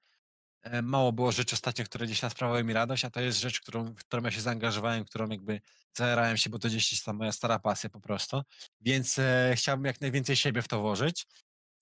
[0.63, 3.61] E, Mało było rzeczy ostatnio, które gdzieś tam sprawiały mi radość, a to jest rzecz,
[3.61, 5.61] którą, w którą ja się zaangażowałem, którą jakby
[5.97, 8.43] zajarałem się, bo to gdzieś tam moja stara pasja po prostu,
[8.81, 11.27] więc e, chciałbym jak najwięcej siebie w to włożyć,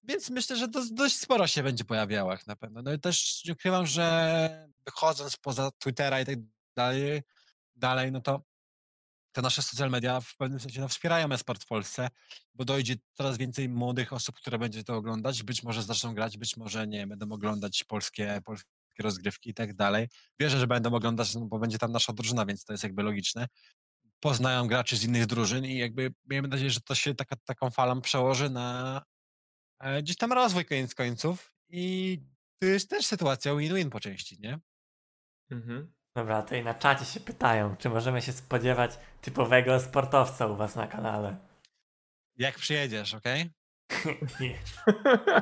[0.02, 2.82] więc myślę, że dość sporo się będzie pojawiało jak na pewno.
[2.82, 6.38] No i też nie ukrywam, że wychodząc poza Twittera i tak
[6.76, 7.22] dalej,
[7.76, 8.42] dalej no to
[9.32, 12.08] te nasze social media w pewnym sensie no, wspierają esport w Polsce,
[12.54, 16.56] bo dojdzie coraz więcej młodych osób, które będzie to oglądać, być może zaczną grać, być
[16.56, 20.08] może nie, będą oglądać polskie, polskie rozgrywki i tak dalej.
[20.40, 23.48] Wierzę, że będą oglądać, no, bo będzie tam nasza drużyna, więc to jest jakby logiczne.
[24.20, 28.00] Poznają graczy z innych drużyn i jakby miejmy nadzieję, że to się taka, taką falą
[28.00, 29.02] przełoży na
[30.02, 32.18] gdzieś tam rozwój koniec końców i
[32.60, 34.58] to jest też sytuacja win-win po części, nie?
[35.50, 35.92] Mhm.
[36.16, 40.86] Dobra, tutaj na czacie się pytają, czy możemy się spodziewać typowego sportowca u was na
[40.86, 41.36] kanale.
[42.36, 43.50] Jak przyjedziesz, okej?
[44.40, 44.58] Nie.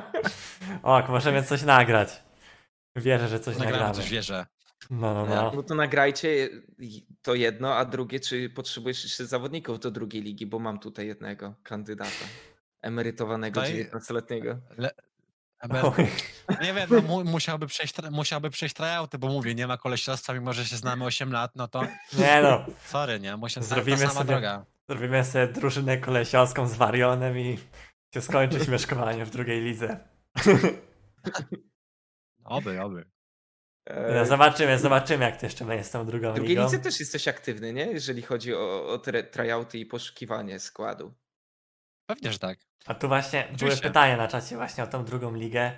[0.83, 2.23] ok, możemy coś nagrać.
[2.95, 3.95] Wierzę, że coś Nagramy nagramy.
[3.95, 4.45] coś, wierzę.
[4.89, 5.51] No, no, no.
[5.55, 6.49] No to nagrajcie
[7.21, 11.55] to jedno, a drugie, czy potrzebujesz jeszcze zawodników do drugiej ligi, bo mam tutaj jednego
[11.63, 12.25] kandydata.
[12.81, 14.57] Emerytowanego Daj- 19-letniego.
[14.77, 14.91] Le...
[15.83, 16.07] Oj.
[16.61, 20.53] Nie wiem, no, mu, musiałby, przejść, musiałby przejść tryouty, bo mówię, nie ma koleśostwa, mimo
[20.53, 21.81] że się znamy 8 lat, no to
[22.13, 23.37] Nie no, sorry, nie?
[23.37, 24.65] Musia, Zrobimy ta sama sobie- droga.
[24.89, 27.59] zrobimy sobie drużynę kolesiowską z Warionem i
[28.13, 29.99] się skończy śmieszkowanie w drugiej lidze.
[32.45, 33.05] Oby, oby.
[34.15, 36.63] No, zobaczymy, zobaczymy jak to jeszcze będzie z tą drugą W drugiej ligą.
[36.63, 37.85] lidze też jesteś aktywny, nie?
[37.85, 38.99] Jeżeli chodzi o, o
[39.31, 41.13] tryouty i poszukiwanie składu.
[42.15, 42.59] Pewnie, że tak.
[42.85, 45.71] A tu właśnie były pytania na czacie właśnie o tą drugą ligę.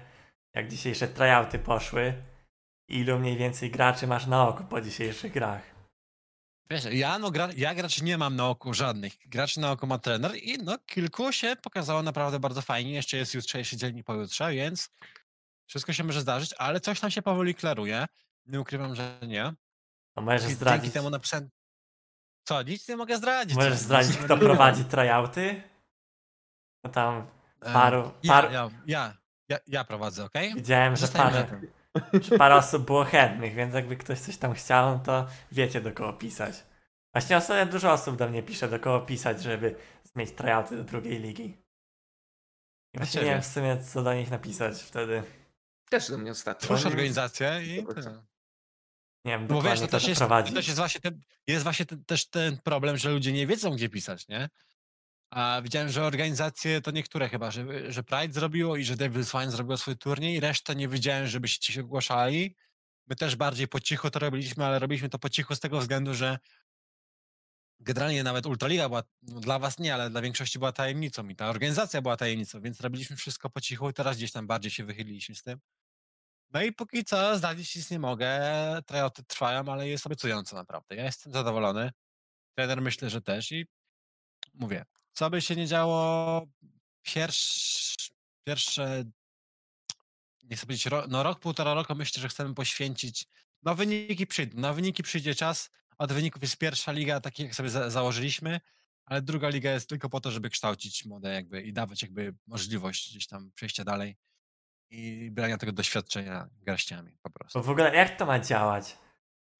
[0.54, 2.14] Jak dzisiejsze tryouty poszły.
[2.88, 5.62] Ilu mniej więcej graczy masz na oku po dzisiejszych grach?
[6.70, 9.14] Wiesz, ja, no, gra, ja graczy nie mam na oku żadnych.
[9.26, 12.94] Graczy na oku ma trener i no kilku się pokazało naprawdę bardzo fajnie.
[12.94, 14.90] Jeszcze jest jutrzejszy dzień i pojutrze, więc
[15.66, 18.06] wszystko się może zdarzyć, ale coś tam się powoli klaruje.
[18.46, 19.54] Nie ukrywam, że nie.
[20.16, 21.50] No możesz I dzięki zdradzić, temu napisałem...
[22.44, 23.56] Co, nic nie mogę zdradzić.
[23.56, 25.73] możesz zdradzić kto prowadzi tryouty?
[26.84, 27.28] No tam
[27.64, 29.18] E, paru, Ja, par, ja, ja,
[29.50, 30.54] ja, ja prowadzę, okej?
[30.56, 31.48] widziałem, że parę,
[32.22, 35.92] że parę osób było chętnych, więc jakby ktoś coś tam chciał, no to wiecie do
[35.92, 36.64] kogo pisać.
[37.14, 41.20] Właśnie ostatnio dużo osób do mnie pisze, do kogo pisać, żeby zmienić tryouty do drugiej
[41.20, 41.58] ligi.
[42.94, 45.24] I właśnie nie wiem w sumie co do nich napisać wtedy.
[45.90, 46.66] Też do mnie ostatnio.
[46.66, 47.86] Twórz organizację i?
[49.26, 50.50] Nie wiem Bo wiesz, to też jest, prowadzi.
[50.52, 53.72] to też jest właśnie, ten, jest właśnie ten, też ten problem, że ludzie nie wiedzą,
[53.72, 54.50] gdzie pisać, nie?
[55.36, 59.52] A widziałem, że organizacje, to niektóre chyba, że, że Pride zrobiło i że Devil's Wine
[59.52, 62.56] zrobiło swój turniej, resztę nie widziałem, żeby się ogłaszali.
[63.08, 66.14] My też bardziej po cichu to robiliśmy, ale robiliśmy to po cichu z tego względu,
[66.14, 66.40] że
[67.80, 71.50] generalnie nawet Ultraliga była, no dla was nie, ale dla większości była tajemnicą i ta
[71.50, 75.36] organizacja była tajemnicą, więc robiliśmy wszystko po cichu i teraz gdzieś tam bardziej się wychyliliśmy
[75.36, 75.60] z tym.
[76.52, 78.42] No i póki co zdradzić nic nie mogę,
[78.86, 80.96] tryoty trwają, ale jest obiecująco naprawdę.
[80.96, 81.92] Ja jestem zadowolony,
[82.56, 83.66] trener myślę, że też i
[84.54, 86.48] mówię, co by się nie działo,
[87.02, 88.12] pierwsz,
[88.44, 89.04] pierwsze,
[90.44, 93.28] nie chcę powiedzieć, no rok, półtora roku myślę, że chcemy poświęcić,
[93.64, 97.70] no wyniki przyjdą, na wyniki przyjdzie czas, od wyników jest pierwsza liga, tak jak sobie
[97.70, 98.60] za, założyliśmy,
[99.06, 103.10] ale druga liga jest tylko po to, żeby kształcić młode jakby i dawać jakby możliwość
[103.10, 104.18] gdzieś tam przejścia dalej
[104.90, 107.60] i brania tego doświadczenia garściami po prostu.
[107.60, 108.98] Bo w ogóle jak to ma działać?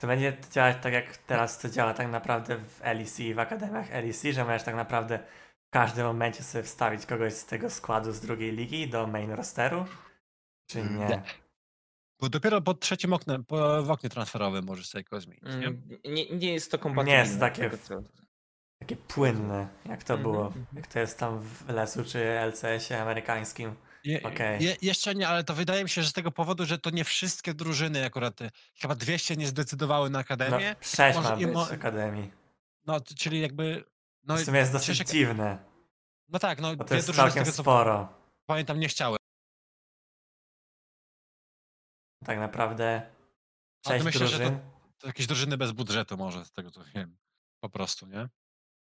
[0.04, 4.24] To będzie działać tak jak teraz to działa tak naprawdę w LEC, w akademiach LEC,
[4.32, 5.20] że możesz tak naprawdę
[5.68, 9.86] w każdym momencie sobie wstawić kogoś z tego składu z drugiej ligi do main rosteru?
[10.70, 11.22] Czy Mm, nie?
[12.22, 15.68] Bo dopiero pod trzecim oknem, po, w oknie transferowym możesz sobie go zmienić, nie?
[15.68, 17.20] Mm, Nie, nie jest to kompatybilne.
[17.20, 18.04] jest takie- tego,
[18.80, 20.46] Takie płynne, jak to Mhm, było.
[20.48, 20.66] mhm.
[20.74, 23.76] Jak to jest tam w lesu czy LCS-ie amerykańskim.
[24.04, 24.64] Je, Okej.
[24.64, 27.04] je, jeszcze nie, ale to wydaje mi się, że z tego powodu, że to nie
[27.04, 31.48] wszystkie drużyny akurat, y, chyba 200 nie zdecydowały na No, akademię, sześć może ma być
[31.48, 32.32] mo- Akademii.
[32.86, 33.84] no czyli jakby,
[34.24, 35.58] no, W sumie jest dosyć jak- dziwne,
[36.30, 38.14] no tak, no bo to jest całkiem tego sporo.
[38.46, 39.18] pamiętam nie chciały.
[42.26, 43.12] Tak naprawdę
[43.88, 44.60] sześć myślę, że to- drużyn.
[44.98, 47.18] To jakieś drużyny bez budżetu może, z tego co wiem,
[47.60, 48.30] po prostu, nie?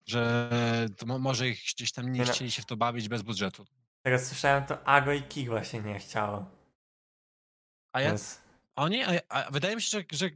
[0.07, 0.49] Że
[0.97, 2.33] to mo, może ich gdzieś tam nie Nie no.
[2.33, 3.65] chcieli się w to bawić bez budżetu.
[4.05, 6.45] Tego słyszałem, to Ago i Kik właśnie nie chciało.
[7.93, 8.41] A ja, Więc,
[8.75, 10.29] oni, a, a wydaje mi się, że, że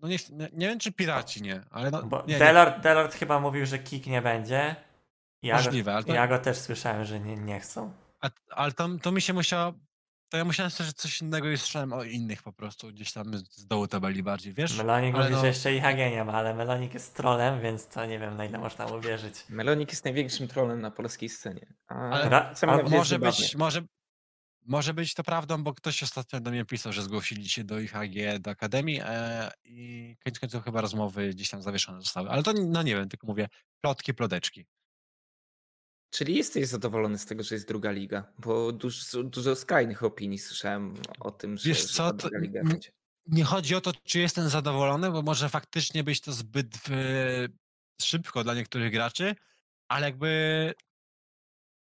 [0.00, 0.16] no nie,
[0.52, 3.78] nie, wiem czy piraci nie, ale no, bo nie, nie, Delord, Delord chyba mówił, że
[3.78, 4.76] Kik nie będzie.
[5.44, 7.92] Ago, możliwe, ale to, i Ago też słyszałem, że nie, nie chcą.
[8.20, 9.72] A, ale to, to mi się musiało.
[10.34, 13.66] To ja musiałem sobie coś innego i słyszałem o innych po prostu, gdzieś tam z
[13.66, 14.78] dołu tabeli bardziej, wiesz?
[14.78, 18.06] Melonik ale mówi, no- że jeszcze IHG nie ma, ale Melonik jest trolem, więc to
[18.06, 19.44] nie wiem na ile można mu wierzyć.
[19.48, 21.74] Melonik jest największym trolem na polskiej scenie.
[21.88, 22.30] A Ale
[22.88, 23.42] Może zabawnie.
[23.42, 23.82] być, może,
[24.66, 28.38] może być to prawdą, bo ktoś ostatnio do mnie pisał, że zgłosili się do IHG,
[28.40, 32.30] do Akademii e, i koniec końców chyba rozmowy gdzieś tam zawieszone zostały.
[32.30, 33.48] Ale to no nie wiem, tylko mówię,
[33.80, 34.66] plotki, ploteczki.
[36.14, 38.32] Czyli jesteś zadowolony z tego, że jest druga liga?
[38.38, 42.92] Bo dużo, dużo skrajnych opinii słyszałem o tym, że, Wiesz co, druga liga będzie.
[43.26, 46.78] Nie chodzi o to, czy jestem zadowolony, bo może faktycznie być to zbyt
[48.02, 49.34] szybko dla niektórych graczy,
[49.88, 50.72] ale jakby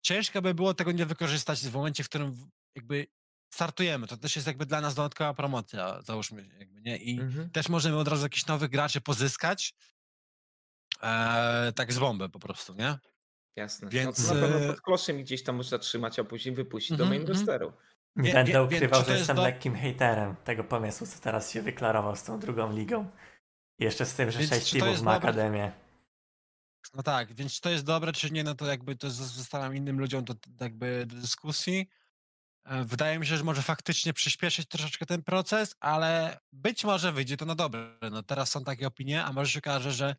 [0.01, 3.07] ciężko by było tego nie wykorzystać w momencie, w którym jakby
[3.53, 4.07] startujemy.
[4.07, 6.97] To też jest jakby dla nas dodatkowa promocja, załóżmy, jakby, nie?
[6.97, 7.49] I Mhm.
[7.49, 9.73] też możemy od razu jakichś nowych graczy pozyskać.
[11.03, 12.97] E, tak z bombę po prostu, nie?
[13.57, 13.89] Jasne.
[13.89, 16.97] Więc, no to na pewno e, pod kloszem gdzieś tam można trzymać, a później wypuścić
[16.97, 17.71] do Mhm, main mhm.
[18.15, 22.15] Nie będę ukrywał, że jest jestem do- lekkim hejterem tego pomysłu, co teraz się wyklarował
[22.15, 23.11] z tą drugą ligą.
[23.79, 25.29] I jeszcze z tym, że Więc sześć czy to teamów jest ma dobre?
[25.29, 25.71] akademię.
[26.93, 29.99] No tak, więc czy to jest dobre, czy nie, no to jakby to zostawiam innym
[29.99, 31.89] ludziom do, jakby do dyskusji.
[32.65, 37.37] E, Wydaje mi się, że może faktycznie przyspieszyć troszeczkę ten proces, ale być może wyjdzie
[37.37, 37.97] to na dobre.
[38.11, 40.15] No teraz są takie opinie, a może się okaże, że mm,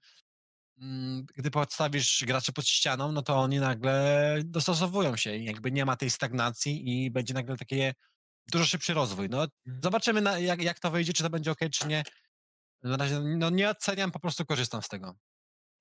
[1.35, 5.97] gdy podstawisz graczy pod ścianą, no to oni nagle dostosowują się i jakby nie ma
[5.97, 7.95] tej stagnacji i będzie nagle takie
[8.53, 9.29] dużo szybszy rozwój.
[9.29, 9.47] No
[9.83, 12.03] zobaczymy na, jak, jak to wyjdzie, czy to będzie ok, czy nie.
[12.83, 15.15] Na razie no, nie oceniam, po prostu korzystam z tego.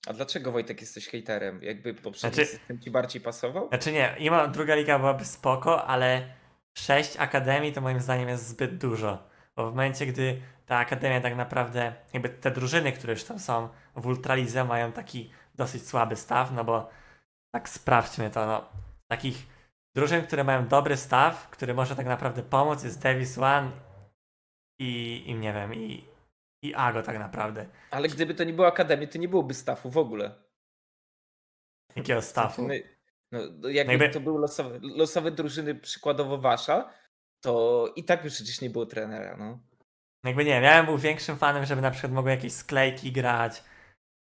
[0.07, 1.63] A dlaczego Wojtek jesteś hejterem?
[1.63, 3.67] Jakby poprzedni Znaczy- system ci bardziej pasował?
[3.69, 6.33] Znaczy nie, ima druga liga byłaby spoko, ale
[6.73, 9.29] sześć akademii to moim zdaniem jest zbyt dużo.
[9.57, 13.69] Bo w momencie, gdy ta akademia tak naprawdę, jakby te drużyny, które już tam są
[13.95, 16.89] w Ultralidze mają taki dosyć słaby staw, no bo
[17.51, 18.69] tak sprawdźmy to, no.
[19.07, 19.47] Takich
[19.95, 23.71] drużyn, które mają dobry staw, który może tak naprawdę pomóc jest Davis One
[24.79, 26.05] i, i nie wiem, i,
[26.63, 27.65] i Ago tak naprawdę.
[27.91, 30.35] Ale gdyby to nie było akademii, to nie byłoby stafu w ogóle.
[31.95, 32.67] Jakiego stafu?
[32.67, 32.73] No,
[33.31, 36.89] no, no jakby Jakby- to były losowe, losowe drużyny, przykładowo wasza,
[37.41, 39.59] to i tak by przecież nie było trenera, no.
[40.23, 43.63] Jakby nie wiem, ja bym był większym fanem, żeby na przykład mogły jakieś sklejki grać,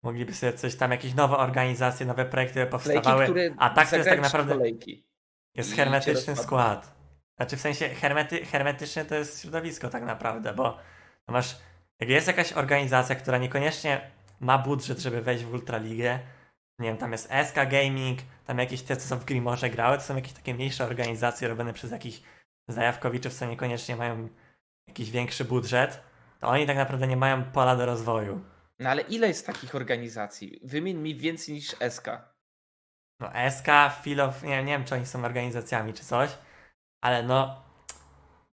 [0.02, 4.20] mogliby sobie coś tam, jakieś nowe organizacje, nowe projekty powstawały, a tak to jest tak
[4.20, 5.06] naprawdę, Kolejki.
[5.54, 6.96] jest hermetyczny skład.
[7.36, 10.78] Znaczy w sensie hermety, hermetyczne to jest środowisko tak naprawdę, bo
[11.28, 11.56] no masz,
[12.00, 16.18] jak jest jakaś organizacja, która niekoniecznie ma budżet, żeby wejść w Ultraligę,
[16.78, 20.04] nie wiem, tam jest SK Gaming, tam jakieś te, co są w Grimorze grały, to
[20.04, 22.22] są jakieś takie mniejsze organizacje robione przez jakichś
[22.68, 24.28] zajawkowiczów, co niekoniecznie mają
[24.88, 26.02] jakiś większy budżet,
[26.40, 28.44] to oni tak naprawdę nie mają pola do rozwoju.
[28.78, 30.60] No ale ile jest takich organizacji?
[30.62, 32.06] Wymień mi więcej niż SK.
[33.20, 33.68] No SK,
[34.02, 36.30] Filof, nie, nie wiem czy oni są organizacjami czy coś,
[37.04, 37.66] ale no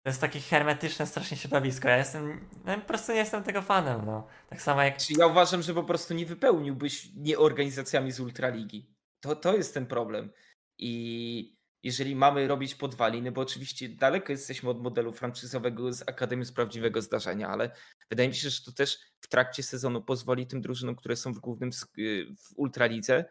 [0.03, 1.87] to jest takie hermetyczne strasznie środowisko.
[1.87, 4.27] Ja jestem, no, po prostu nie jestem tego fanem, no.
[4.49, 8.95] Tak samo jak, Czy ja uważam, że po prostu nie wypełniłbyś nie organizacjami z Ultraligi.
[9.23, 10.31] To, to jest ten problem.
[10.77, 16.51] I jeżeli mamy robić podwaliny, bo oczywiście daleko jesteśmy od modelu franczyzowego z Akademii z
[16.51, 17.71] prawdziwego zdarzenia, ale
[18.09, 21.39] wydaje mi się, że to też w trakcie sezonu pozwoli tym drużynom, które są w
[21.39, 23.25] głównym y, w Ultralidze,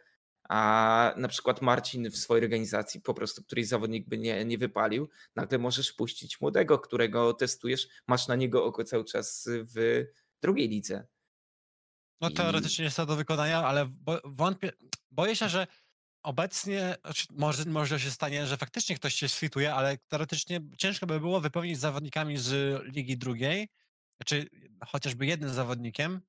[0.48, 5.09] a na przykład Marcin w swojej organizacji, po prostu któryś zawodnik by nie, nie wypalił,
[5.36, 10.05] nagle możesz puścić młodego, którego testujesz, masz na niego oko cały czas w
[10.43, 11.06] drugiej lidze.
[12.20, 14.72] No teoretycznie jest to do wykonania, ale bo, wątpię,
[15.10, 15.66] boję się, że
[16.22, 21.20] obecnie, znaczy, może, może się stanie, że faktycznie ktoś się sfituje, ale teoretycznie ciężko by
[21.20, 23.68] było wypełnić zawodnikami z ligi drugiej,
[24.26, 24.48] czy
[24.86, 26.20] chociażby jednym zawodnikiem,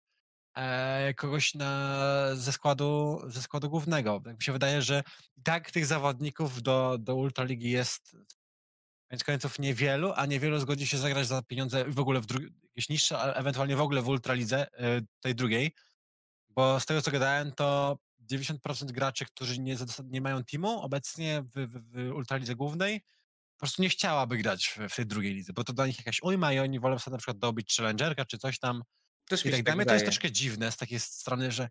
[0.56, 4.22] e, kogoś na, ze, składu, ze składu głównego.
[4.26, 5.04] Tak mi się wydaje, że
[5.38, 8.16] i tak tych zawodników do, do Ultraligi jest
[9.12, 12.26] Więc końców niewielu, a niewielu zgodzi się zagrać za pieniądze w ogóle w
[12.64, 15.76] jakieś niższe, ale ewentualnie w ogóle w ultralidze y, tej drugiej.
[16.50, 17.98] Bo z tego co gadałem, to
[18.32, 23.02] 90% graczy, którzy nie, nie mają teamu obecnie w, w, w ultralidze głównej,
[23.56, 26.22] po prostu nie chciałaby grać w, w tej drugiej lidze, bo to dla nich jakaś
[26.22, 28.84] ujma i oni wolą sobie na przykład dobić challengerka czy coś tam.
[29.30, 31.70] Też I tak się dla tak mnie to jest troszkę dziwne z takiej strony, że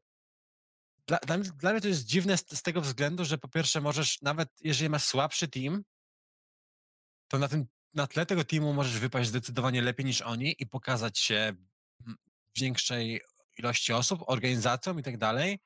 [1.06, 3.80] dla, dla, mnie, dla mnie to jest dziwne z, z tego względu, że po pierwsze
[3.80, 5.82] możesz, nawet jeżeli masz słabszy team,
[7.28, 11.18] to na tym na tle tego teamu możesz wypaść zdecydowanie lepiej niż oni i pokazać
[11.18, 11.52] się
[12.56, 13.20] większej
[13.58, 15.58] ilości osób, organizacjom i tak dalej.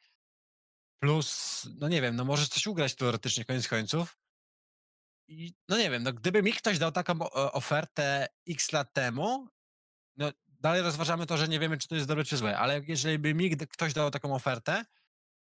[1.05, 4.19] Plus, no nie wiem, no możesz coś ugrać teoretycznie koniec końców.
[5.29, 9.49] I no nie wiem, no gdyby mi ktoś dał taką o- ofertę x lat temu,
[10.17, 13.19] no dalej rozważamy to, że nie wiemy, czy to jest dobre, czy złe, ale jeżeli
[13.19, 14.85] by mi ktoś dał taką ofertę,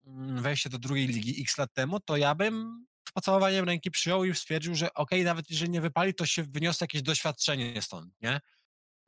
[0.05, 4.25] mm, wejście do drugiej ligi x lat temu, to ja bym z pocałowaniem ręki przyjął
[4.25, 8.41] i stwierdził, że okej, nawet jeżeli nie wypali, to się wyniosę jakieś doświadczenie stąd, nie?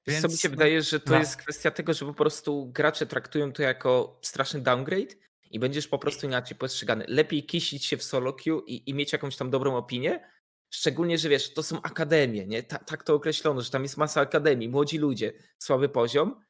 [0.07, 1.19] Wiesz, co mi się no, wydaje, że to no.
[1.19, 5.99] jest kwestia tego, że po prostu gracze traktują to jako straszny downgrade i będziesz po
[5.99, 7.05] prostu inaczej postrzegany.
[7.07, 10.29] Lepiej kisić się w solo queue i, i mieć jakąś tam dobrą opinię,
[10.69, 12.63] szczególnie, że wiesz, to są akademie, nie?
[12.63, 16.41] Ta, tak to określono, że tam jest masa akademii, młodzi ludzie, słaby poziom,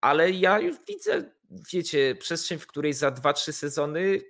[0.00, 1.30] ale ja już widzę,
[1.72, 4.20] wiecie, przestrzeń, w której za 2-3 sezony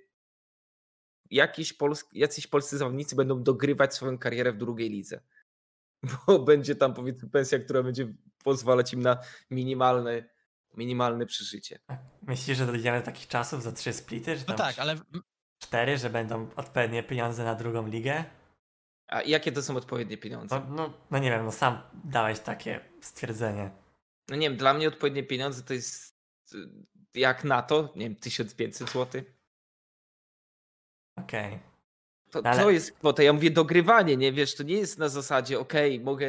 [1.31, 5.21] jakiś pols- jacyś polscy zawodnicy będą dogrywać swoją karierę w drugiej lidze.
[6.27, 8.13] Bo będzie tam powiedzmy pensja, która będzie
[8.43, 9.17] pozwalać im na
[9.51, 10.29] minimalne,
[10.77, 11.79] minimalne przeżycie.
[12.21, 14.95] Myślisz, że dojdziemy do takich czasów za trzy splity, że No tam tak, ale
[15.59, 18.25] cztery, że będą odpowiednie pieniądze na drugą ligę?
[19.07, 20.55] A jakie to są odpowiednie pieniądze?
[20.69, 23.71] No, no, no nie wiem, no sam dałeś takie stwierdzenie.
[24.29, 26.17] No nie wiem, dla mnie odpowiednie pieniądze to jest
[26.53, 26.57] y,
[27.13, 29.21] jak na to, nie wiem, 1500 zł.
[31.15, 31.59] Okej.
[32.31, 33.23] To, Ale- to jest kwota.
[33.23, 36.27] Ja mówię dogrywanie, nie wiesz, to nie jest na zasadzie, okej, mogę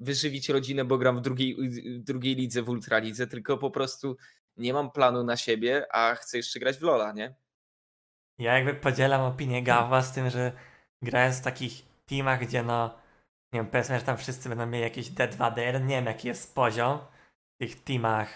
[0.00, 1.56] wyżywić rodzinę, bo gram w drugiej,
[1.98, 4.16] drugiej lidze, w ultralidze, tylko po prostu
[4.56, 7.34] nie mam planu na siebie, a chcę jeszcze grać w Lola, nie?
[8.38, 10.52] Ja jakby podzielam opinię Gawła z tym, że
[11.02, 12.98] grając w takich teamach, gdzie no,
[13.52, 16.98] nie wiem, powiedzmy, że tam wszyscy będą mieli jakieś D2D1, nie wiem jaki jest poziom
[17.54, 18.28] w tych teamach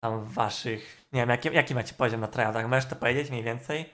[0.00, 3.90] tam waszych, nie wiem, jaki, jaki macie poziom na tryoutach, możesz to powiedzieć mniej więcej?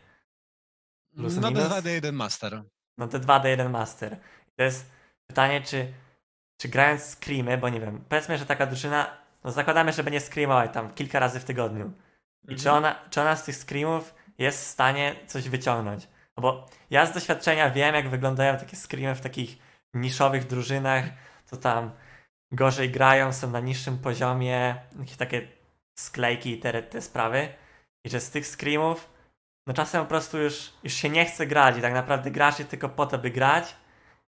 [1.16, 1.64] Plus no minus?
[1.64, 2.62] D2D1 Master.
[2.98, 4.12] No D2D1 Master.
[4.48, 4.90] I to jest
[5.26, 5.92] pytanie, czy,
[6.56, 10.72] czy grając screamy, bo nie wiem, powiedzmy, że taka drużyna, no zakładamy, że będzie screamować
[10.72, 11.92] tam kilka razy w tygodniu.
[12.48, 16.08] I czy ona, czy ona z tych screamów jest w stanie coś wyciągnąć?
[16.36, 19.58] No bo ja z doświadczenia wiem, jak wyglądają takie screamy w takich
[19.94, 21.04] niszowych drużynach,
[21.50, 21.90] to tam
[22.52, 25.48] gorzej grają, są na niższym poziomie, jakieś takie
[25.98, 27.48] sklejki i te, te sprawy.
[28.04, 29.09] I że z tych screamów,
[29.70, 32.64] no czasem po prostu już, już się nie chce grać i tak naprawdę grasz je
[32.64, 33.76] tylko po to, by grać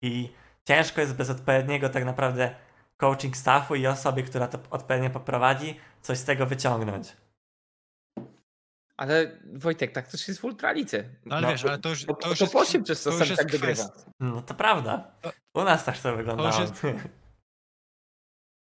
[0.02, 0.34] i
[0.68, 2.56] ciężko jest bez odpowiedniego tak naprawdę
[2.98, 7.18] coaching staffu i osoby, która to odpowiednio poprowadzi, coś z tego wyciągnąć.
[8.98, 11.04] Ale Wojtek, tak też jest w ultralidze.
[11.26, 13.04] No ale No, wiesz, ale to już, To, to już to jest, po 8 przez
[13.04, 13.90] to jest tak kwestia-
[14.20, 15.12] No to prawda.
[15.54, 16.62] U nas też to wyglądało.
[16.62, 16.74] jest-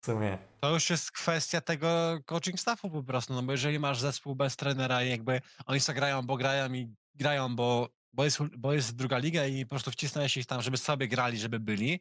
[0.03, 0.39] W sumie.
[0.61, 4.57] To już jest kwestia tego coaching staffu po prostu, no bo jeżeli masz zespół bez
[4.57, 8.97] trenera i jakby oni sobie grają, bo grają i grają, bo, bo, jest, bo jest
[8.97, 12.01] druga liga i po prostu wcisnąłeś ich tam, żeby sobie grali, żeby byli,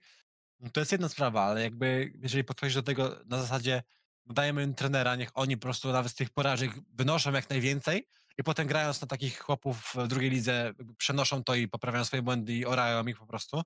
[0.60, 3.84] no to jest jedna sprawa, ale jakby jeżeli podchodzisz do tego na zasadzie
[4.26, 8.08] no dajemy im trenera, niech oni po prostu nawet z tych porażek wynoszą jak najwięcej
[8.38, 12.54] i potem grając na takich chłopów w drugiej lidze przenoszą to i poprawiają swoje błędy
[12.54, 13.62] i orają ich po prostu,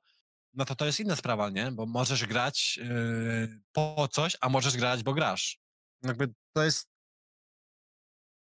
[0.54, 1.72] no to to jest inna sprawa, nie?
[1.72, 5.60] Bo możesz grać yy, po coś, a możesz grać, bo grasz.
[6.04, 6.88] Jakby to jest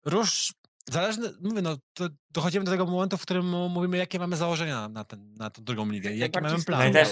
[0.06, 0.54] róż
[0.90, 5.04] zależne, mówię, no to dochodzimy do tego momentu, w którym mówimy, jakie mamy założenia na,
[5.04, 6.86] ten, na tą drugą ligę i jaki Najbardziej mamy plan.
[6.86, 7.08] No też,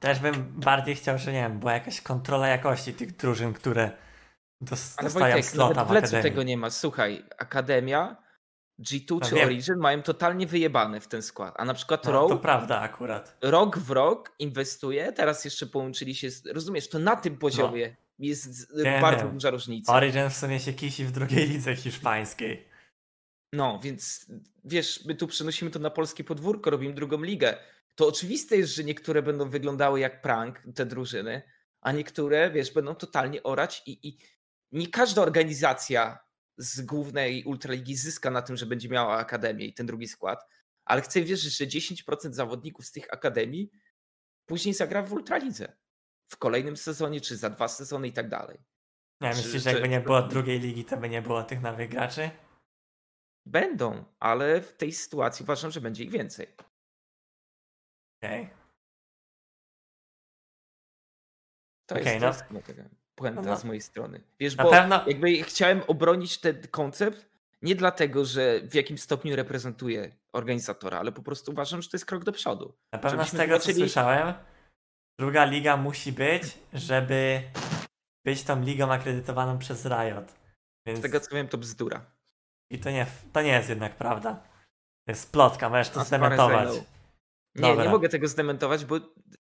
[0.00, 3.90] też bym bardziej chciał, że nie wiem, była jakaś kontrola jakości tych drużyn, które
[4.60, 6.22] dos- Ale dostają Wojtek, slota nawet w akademii.
[6.22, 6.70] tego nie ma.
[6.70, 8.16] Słuchaj, Akademia,
[8.80, 9.42] G2 No czy.
[9.42, 11.54] Origin mają totalnie wyjebane w ten skład.
[11.58, 13.36] A na przykład No, Rogue to prawda akurat.
[13.42, 18.70] rok w rok inwestuje, teraz jeszcze połączyli się, z, rozumiesz, to na tym poziomie jest
[18.76, 18.84] No.
[18.84, 19.32] Wiem, bardzo wiem.
[19.32, 19.94] duża różnica.
[19.94, 22.68] Origin w sumie się kisi w drugiej lidze hiszpańskiej.
[23.52, 24.26] No, więc
[24.64, 27.56] wiesz, my tu przenosimy to na polskie podwórko, robimy drugą ligę.
[27.94, 31.42] To oczywiste jest, że niektóre będą wyglądały jak prank, te drużyny,
[31.80, 34.18] a niektóre, wiesz, będą totalnie orać i, i
[34.72, 36.18] nie każda organizacja
[36.60, 40.46] z głównej ultraligi zyska na tym, że będzie miała akademię i ten drugi skład,
[40.84, 43.70] ale chcę wierzyć, że 10% zawodników z tych akademii
[44.46, 45.76] później zagra w ultralidze.
[46.28, 48.58] W kolejnym sezonie, czy za dwa sezony i tak dalej.
[49.20, 51.90] Nie, Czy- myślisz, że- jakby nie było drugiej ligi, to by nie było tych nowych
[51.90, 52.30] graczy?
[53.46, 56.46] Będą, ale w tej sytuacji uważam, że będzie ich więcej.
[58.22, 58.50] Okej.
[61.86, 62.99] To Okej, jest, no.
[63.20, 64.20] Puenta No, z mojej strony.
[64.40, 67.26] Wiesz, Na bo pewno- jakby chciałem obronić ten koncept
[67.62, 72.06] nie dlatego, że w jakim stopniu reprezentuje organizatora, ale po prostu uważam, że to jest
[72.06, 72.74] krok do przodu.
[72.92, 74.34] Na pewno z tego, co zobaczyli- słyszałem,
[75.18, 76.42] druga liga musi być,
[76.72, 77.42] żeby
[78.24, 80.32] być tą ligą akredytowaną przez Riot.
[80.86, 80.98] Więc...
[80.98, 82.06] Z tego co wiem, to bzdura.
[82.70, 84.34] I to nie, to nie jest jednak prawda.
[85.06, 86.68] To jest plotka, możesz to zdementować.
[87.54, 88.96] Nie, nie mogę tego zdementować, bo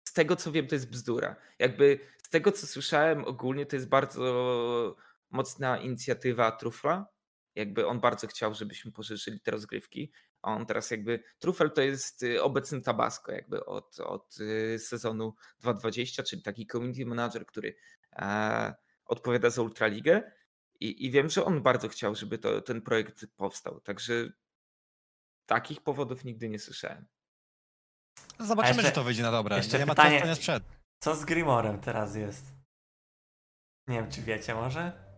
[0.09, 1.37] z tego co wiem, to jest bzdura.
[1.59, 4.97] Jakby z tego co słyszałem ogólnie, to jest bardzo
[5.31, 7.07] mocna inicjatywa Trufla.
[7.55, 10.13] Jakby on bardzo chciał, żebyśmy poszerzyli te rozgrywki.
[10.43, 11.23] A on teraz jakby.
[11.39, 17.07] Trufel to jest y, obecny Tabasco, jakby od, od y, sezonu 2.20, czyli taki community
[17.07, 17.75] manager, który
[18.13, 18.75] e,
[19.05, 20.33] odpowiada za Ultraligę.
[20.81, 23.81] I, I wiem, że on bardzo chciał, żeby to, ten projekt powstał.
[23.81, 24.33] Także
[25.47, 27.07] takich powodów nigdy nie słyszałem.
[28.41, 29.57] Zobaczymy, jeszcze- czy to wyjdzie na dobre.
[29.57, 30.78] jeszcze nie ma pytanie- sprzed.
[31.03, 32.53] Co z Grimorem teraz jest?
[33.89, 35.09] Nie wiem, czy wiecie może?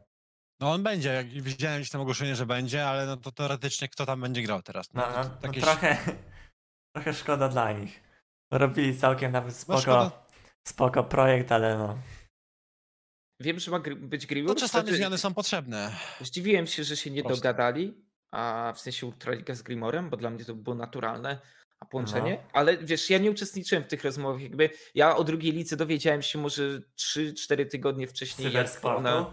[0.60, 4.06] No on będzie, jak widziałem gdzieś tam ogłoszenie, że będzie, ale no to teoretycznie kto
[4.06, 4.92] tam będzie grał teraz?
[4.94, 5.96] No, to- no, to no jakieś- trochę,
[6.94, 8.00] trochę szkoda dla nich.
[8.52, 10.26] Robili całkiem nawet No spoko,
[10.68, 11.98] spoko projekt, ale no.
[13.40, 14.58] Wiem, że ma być No Greenwood.
[14.60, 15.96] czasami zmiany są potrzebne.
[16.20, 17.36] Zdziwiłem się, że się nie Proste.
[17.40, 18.04] dogadali,
[18.34, 21.40] a w sensie Ultraliga z Grimorem, bo dla mnie to było naturalne
[21.80, 22.42] a połączenie.
[22.44, 22.50] No.
[22.52, 24.42] Ale wiesz, ja nie uczestniczyłem w tych rozmowach.
[24.42, 29.32] Jakby ja o drugiej lice dowiedziałem się może 3-4 tygodnie wcześniej, jak ona,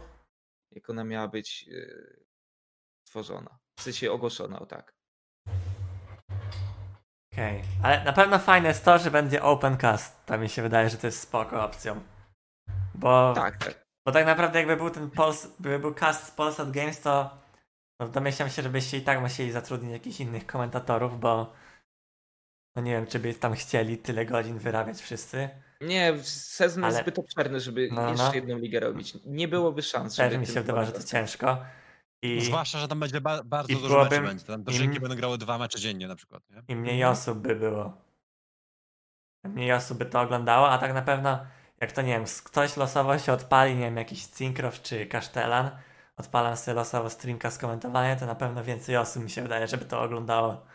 [0.72, 2.26] jak ona miała być yy,
[3.07, 3.60] tworzona.
[3.80, 4.98] W sensie ogłoszona, o tak.
[7.34, 7.61] Okej.
[7.84, 10.26] Ale na pewno fajne jest to, że będzie open cast.
[10.26, 12.02] To mi się wydaje, że to jest spoko opcją.
[12.95, 13.88] Bo Tak, tak.
[14.06, 17.38] Bo tak naprawdę jakby był ten Pols, gdyby był cast z Polsat Games, to
[17.99, 21.53] no domyślam się, żebyście i tak musieli zatrudnić jakichś innych komentatorów, bo
[22.78, 25.49] no nie wiem, czy by tam chcieli tyle godzin wyrabiać wszyscy.
[25.82, 28.34] Nie, sezon jest Ale- zbyt obszerny, żeby No, jeszcze no.
[28.34, 29.14] jedną ligę robić.
[29.26, 31.58] Nie byłoby szans, Też mi się tym wydawało, że to ciężko.
[32.22, 34.45] I, Zwłaszcza, że tam będzie ba bardzo i dużo byłoby- meczy będzie.
[34.45, 36.62] Tam drużynki im- będą grały dwa mecze dziennie na przykład, nie?
[36.68, 37.94] i mniej osób by było.
[39.44, 41.40] Mniej osób by to oglądało, a tak na pewno,
[41.82, 45.70] jak to nie wiem, ktoś losowo się odpali, nie wiem, jakiś Cinkrow czy Kasztelan,
[46.18, 49.86] odpalam sobie losowo streamka z komentowania, to na pewno więcej osób mi się wydaje, żeby
[49.86, 50.66] to oglądało.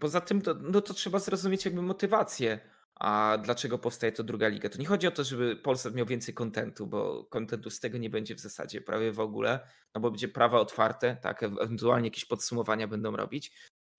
[0.00, 2.60] Poza tym, to, no to trzeba zrozumieć jakby motywację,
[2.94, 4.68] a dlaczego powstaje to druga liga.
[4.68, 8.10] To nie chodzi o to, żeby Polsat miał więcej kontentu, bo kontentu z tego nie
[8.10, 12.88] będzie w zasadzie prawie w ogóle, no bo będzie prawa otwarte, tak, ewentualnie jakieś podsumowania
[12.88, 13.52] będą robić,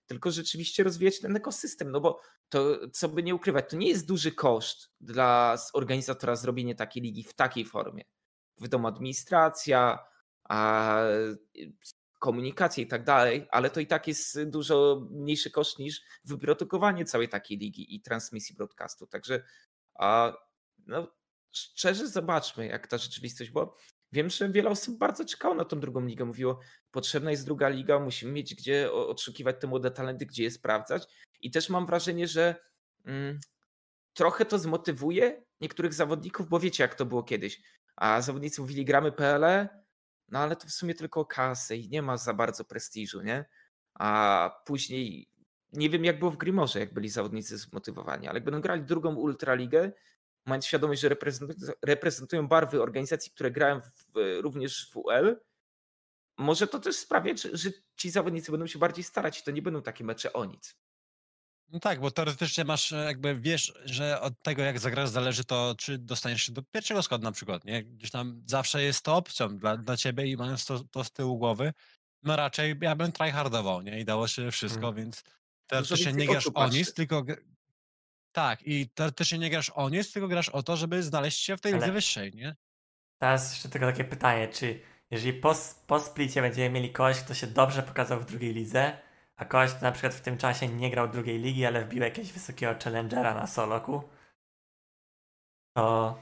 [0.06, 4.08] tylko rzeczywiście rozwijać ten ekosystem, no bo to, co by nie ukrywać, to nie jest
[4.08, 8.04] duży koszt dla organizatora zrobienie takiej ligi w takiej formie.
[8.60, 9.98] Wiadomo, administracja,
[10.48, 10.98] a
[12.24, 17.28] komunikacja i tak dalej, ale to i tak jest dużo mniejszy koszt niż wyprodukowanie całej
[17.28, 19.06] takiej ligi i transmisji broadcastu.
[19.06, 19.42] Także
[19.94, 20.32] a,
[20.86, 21.08] no,
[21.52, 23.76] szczerze zobaczmy, jak ta rzeczywistość, bo
[24.12, 26.24] wiem, że wiele osób bardzo czekało na tą drugą ligę.
[26.24, 26.60] Mówiło,
[26.90, 31.06] potrzebna jest druga liga, musimy mieć gdzie odszukiwać te młode talenty, gdzie je sprawdzać.
[31.40, 32.56] I też mam wrażenie, że
[33.04, 33.40] mm,
[34.14, 37.62] trochę to zmotywuje niektórych zawodników, bo wiecie, jak to było kiedyś.
[37.96, 39.83] A zawodnicy mówili, gramy PLE,
[40.34, 43.44] no ale to w sumie tylko kasę i nie ma za bardzo prestiżu, nie?
[43.94, 45.28] A później
[45.72, 49.14] nie wiem jak było w Grimorze, jak byli zawodnicy zmotywowani, ale jak będą grali drugą
[49.14, 49.92] Ultraligę,
[50.46, 51.16] mając świadomość, że
[51.82, 55.40] reprezentują, barwy organizacji, które grają w, również w UL,
[56.38, 59.82] może to też sprawiać, że ci zawodnicy będą się bardziej starać i to nie będą
[59.82, 60.76] takie mecze o nic.
[61.74, 65.74] No tak, bo teoretycznie masz e, jakby, wiesz, że od tego jak zagrasz zależy to,
[65.78, 67.84] czy dostaniesz się do pierwszego składu na przykład, nie?
[67.84, 71.38] Gdzieś tam zawsze jest to opcją dla, dla ciebie i mając to, to z tyłu
[71.38, 71.72] głowy,
[72.22, 74.00] no raczej ja bym tryhardował, nie?
[74.00, 74.94] I dało się wszystko, Mm.
[74.94, 75.24] więc
[75.66, 77.24] teoretycznie więcej nie grasz o nic, tylko...
[78.32, 81.60] Tak, i teoretycznie nie grasz o nic, tylko grasz o to, żeby znaleźć się w
[81.60, 82.56] tej Ale- lidze wyższej, nie?
[83.20, 84.80] Teraz jeszcze tylko takie pytanie, czy
[85.10, 85.54] jeżeli po,
[85.86, 88.98] po splicie będziemy mieli kogoś, kto się dobrze pokazał w drugiej lidze,
[89.36, 92.74] a kto na przykład w tym czasie nie grał drugiej ligi, ale wbił jakiegoś wysokiego
[92.84, 94.02] challengera na soloku,
[95.76, 96.18] to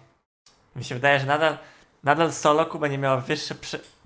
[0.76, 1.58] mi się wydaje, że nadal,
[2.02, 3.54] nadal soloku będzie miało wyższe,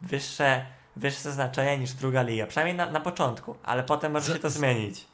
[0.02, 0.66] wyższe,
[0.96, 2.46] wyższe znaczenie niż druga liga.
[2.46, 5.06] Przynajmniej na, na początku, ale potem może się to zmienić.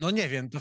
[0.00, 0.60] No nie wiem, to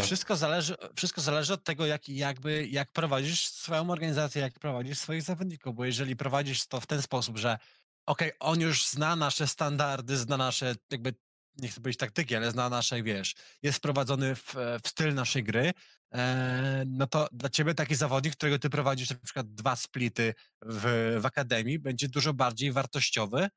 [0.00, 5.22] wszystko zależy, wszystko zależy od tego, jak, jakby, jak prowadzisz swoją organizację, jak prowadzisz swoich
[5.22, 7.58] zawodników, bo jeżeli prowadzisz to w ten sposób, że
[8.06, 11.14] okej, on już zna nasze standardy, zna nasze, jakby,
[11.58, 14.54] nie chcę powiedzieć taktyki, ale zna nasze, wiesz, jest wprowadzony w,
[14.84, 15.72] w styl naszej gry,
[16.14, 21.16] e, no to dla ciebie taki zawodnik, którego ty prowadzisz na przykład dwa splity w,
[21.20, 23.48] w akademii, będzie dużo bardziej wartościowy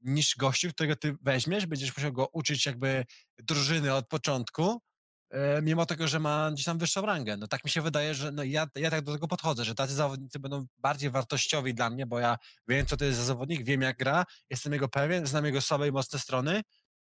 [0.00, 3.04] niż gościu, którego ty weźmiesz, będziesz musiał go uczyć jakby
[3.38, 4.82] drużyny od początku,
[5.30, 7.36] e, mimo tego, że ma gdzieś tam wyższą rangę.
[7.36, 9.94] No tak mi się wydaje, że no ja, ja tak do tego podchodzę, że tacy
[9.94, 12.38] zawodnicy będą bardziej wartościowi dla mnie, bo ja
[12.68, 15.88] wiem, co to jest za zawodnik, wiem jak gra, jestem jego pewien, znam jego słabe
[15.88, 16.62] i mocne strony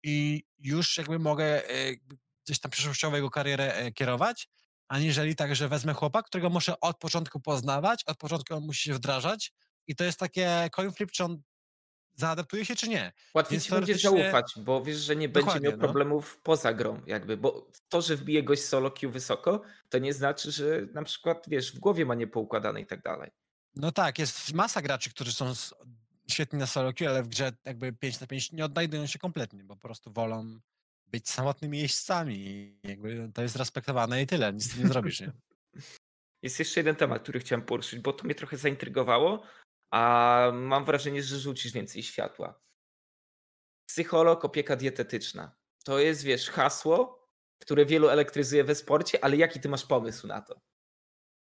[0.03, 1.93] i już jakby mogę e,
[2.45, 4.49] gdzieś tam przyszłościowo jego karierę e, kierować,
[4.89, 8.95] aniżeli tak, że wezmę chłopa, którego muszę od początku poznawać, od początku on musi się
[8.95, 9.53] wdrażać
[9.87, 11.43] i to jest takie coin flip, czy on
[12.15, 13.13] zaadaptuje się, czy nie.
[13.35, 15.79] Łatwiej ci będzie zaufać, bo wiesz, że nie będzie miał no.
[15.79, 16.41] problemów no.
[16.43, 20.87] poza grą, jakby, bo to, że wbije gość solo queue wysoko, to nie znaczy, że
[20.93, 23.31] na przykład, wiesz, w głowie ma niepoukładane i tak dalej.
[23.75, 25.53] No tak, jest masa graczy, którzy są
[26.33, 29.65] świetni na solo queue, ale w grze jakby 5 na 5 nie odnajdują się kompletnie,
[29.65, 30.61] bo po prostu wolą
[31.07, 35.33] być samotnymi jeźdźcami i jakby to jest respektowane i tyle, nic nie zrobisz, nie?
[36.43, 39.43] Jest jeszcze jeden temat, który chciałem poruszyć, bo to mnie trochę zaintrygowało,
[39.91, 42.61] a mam wrażenie, że rzucisz więcej światła.
[43.87, 45.57] Psycholog, opieka dietetyczna.
[45.85, 47.29] To jest, wiesz, hasło,
[47.59, 50.61] które wielu elektryzuje we sporcie, ale jaki ty masz pomysł na to?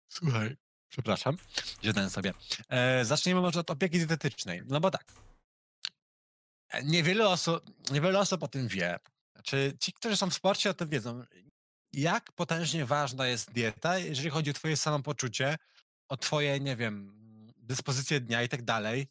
[0.08, 0.56] Słuchaj,
[0.92, 1.36] przepraszam,
[1.82, 2.34] zjadłem sobie.
[2.68, 4.62] E, zacznijmy może od opieki dietetycznej.
[4.66, 5.04] No bo tak,
[6.84, 8.98] niewiele osób, niewiele osób o tym wie.
[9.32, 11.24] Znaczy, ci, którzy są w sporcie, o tym wiedzą.
[11.92, 15.58] Jak potężnie ważna jest dieta, jeżeli chodzi o twoje samopoczucie,
[16.08, 17.12] o twoje, nie wiem,
[17.56, 19.06] dyspozycję dnia i tak dalej.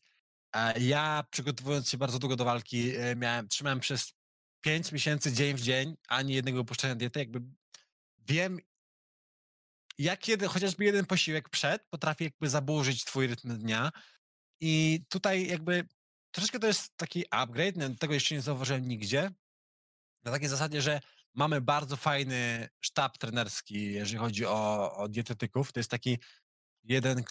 [0.79, 4.13] Ja przygotowując się bardzo długo do walki, e, miałem, trzymałem przez
[4.61, 7.41] 5 miesięcy dzień w dzień, ani jednego opuszczenia diety, jakby
[8.19, 8.59] wiem,
[10.03, 13.91] jak jeden, chociażby jeden posiłek przed potrafi jakby zaburzyć twój rytm dnia
[14.59, 15.87] i tutaj jakby
[16.31, 19.31] troszeczkę to jest taki upgrade, tego jeszcze nie zauważyłem nigdzie,
[20.23, 20.99] na takiej zasadzie, że
[21.33, 25.71] mamy bardzo fajny sztab trenerski, jeżeli chodzi o, o dietetyków.
[25.71, 26.17] To jest taki
[26.83, 27.23] jeden,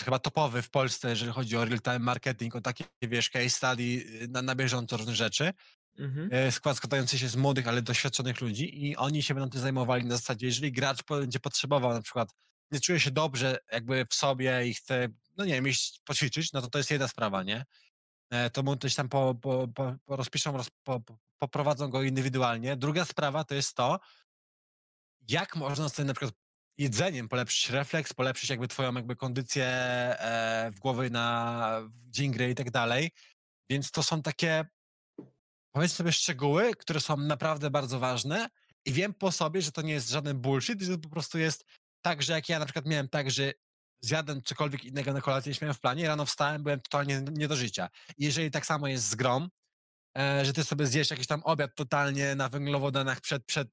[0.00, 4.28] chyba topowy w Polsce, jeżeli chodzi o real-time marketing, o takie, wiesz, case study y,
[4.28, 5.52] na, na bieżąco różne rzeczy.
[6.00, 6.28] Mhm.
[6.32, 10.04] E, skład składający się z młodych, ale doświadczonych ludzi i oni się będą tym zajmowali
[10.04, 12.34] na zasadzie, jeżeli gracz będzie potrzebował na przykład,
[12.70, 16.62] nie czuje się dobrze jakby w sobie i chce, no nie wiem, iść poćwiczyć, no
[16.62, 17.64] to to jest jedna sprawa, nie?
[18.30, 21.00] E, to mu coś tam po, po, po, po rozpiszą, roz, po,
[21.38, 22.76] poprowadzą go indywidualnie.
[22.76, 24.00] Druga sprawa to jest to,
[25.28, 26.34] jak można sobie na przykład
[26.78, 32.54] jedzeniem polepszyć refleks, polepszyć jakby twoją jakby kondycję e, w głowie na dzień gry i
[32.54, 33.10] tak dalej.
[33.70, 34.64] Więc to są takie,
[35.72, 38.48] powiedzmy sobie, szczegóły, które są naprawdę bardzo ważne
[38.84, 41.64] i wiem po sobie, że to nie jest żaden bullshit, że to po prostu jest
[42.02, 43.52] tak, że jak ja na przykład miałem tak, że
[44.00, 47.56] zjadłem cokolwiek innego na kolację niż miałem w planie, rano wstałem, byłem totalnie nie do
[47.56, 47.88] życia.
[48.18, 49.48] I jeżeli tak samo jest z grom,
[50.18, 53.68] e, że ty sobie zjesz jakiś tam obiad totalnie na węglowodanach przed, przed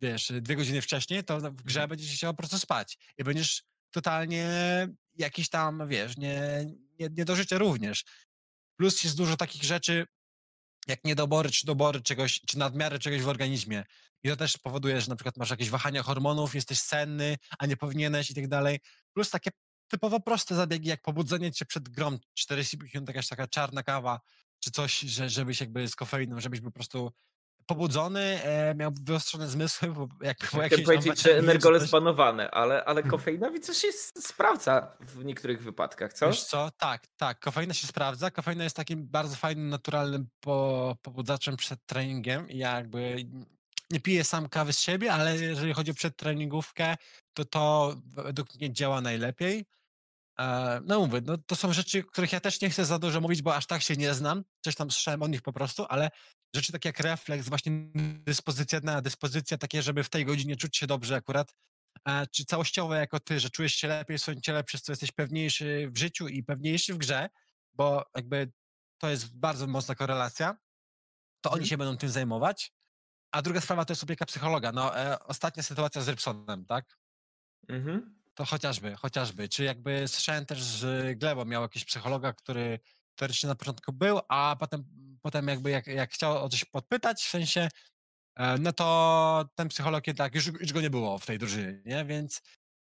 [0.00, 1.88] wiesz, dwie godziny wcześniej, to w grze mhm.
[1.88, 4.48] będziesz chciał po prostu spać i będziesz totalnie
[5.14, 6.66] jakiś tam, wiesz, nie,
[6.98, 8.04] nie, nie do życia również.
[8.76, 10.06] Plus jest dużo takich rzeczy,
[10.88, 13.84] jak niedobory, czy dobory czegoś, czy nadmiary czegoś w organizmie.
[14.22, 17.76] I to też powoduje, że na przykład masz jakieś wahania hormonów, jesteś senny, a nie
[17.76, 18.80] powinieneś i tak dalej.
[19.12, 19.50] Plus takie
[19.88, 24.20] typowo proste zabiegi, jak pobudzenie cię przed grom 40-50, jakaś taka czarna kawa,
[24.58, 27.12] czy coś, że, żebyś jakby z kofeiną, żebyś po prostu
[27.68, 30.84] pobudzony, e, miał wyostrzone zmysły, bo jak było jakieś...
[30.84, 33.10] powiedzieć, że energole zbanowane, ale, ale hmm.
[33.10, 33.88] kofeina widzę, się
[34.18, 36.26] sprawdza w niektórych wypadkach, co?
[36.26, 41.56] Wiesz co, tak, tak, kofeina się sprawdza, kofeina jest takim bardzo fajnym, naturalnym po, pobudzaczem
[41.56, 43.16] przed treningiem ja jakby
[43.90, 46.96] nie piję sam kawy z siebie, ale jeżeli chodzi o przedtreningówkę,
[47.34, 49.66] to to według mnie działa najlepiej.
[50.38, 53.42] E, no mówię, no to są rzeczy, których ja też nie chcę za dużo mówić,
[53.42, 56.10] bo aż tak się nie znam, coś tam słyszałem o nich po prostu, ale
[56.54, 57.72] rzeczy takie jak refleks, właśnie
[58.24, 61.54] dyspozycja dna, dyspozycja takie, żeby w tej godzinie czuć się dobrze akurat,
[62.32, 65.88] czy całościowe jako ty, że czujesz się lepiej w swoim ciele, przez co jesteś pewniejszy
[65.90, 67.28] w życiu i pewniejszy w grze,
[67.72, 68.52] bo jakby
[68.98, 70.56] to jest bardzo mocna korelacja,
[71.40, 71.68] to oni mhm.
[71.68, 72.72] się będą tym zajmować.
[73.32, 74.72] A druga sprawa to jest opieka psychologa.
[74.72, 76.98] No, e, ostatnia sytuacja z Rybsonem, tak?
[77.68, 78.18] Mhm.
[78.34, 79.48] To chociażby, chociażby.
[79.48, 82.80] Czy jakby słyszałem też, że Glebo miał jakiegoś psychologa, który
[83.18, 84.84] teoretycznie na początku był, a potem,
[85.22, 87.68] potem jakby jak, jak chciał o coś podpytać, w sensie,
[88.36, 92.04] e, no to ten psycholog jednak już, już go nie było w tej drużynie, nie?
[92.04, 92.42] Więc,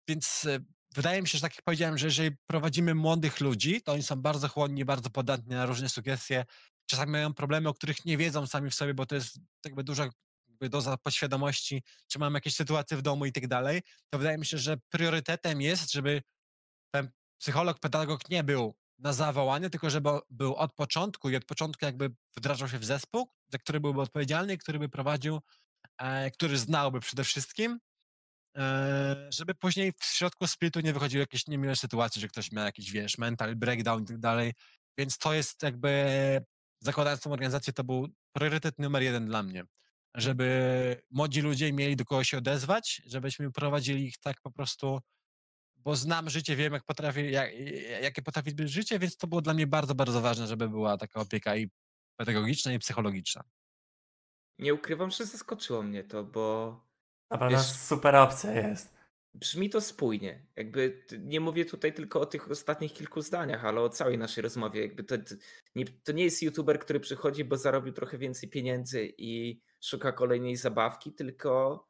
[0.08, 0.58] więc e,
[0.94, 4.16] wydaje mi się, że tak jak powiedziałem, że jeżeli prowadzimy młodych ludzi, to oni są
[4.16, 6.44] bardzo chłonni, bardzo podatni na różne sugestie.
[6.90, 10.08] Czasami mają problemy, o których nie wiedzą sami w sobie, bo to jest jakby duża
[10.48, 14.46] jakby doza podświadomości, czy mam jakieś sytuacje w domu i tak dalej, to wydaje mi
[14.46, 16.22] się, że priorytetem jest, żeby
[16.94, 17.10] ten
[17.40, 22.10] psycholog, pedagog nie był na zawołanie, tylko żeby był od początku i od początku jakby
[22.36, 25.40] wdrażał się w zespół, za który byłby odpowiedzialny, który by prowadził,
[25.98, 27.80] e, który znałby przede wszystkim,
[28.58, 32.90] e, żeby później w środku splitu nie wychodziły jakieś niemiłe sytuacje, że ktoś miał jakiś,
[32.92, 34.54] wiesz, mental breakdown i tak dalej.
[34.98, 35.90] Więc to jest jakby,
[36.80, 39.64] zakładając tą organizację, to był priorytet numer jeden dla mnie.
[40.16, 45.00] żeby młodzi ludzie mieli do kogo się odezwać, żebyśmy prowadzili ich tak po prostu,
[45.88, 47.50] bo znam życie, wiem jak potrafi, jak,
[48.02, 51.20] jakie potrafi być życie, więc to było dla mnie bardzo, bardzo ważne, żeby była taka
[51.20, 51.70] opieka i
[52.16, 53.44] pedagogiczna i psychologiczna.
[54.58, 56.76] Nie ukrywam, że zaskoczyło mnie to, bo
[57.30, 58.94] Na pewno Wiesz- super opcja jest.
[59.34, 60.46] brzmi to spójnie.
[60.56, 64.80] Jakby nie mówię tutaj tylko o tych ostatnich kilku zdaniach, ale o całej naszej rozmowie.
[64.82, 65.34] Jakby to, to,
[65.74, 70.56] nie, to nie jest youtuber, który przychodzi, bo zarobił trochę więcej pieniędzy i szuka kolejnej
[70.56, 71.84] zabawki, tylko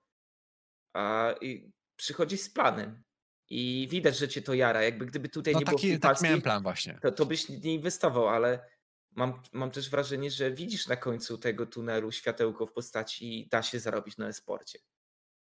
[0.94, 3.02] a, i przychodzi z planem.
[3.50, 4.82] I widać, że cię to jara.
[4.82, 6.98] Jakby gdyby tutaj No nie było taki, taki miałem plan właśnie.
[7.02, 8.68] to, to byś nie inwestował, ale
[9.10, 13.80] mam, mam też wrażenie, że widzisz na końcu tego tunelu światełko w postaci da się
[13.80, 14.78] zarobić na e-sporcie.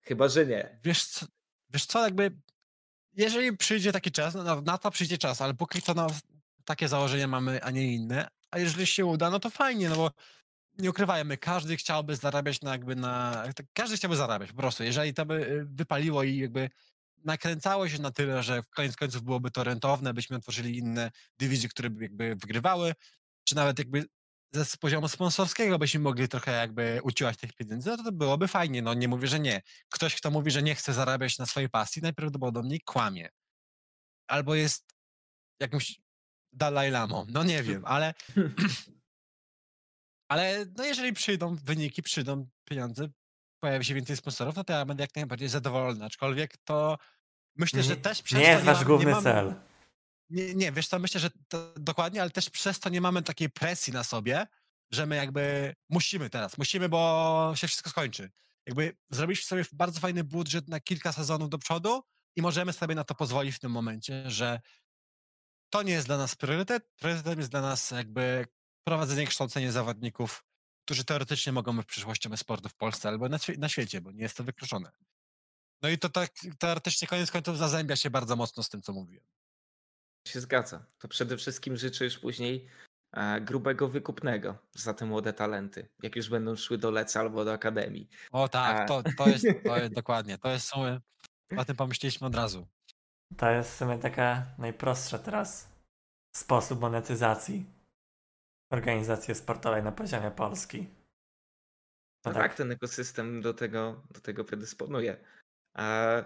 [0.01, 0.79] Chyba, że nie.
[0.83, 1.25] Wiesz co,
[1.69, 2.31] wiesz co, jakby
[3.13, 6.07] jeżeli przyjdzie taki czas, no, na to przyjdzie czas, ale póki to no,
[6.65, 10.11] takie założenia mamy, a nie inne, a jeżeli się uda, no to fajnie, no bo
[10.77, 13.43] nie ukrywajmy, każdy chciałby zarabiać na jakby na,
[13.73, 16.69] każdy chciałby zarabiać po prostu, jeżeli to by y, wypaliło i jakby
[17.23, 21.69] nakręcało się na tyle, że w koniec końców byłoby to rentowne, byśmy otworzyli inne dywizje,
[21.69, 22.93] które by jakby wygrywały,
[23.43, 24.05] czy nawet jakby
[24.53, 28.47] ze z poziomu sponsorskiego byśmy mogli trochę jakby uciłać tych pieniędzy, no to, to byłoby
[28.47, 29.61] fajnie, no nie mówię, że nie.
[29.89, 33.29] Ktoś, kto mówi, że nie chce zarabiać na swojej pasji, najprawdopodobniej kłamie.
[34.27, 34.93] Albo jest
[35.59, 36.01] jakimś
[36.51, 38.13] Dalai Lamą, no nie wiem, ale
[40.33, 43.07] ale no jeżeli przyjdą wyniki, przyjdą pieniądze,
[43.63, 46.97] pojawi się więcej sponsorów, no to ja będę jak najbardziej zadowolony, aczkolwiek to
[47.55, 49.55] myślę, że też przez Nie to jest mamy- główny mamy, cel.
[50.29, 53.49] Nie, nie, wiesz co, myślę, że to, dokładnie, ale też przez to nie mamy takiej
[53.49, 54.47] presji na sobie,
[54.91, 58.31] że my jakby musimy teraz, musimy, bo się wszystko skończy.
[58.67, 62.03] Jakby zrobiliśmy sobie bardzo fajny budżet na kilka sezonów do przodu
[62.35, 64.61] i możemy sobie na to pozwolić w tym momencie, że
[65.73, 66.89] to nie jest dla nas priorytet.
[66.99, 68.47] Priorytetem jest dla nas jakby
[68.87, 70.43] prowadzenie, kształcenie zawodników,
[70.85, 74.37] którzy teoretycznie mogą w przyszłości sportu w Polsce albo na, na świecie, bo nie jest
[74.37, 74.91] to wykluczone.
[75.81, 79.25] No i to tak teoretycznie koniec końców zazębia się bardzo mocno z tym, co mówiłem.
[80.27, 80.85] się zgadza.
[80.99, 82.67] To przede wszystkim życzę już później
[83.11, 87.53] e, grubego wykupnego za te młode talenty, jak już będą szły do Leca albo do
[87.53, 88.09] Akademii.
[88.31, 90.37] O tak, to, to, jest, to jest dokładnie.
[90.37, 90.99] To jest sumie.
[91.57, 92.67] O tym pomyśleliśmy od razu.
[93.37, 95.69] To jest w sumie taka najprostsza teraz
[96.35, 97.65] sposób monetyzacji
[98.73, 100.87] organizacji sportowej na poziomie Polski.
[102.25, 102.55] No tak, tak.
[102.55, 105.17] ten ekosystem do tego, do tego predysponuje.
[105.77, 106.25] E,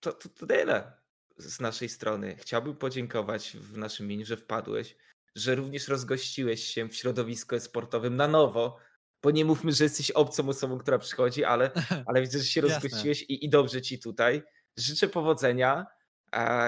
[0.00, 0.92] to, to, to tyle
[1.36, 2.36] z naszej strony.
[2.36, 4.96] Chciałbym podziękować w naszym imieniu, że wpadłeś,
[5.34, 8.78] że również rozgościłeś się w środowisku sportowym na nowo,
[9.22, 11.70] bo nie mówmy, że jesteś obcą osobą, która przychodzi, ale,
[12.06, 14.42] ale widzę, że się rozgościłeś i, i dobrze ci tutaj.
[14.76, 15.86] Życzę powodzenia,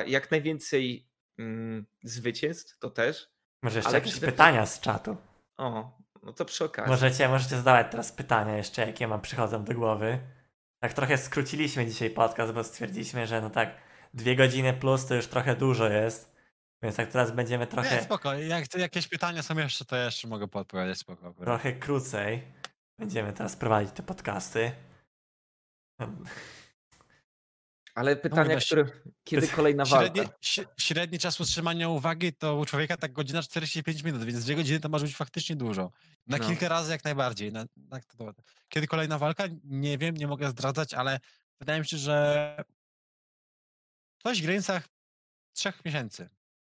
[0.07, 1.09] jak najwięcej
[1.39, 3.36] mm, zwycięstw, to też.
[3.63, 5.17] Może jeszcze Ale jakieś przede pytania z czatu.
[5.57, 6.91] O, no to przy okazji.
[6.91, 10.19] Możecie, możecie zadawać teraz pytania jeszcze, jakie wam przychodzą do głowy.
[10.83, 13.75] Tak trochę skróciliśmy dzisiaj podcast, bo stwierdziliśmy, że no tak,
[14.15, 16.37] dwie godziny plus to już trochę dużo jest.
[16.83, 18.35] Więc tak teraz będziemy Nie, trochę, spoko.
[18.35, 21.35] Jak jakieś pytania są jeszcze, to jeszcze mogę podpowiadać spoko.
[21.35, 22.43] trochę krócej.
[22.99, 24.73] Będziemy teraz prowadzić te podcasty.
[27.97, 28.85] Ale pytania, no, które.
[29.25, 30.15] Kiedy kolejna walka?
[30.15, 34.55] Średni, śre- średni czas utrzymania uwagi to u człowieka tak godzina 45 minut, więc dwie
[34.57, 35.91] godziny to może być faktycznie dużo.
[36.27, 36.47] Na No.
[36.47, 37.53] kilka razy jak najbardziej.
[37.53, 38.01] Na, na,
[38.69, 39.45] kiedy kolejna walka?
[39.65, 41.21] Nie wiem, nie mogę zdradzać, ale
[41.61, 42.57] wydaje mi się, że
[44.23, 44.89] coś w granicach
[45.53, 46.29] trzech miesięcy.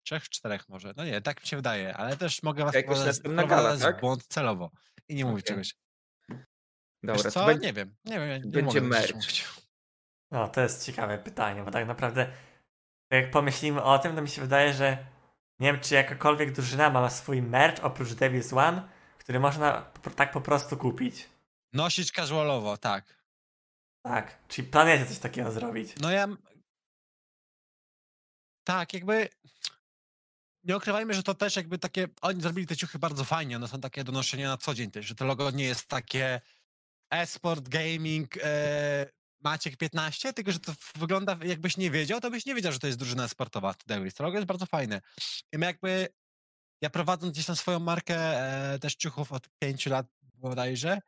[0.02, 0.94] Trzech, czterech może.
[0.96, 2.74] No nie, tak mi się wydaje, ale też mogę was
[3.18, 3.96] wprowadzać, tak?
[3.96, 4.70] w błąd celowo
[5.08, 5.74] i nie mówić czegoś.
[7.02, 7.46] Dobra, co?
[7.46, 9.14] będzie- Nie wiem, nie wiem, nie będzie mogę coś merch.
[9.14, 9.44] mówić.
[10.30, 12.32] No, to jest ciekawe pytanie, bo tak naprawdę
[13.10, 14.98] jak pomyślimy o tym, to mi się wydaje, że
[15.60, 18.88] nie wiem, czy jakakolwiek drużyna ma swój merch oprócz Devil's One,
[19.18, 21.28] który można tak po prostu kupić.
[21.72, 23.20] Nosić casualowo, tak.
[24.02, 25.94] Tak, czyli planujecie coś takiego zrobić.
[26.00, 26.28] No ja.
[28.64, 29.28] Tak, jakby.
[30.64, 32.08] Nie ukrywajmy, że to też jakby takie.
[32.22, 33.56] Oni zrobili te ciuchy bardzo fajnie.
[33.56, 36.40] One są takie do noszenia na co dzień też, że to logo nie jest takie
[37.10, 39.06] e-sport, gaming, e,
[39.40, 42.86] Maciek 15, tylko że to wygląda, jakbyś nie wiedział, to byś nie wiedział, że to
[42.86, 44.14] jest drużyna sportowa Devils.
[44.14, 45.00] To logo jest bardzo fajne.
[45.52, 46.08] I my jakby.
[46.82, 51.00] Ja prowadząc gdzieś tam swoją markę e, też ciuchów od 5 lat bodajże,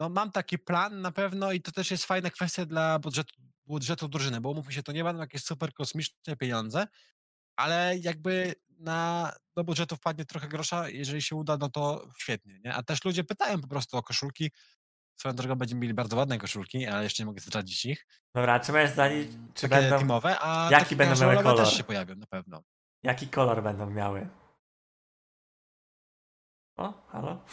[0.00, 3.34] no mam taki plan na pewno i to też jest fajna kwestia dla budżetu,
[3.66, 6.86] budżetu drużyny, bo umówmy się, to nie będą jakieś super kosmiczne pieniądze,
[7.56, 12.74] ale jakby na, do budżetu wpadnie trochę grosza, jeżeli się uda, no to świetnie, nie?
[12.74, 14.50] A też ludzie pytają po prostu o koszulki.
[15.20, 18.06] Swoją drogą będziemy mieli bardzo ładne koszulki, ale jeszcze nie mogę zdradzić ich.
[18.34, 19.12] Dobra, czy możesz zdać,
[19.54, 21.56] czy Takie będą, teamowe, a jaki będą miały kolor?
[21.58, 22.62] też się pojawią na pewno.
[23.02, 24.28] jaki kolor będą miały?
[26.76, 27.44] O, halo?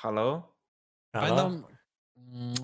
[0.00, 0.54] Halo?
[1.14, 1.26] Halo?
[1.36, 1.68] Będą,
[2.16, 2.54] mm,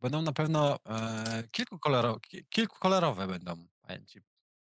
[0.00, 3.66] będą na pewno e, kilkukoloro, ki- kilkukolorowe będą.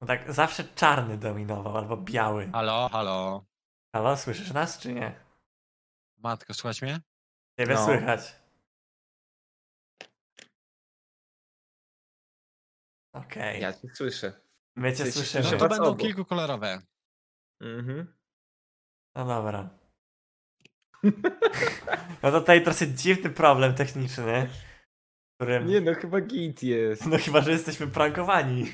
[0.00, 2.50] No tak, zawsze czarny dominował albo biały.
[2.52, 3.44] Halo, halo.
[3.94, 5.27] Halo, słyszysz nas czy nie?
[6.19, 7.01] Matko, słuchać mnie?
[7.61, 7.85] Ciebie No.
[7.85, 8.20] słychać.
[13.12, 13.61] Okej.
[13.62, 14.40] Ja cię słyszę.
[14.77, 15.45] My cię się słyszymy.
[15.53, 16.03] No to będą obu.
[16.03, 16.82] kilkukolorowe.
[17.61, 18.15] Mhm.
[19.16, 19.70] No dobra.
[22.23, 24.49] No to tutaj trochę dziwny problem techniczny,
[25.36, 25.66] którym...
[25.66, 27.07] Nie no, chyba git jest.
[27.07, 28.73] No chyba, że jesteśmy prankowani.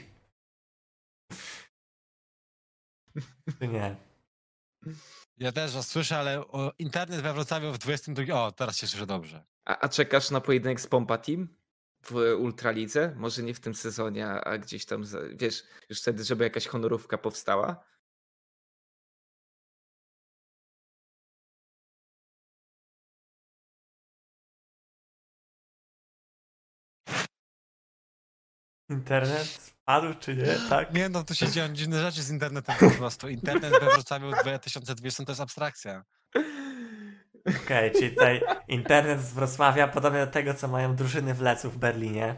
[3.59, 3.97] Czy nie?
[5.39, 8.45] Ja też was słyszę, ale o, internet we Wrocławiu w 22...
[8.47, 9.45] O, teraz się słyszę dobrze.
[9.65, 11.49] A, a czekasz na pojedynek z Pompa Team
[12.03, 13.15] w Ultralidze?
[13.17, 17.19] Może nie w tym sezonie, a- gdzieś tam, za, wiesz, już wtedy, żeby jakaś honorówka
[17.19, 17.85] powstała?
[28.91, 30.69] Internet spadł czy nie?
[30.69, 30.95] Tak?
[30.95, 33.29] Nie no, tu się dzieją dziwne rzeczy z internetem po prostu.
[33.29, 36.05] Internet we Wrocławiu 2020 to jest abstrakcja.
[37.65, 41.79] Okej, czyli tutaj internet z Wrocławia podobny do tego, co mają drużyny w Lecu w
[41.79, 42.37] Berlinie.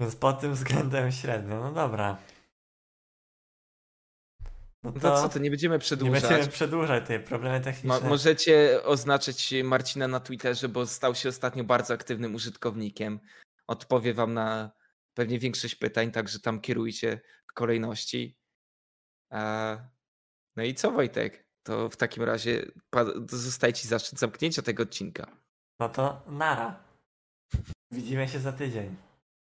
[0.00, 1.60] Więc pod tym względem średnio.
[1.60, 2.16] No dobra.
[4.82, 6.22] No No to, to co, to nie będziemy nie przedłużać.
[6.22, 8.08] będziemy przedłużać tej problemy Mo- techniczne.
[8.08, 13.20] możecie oznaczyć Marcina na Twitterze, bo stał się ostatnio bardzo aktywnym użytkownikiem.
[13.66, 14.70] Odpowie wam na
[15.18, 17.20] pewnie większość pytań, także tam kierujcie
[17.50, 18.38] w kolejności.
[20.56, 21.46] No i co Wojtek?
[21.62, 22.64] To w takim razie
[23.28, 25.36] zostaje ci zaszczyt zamknięcia tego odcinka.
[25.80, 26.84] No to nara.
[27.92, 28.96] Widzimy się za tydzień.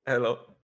[0.07, 0.58] Elo.